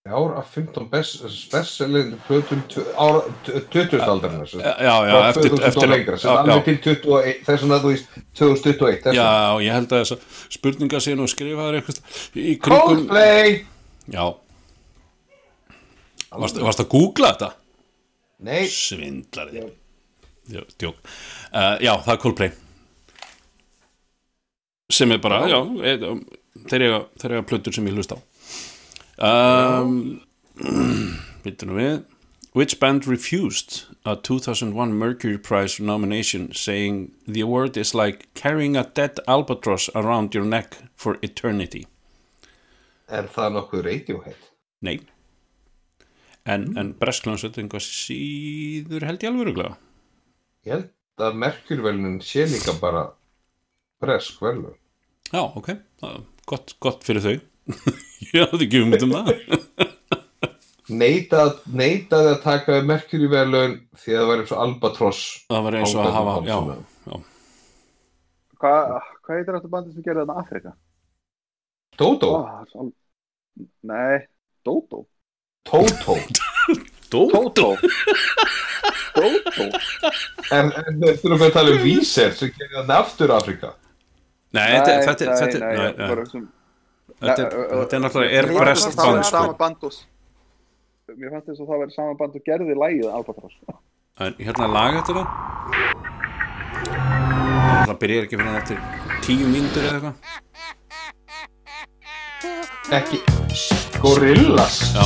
[0.08, 2.62] Ár af 15 best bestselling plötum
[2.98, 4.02] ára- t- 20.
[4.02, 4.80] aldarinnar sem sagt.
[4.80, 8.08] já, já, eftir, 2000 eftir lengra já, já, til 21 þess vegna þú veist
[8.40, 9.28] 2021 þess já,
[9.66, 10.18] ég held að þessa
[10.56, 12.00] spurninga sé nú skrifaður eitthvað
[12.40, 13.66] í kringum Coldplay
[14.16, 14.24] já
[16.32, 17.52] varst, varst að googla þetta?
[18.48, 19.64] Nei, svindlari
[20.48, 20.96] já, djók.
[21.52, 22.52] Uh, já, það er Coldplay.
[24.94, 25.96] Sem er bara, já, e,
[26.70, 28.18] þeir eiga, þeir eiga plötur sem ég hlust á.
[29.18, 30.22] Um,
[31.44, 32.06] býtum við.
[32.58, 38.84] Which band refused a 2001 Mercury Prize nomination saying the award is like carrying a
[38.84, 41.86] dead albatross around your neck for eternity.
[43.12, 44.50] Er það nokkuð Radiohead?
[44.82, 44.98] Nei
[46.48, 49.76] En, en Bresklansveit einhvað síður held ég alveg ruglega
[50.68, 53.08] Ég held að Merkurvelunin sé líka bara
[54.04, 54.76] bresk velun.
[55.32, 55.74] Já, ok,
[56.48, 57.34] gott, gott fyrir þau
[58.36, 59.34] Ég hafði ekki um um það
[60.98, 65.24] Neitað, neitaði að taka Merkurvelun því að það var eins og Albatross.
[65.52, 66.58] Það var eins og að hafa, já,
[67.10, 67.18] já
[68.58, 70.72] Hvað hva heitir þetta bandi sem gerði þarna Afrika?
[72.00, 72.32] Dodo?
[72.72, 72.88] Svo...
[73.90, 74.24] Nei,
[74.64, 75.04] Dodo
[75.70, 76.16] Toto?
[77.12, 77.68] Toto
[79.18, 79.66] Dodo
[80.52, 83.70] En, en við þurfum að tala um Víser sem gerði þarna aftur Afrika.
[84.56, 89.92] Nei, þetta, þetta, þetta, þetta, er- þetta er náttúrulega er Mér fannst brest band sko.
[91.18, 93.56] Mér fannst þess að það væri sama band og gerði lægið Albatross
[94.28, 95.28] En hérna lag þetta það
[97.88, 98.78] Það byrjar ekki fyrir eftir
[99.26, 100.16] tíu mínútur eða eitthvað
[103.02, 103.18] Ekki
[104.04, 104.76] Gorillas?
[104.96, 105.06] Já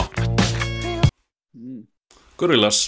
[1.57, 1.81] mm.
[2.41, 2.83] Gorillaz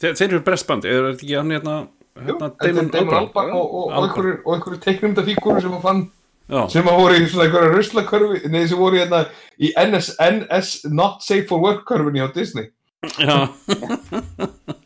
[0.00, 1.78] þeir, þeir eru brestband, er þetta ekki hann hérna,
[2.18, 3.54] hérna Damon Albarn?
[3.54, 4.10] Og, og, og Albarn.
[4.10, 6.04] einhverju, og einhverju teiknumda fígúru sem að fann
[6.44, 9.22] Já, sem að voru í svona einhverja ruslakörfi nei, sem voru hérna
[9.56, 12.68] í NS, NS Not Safe for Work körfinni á Disney.
[13.16, 13.48] Já.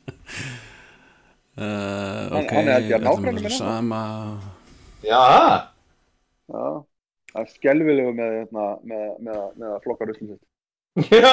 [1.59, 4.39] Uh, ok, hann er sama.
[5.03, 5.23] Já,
[6.49, 6.67] Já,
[7.33, 10.45] það er skelvilegu með, hérna, með, með, með að flokka ruslum sitt.
[11.25, 11.33] já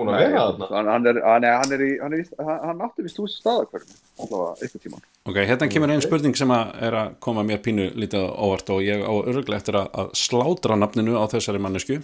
[0.00, 0.68] Hún að vera þarna.
[0.72, 3.18] Hann, hann, er, hann, er, hann, er í, hann, er víst, hann, hann átti vist
[3.20, 5.02] hús staðakverfinu, allavega eitthvað tíman.
[5.28, 8.80] Ok, hérna kemur einn spurning sem að er að koma mér pínu lítið óvart og
[8.86, 12.00] ég á örgulega eftir að, að slátra nafninu á þessari mannesku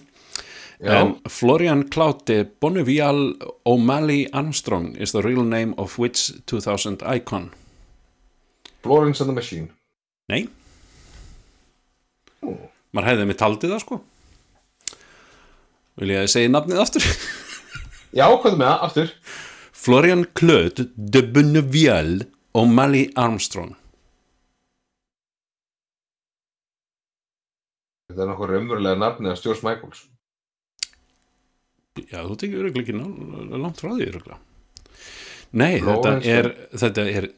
[0.81, 7.51] en Florian Claude Bonivial O'Malley Armstrong is the real name of which 2000 icon?
[8.83, 9.71] Florence and the Machine.
[10.29, 10.49] Nei,
[12.43, 12.53] Ó.
[12.93, 14.01] maður hefði mig taldið það sko.
[15.97, 17.09] Vil ég að segja nafnið aftur?
[18.17, 19.11] Já, hvað er með það, aftur.
[19.77, 22.15] Florian Claude de Bonivial
[22.57, 23.75] O'Malley Armstrong.
[28.09, 30.07] Þetta er nokkuð raunverulega nafnið af Stjórns Michaels.
[32.05, 32.95] Já, þú tekir öruglega ekki
[33.57, 34.37] langt frá því öruglega
[35.57, 37.29] Nei, þetta er, þetta er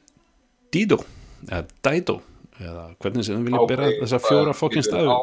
[0.74, 0.98] Dido
[1.46, 2.16] eða Dido
[2.58, 5.14] eða hvernig sem við viljum bera þessar fjóra fokkin staðu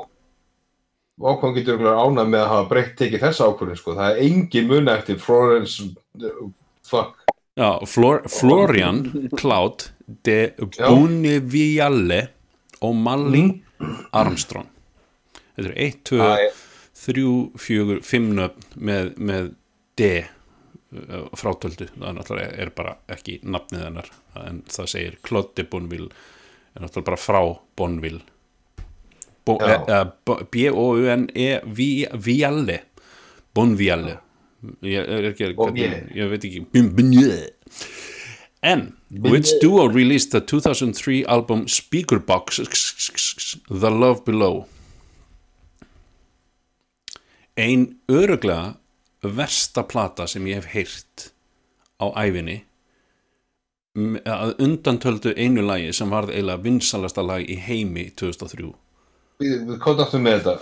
[1.15, 3.93] Ákvæm getur ánað með að hafa breytt tekið þessa ákvörðin sko.
[3.95, 6.41] Það er engin mun eftir Florence uh,
[6.83, 7.21] fuck.
[7.55, 9.87] Já, Flor, Florian Cloud
[10.27, 10.39] de
[10.75, 10.89] Já.
[10.89, 12.19] Buniviale
[12.83, 13.45] og Mali
[14.11, 14.67] Armstrong.
[15.55, 16.49] Þetta er 1, 2, Æ,
[17.05, 17.25] 3,
[17.63, 19.49] 4, 5 nöfn með, með
[19.95, 24.11] D uh, frátöldu, það er náttúrulega er bara ekki nafnið hennar
[24.43, 26.11] en það segir Claude de Bonville
[26.75, 27.41] er náttúrulega bara frá
[27.79, 28.23] Bonville
[30.51, 31.27] B-O-U-N-E-Viale
[33.55, 34.19] Bonviale
[34.81, 36.05] ég er ekki Bonviale.
[36.15, 36.61] ég veit ekki.
[36.73, 37.51] Bonviale.
[38.65, 42.59] en which duo released the 2003 album Speakerbox
[43.69, 44.65] The Love Below?
[47.55, 48.76] Ein öruglega
[49.22, 51.30] versta plata sem ég hef heyrt
[52.01, 52.63] á æfinni
[54.27, 58.73] að undantöldu einu lagi sem varð eiginlega vinsalasta lag í heimi 2003
[59.41, 60.53] við, kontaktum með þetta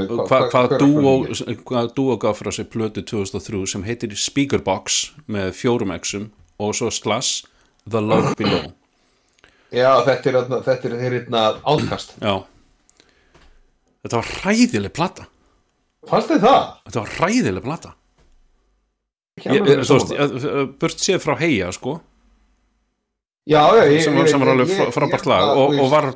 [0.00, 5.52] með Hva, hva- hvað er dúo gaf frá sér plötu 2003 sem heitir Speakerbox með
[5.58, 6.28] fjórum exum
[6.60, 7.44] og svo slash
[7.88, 8.70] The Love Below.
[9.72, 12.34] Já, þetta er, þetta er hérna átkast já.
[14.04, 15.26] Þetta var hræðileg plata.
[16.08, 16.62] Fannst þið það?
[16.88, 17.10] þetta var
[20.16, 21.98] ég- ég- burt séð frá heia sko
[23.50, 25.54] Já, já, ég, sem sem var alveg frábært lag.
[25.58, 26.10] og, og, var,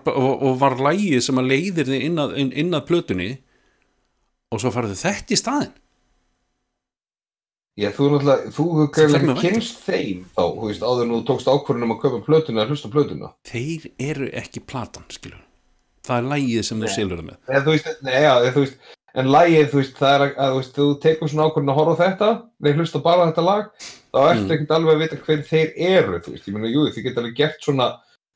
[0.61, 3.31] var lagið sem að leiðir þið inn að, inn, að plötunni
[4.55, 5.73] og svo farið þetta í staðin
[7.75, 11.19] Já, þú er náttúrulega, þú hefur ekki kynst þeim þá, þú veist, áður en þú
[11.27, 13.31] tókst ákvörðunum að kaupa plötuna að hlusta á plötuna.
[13.51, 15.43] þeir eru ekki platan skilur
[16.05, 17.39] það er lagið sem þú selur það með.
[17.49, 20.33] Eða, þú veist, nei, já, eða, þú veist, en lagið, þú veist, það er að,
[20.37, 22.31] að þú veist, þú tekur svona ákvörðun að horfa þetta,
[22.67, 24.51] nei, hlusta bara þetta lag, þá ertu Mm.
[24.55, 27.37] ekkert alveg að vita hver þeir eru, þú veist, ég meina, jú, þið geta alveg
[27.41, 27.87] gert svona,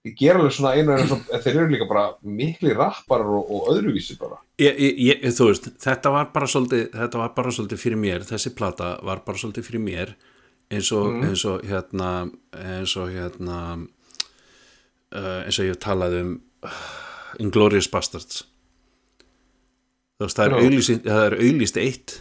[0.05, 4.18] þið gera alveg svona einu en þeir eru líka bara mikli rapparar og, og öðruvísi
[4.18, 4.38] bara.
[4.59, 8.55] ég, ég, þú veist, þetta var bara svolítið þetta var bara svolítið fyrir mér þessi
[8.59, 10.14] plata var bara svolítið fyrir mér
[10.70, 11.24] eins og, Mm.
[11.30, 12.10] eins og hérna
[12.52, 13.59] eins og hérna
[15.14, 16.32] uh, eins og ég talaði um
[17.42, 18.42] Inglourious Bastards
[20.18, 22.20] þú veist, það er, auglýst eitt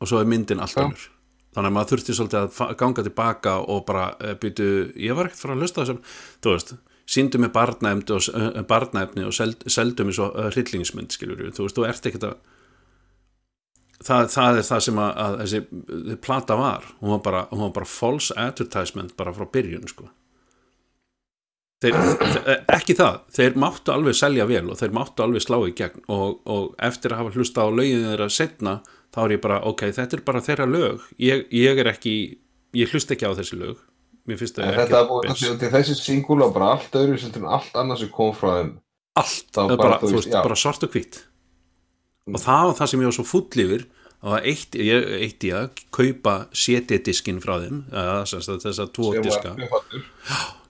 [0.00, 0.88] og svo er myndin allt Já.
[1.56, 4.68] Þannig að maður þurfti svolítið að ganga tilbaka og bara uh, byrju,
[5.00, 6.02] ég var ekkert frá að hlusta á þessum,
[6.44, 6.76] þú veist
[7.06, 11.78] síndu mig barnaefni og, uh, barnaefni og seld, seldu mig svo hryllingsmynd skilur þú veist,
[11.78, 12.36] þú ert ekkert að
[14.04, 17.64] það, það er það sem að, að þessi uh, plata var, hún var bara, hún
[17.66, 20.08] var bara false advertisement bara frá byrjun sko.
[21.84, 21.96] Þeir,
[22.72, 26.38] ekki það, þeir máttu alveg selja vel og þeir máttu alveg slá í gegn og,
[26.48, 28.78] og eftir að hafa hlusta á lögin þeirra setna,
[29.16, 32.14] þá er ég bara, ok, þetta er bara þeirra lög, ég, ég er ekki
[32.76, 33.80] ég hlusta ekki á þessi lög
[34.26, 35.42] mér finnst það ekki búið, best.
[35.42, 38.72] þessi, til þessi singul var bara allt öðru sem allt annað sem kom frá þeim.
[39.16, 40.42] allt, Það bara, bara, þú veist, já.
[40.42, 41.20] bara svart og hvitt
[42.26, 43.84] og það var það sem ég var svo full yfir
[44.16, 47.82] það var eitt, eitt ég að kaupa CD-diskin frá þeim
[48.26, 49.52] þess að tvo diska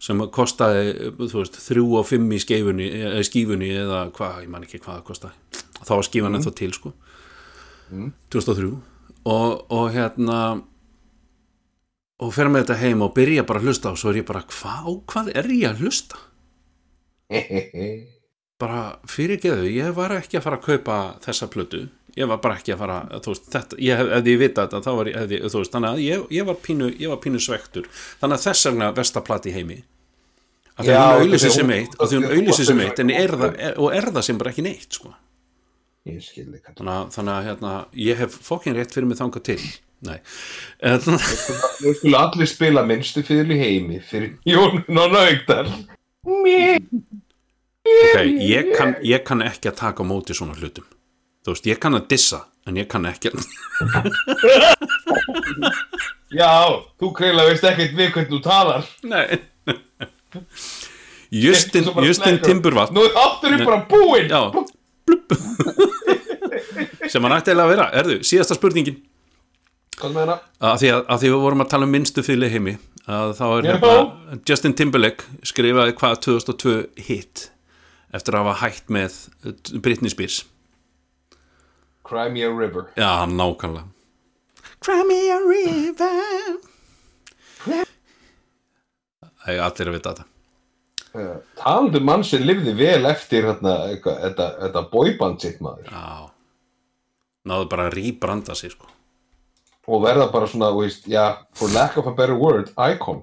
[0.06, 4.98] sem kostaði, þú veist, þrjú og fimm í skífunni eða hvað, ég man ekki hvað
[5.00, 6.40] það kostaði þá var skífan Mhm.
[6.42, 6.92] ennþá til, sko
[8.34, 8.70] 2003
[9.26, 10.40] og, og hérna
[12.22, 14.44] og fer með þetta heim og byrja bara að hlusta og svo er ég bara,
[14.48, 16.20] hvað, hvað er ég að hlusta?
[18.62, 21.82] bara fyrirgeðu, ég var ekki að fara að kaupa þessa plötu.
[22.16, 24.80] Ég var bara ekki að fara þú veist, þetta, ég hef, ef ég vita þetta
[24.86, 27.90] þá var ég, veist, þannig að ég, ég var pínu ég var pínu svektur,
[28.22, 29.82] þannig að þess vegna vestaplati heimi.
[30.76, 33.60] Að því að hún auðlýsir sem eitt að því hún auðlýsir sem eitt er það,
[33.68, 35.12] er, og er það sem bara ekki neitt sko.
[36.06, 36.74] Ég skil þig kall.
[36.78, 37.70] þannig að, þannig að hérna,
[38.06, 39.60] ég hef fokkin rétt fyrir mig þangað til
[40.06, 40.18] nei
[41.82, 45.70] Nú skulle allir spila minnstu fyrir heimi fyrir Jón Nonna Augdal.
[47.86, 50.84] ok, ég kann, ég kann ekki að taka móti svona hlutum
[51.46, 53.36] þú veist, ég kann að dissa en ég kann ekki að
[56.36, 56.52] Já,
[57.00, 58.86] þú kreila veist ekkert við hvernig þú talar.
[59.06, 59.38] nei
[61.30, 62.46] Justin, Justin slekkur.
[62.46, 64.28] Timbervatn Nú er átturinn bara búinn.
[65.06, 65.28] Blubb.
[67.10, 67.86] sem hann ætti eiginlega að vera.
[68.00, 68.98] Erðu, síðasta spurningin.
[69.96, 70.36] Hvað með hana?
[70.60, 72.74] að því að, að því við vorum að tala um minnstu fyrir heimi
[73.06, 76.74] að þá er hérna Justin Timberlake skrifaði hvað 2002
[77.06, 77.46] hit
[78.16, 79.16] eftir að hafa hætt með
[79.46, 80.42] uh, Britney Spears.
[82.06, 82.90] Cry me a river.
[82.98, 83.88] já, nákvæmlega.
[84.84, 86.60] Cry me a river.
[89.46, 90.35] Það er allir að vita þetta
[91.60, 93.76] Talandi um mann sem lifði vel eftir þetta,
[94.62, 95.88] þetta boyband sitt maður.
[95.90, 96.32] Já.
[97.46, 98.90] Náðu bara að rýbranda sig sko.
[99.86, 103.22] Og verða bara svona, veist, já, for lack of a better word, icon.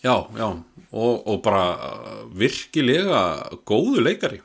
[0.00, 0.48] Já, já.
[0.96, 3.22] Og, og bara uh, virkilega
[3.68, 4.40] góðu leikari.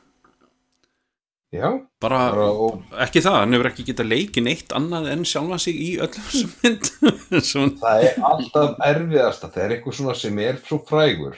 [1.52, 1.68] Já,
[2.00, 5.80] bara, bara og ekki það, hann hefur ekki getað leikið neitt annað en sjálfa sig
[5.84, 11.36] í öllum þessum mynd það er alltaf erfiðasta þegar eitthvað svona sem er svo frægur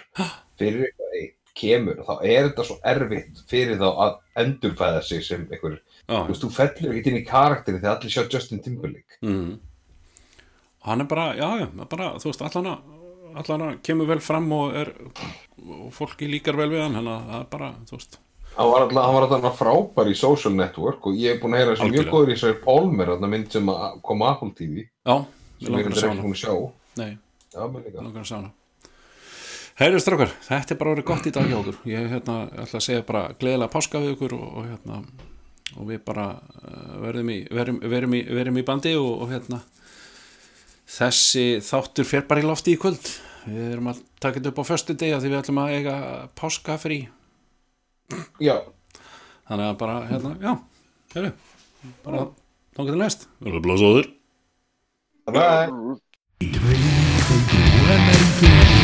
[0.64, 5.44] fyrir eitthvað eitt kemur þá er þetta svo erfitt fyrir þá að endurfæða sig sem
[5.46, 5.78] einhver
[6.08, 9.20] þú veist, þú fellur ekki inn í karakterin þegar allir sjá Justin Timberlake.
[9.22, 9.54] Mm.
[10.82, 12.92] og hann er bara, já, já, bara, þú veist, allan að
[13.34, 14.92] allan að kemur vel fram og er
[15.64, 18.18] og fólki líkar vel við hann hann að er bara, þú veist.
[18.54, 21.64] Hann var alltaf, hann var alltaf frábær í Social Network og ég er búin að
[21.64, 24.84] heyra þessi mjög góður í þessari Polmer þarna mynd sem að kom á Apple TV
[24.84, 25.16] já,
[25.58, 26.54] sem ég að sjá ekki búin að sjá.
[27.00, 27.10] Nei,
[27.50, 28.44] já, mér líka
[29.74, 31.78] að Herru strákar, þetta er bara orðið gott í dag hjá okkur.
[31.90, 34.98] Ég hérna, ætla að segja bara gleðilega páska við okkur og, og hérna
[35.74, 39.58] og við bara uh, verðum í, verðum, verðum í, verðum í bandi og, og hérna
[40.94, 43.02] þessi þáttur fer bara í lofti í kvöld.
[43.48, 45.96] Við erum að taka þetta upp á föstu degi því við ætlum að eiga
[46.38, 47.00] páska frí.
[48.38, 48.60] Já,
[49.48, 50.52] þannig að bara, hérna, já
[51.16, 51.34] herru,
[52.06, 52.28] bara
[52.76, 53.26] þá getur næst.
[53.42, 54.06] Verður blóðsóður.
[55.34, 55.98] Bye
[56.44, 58.83] Tveir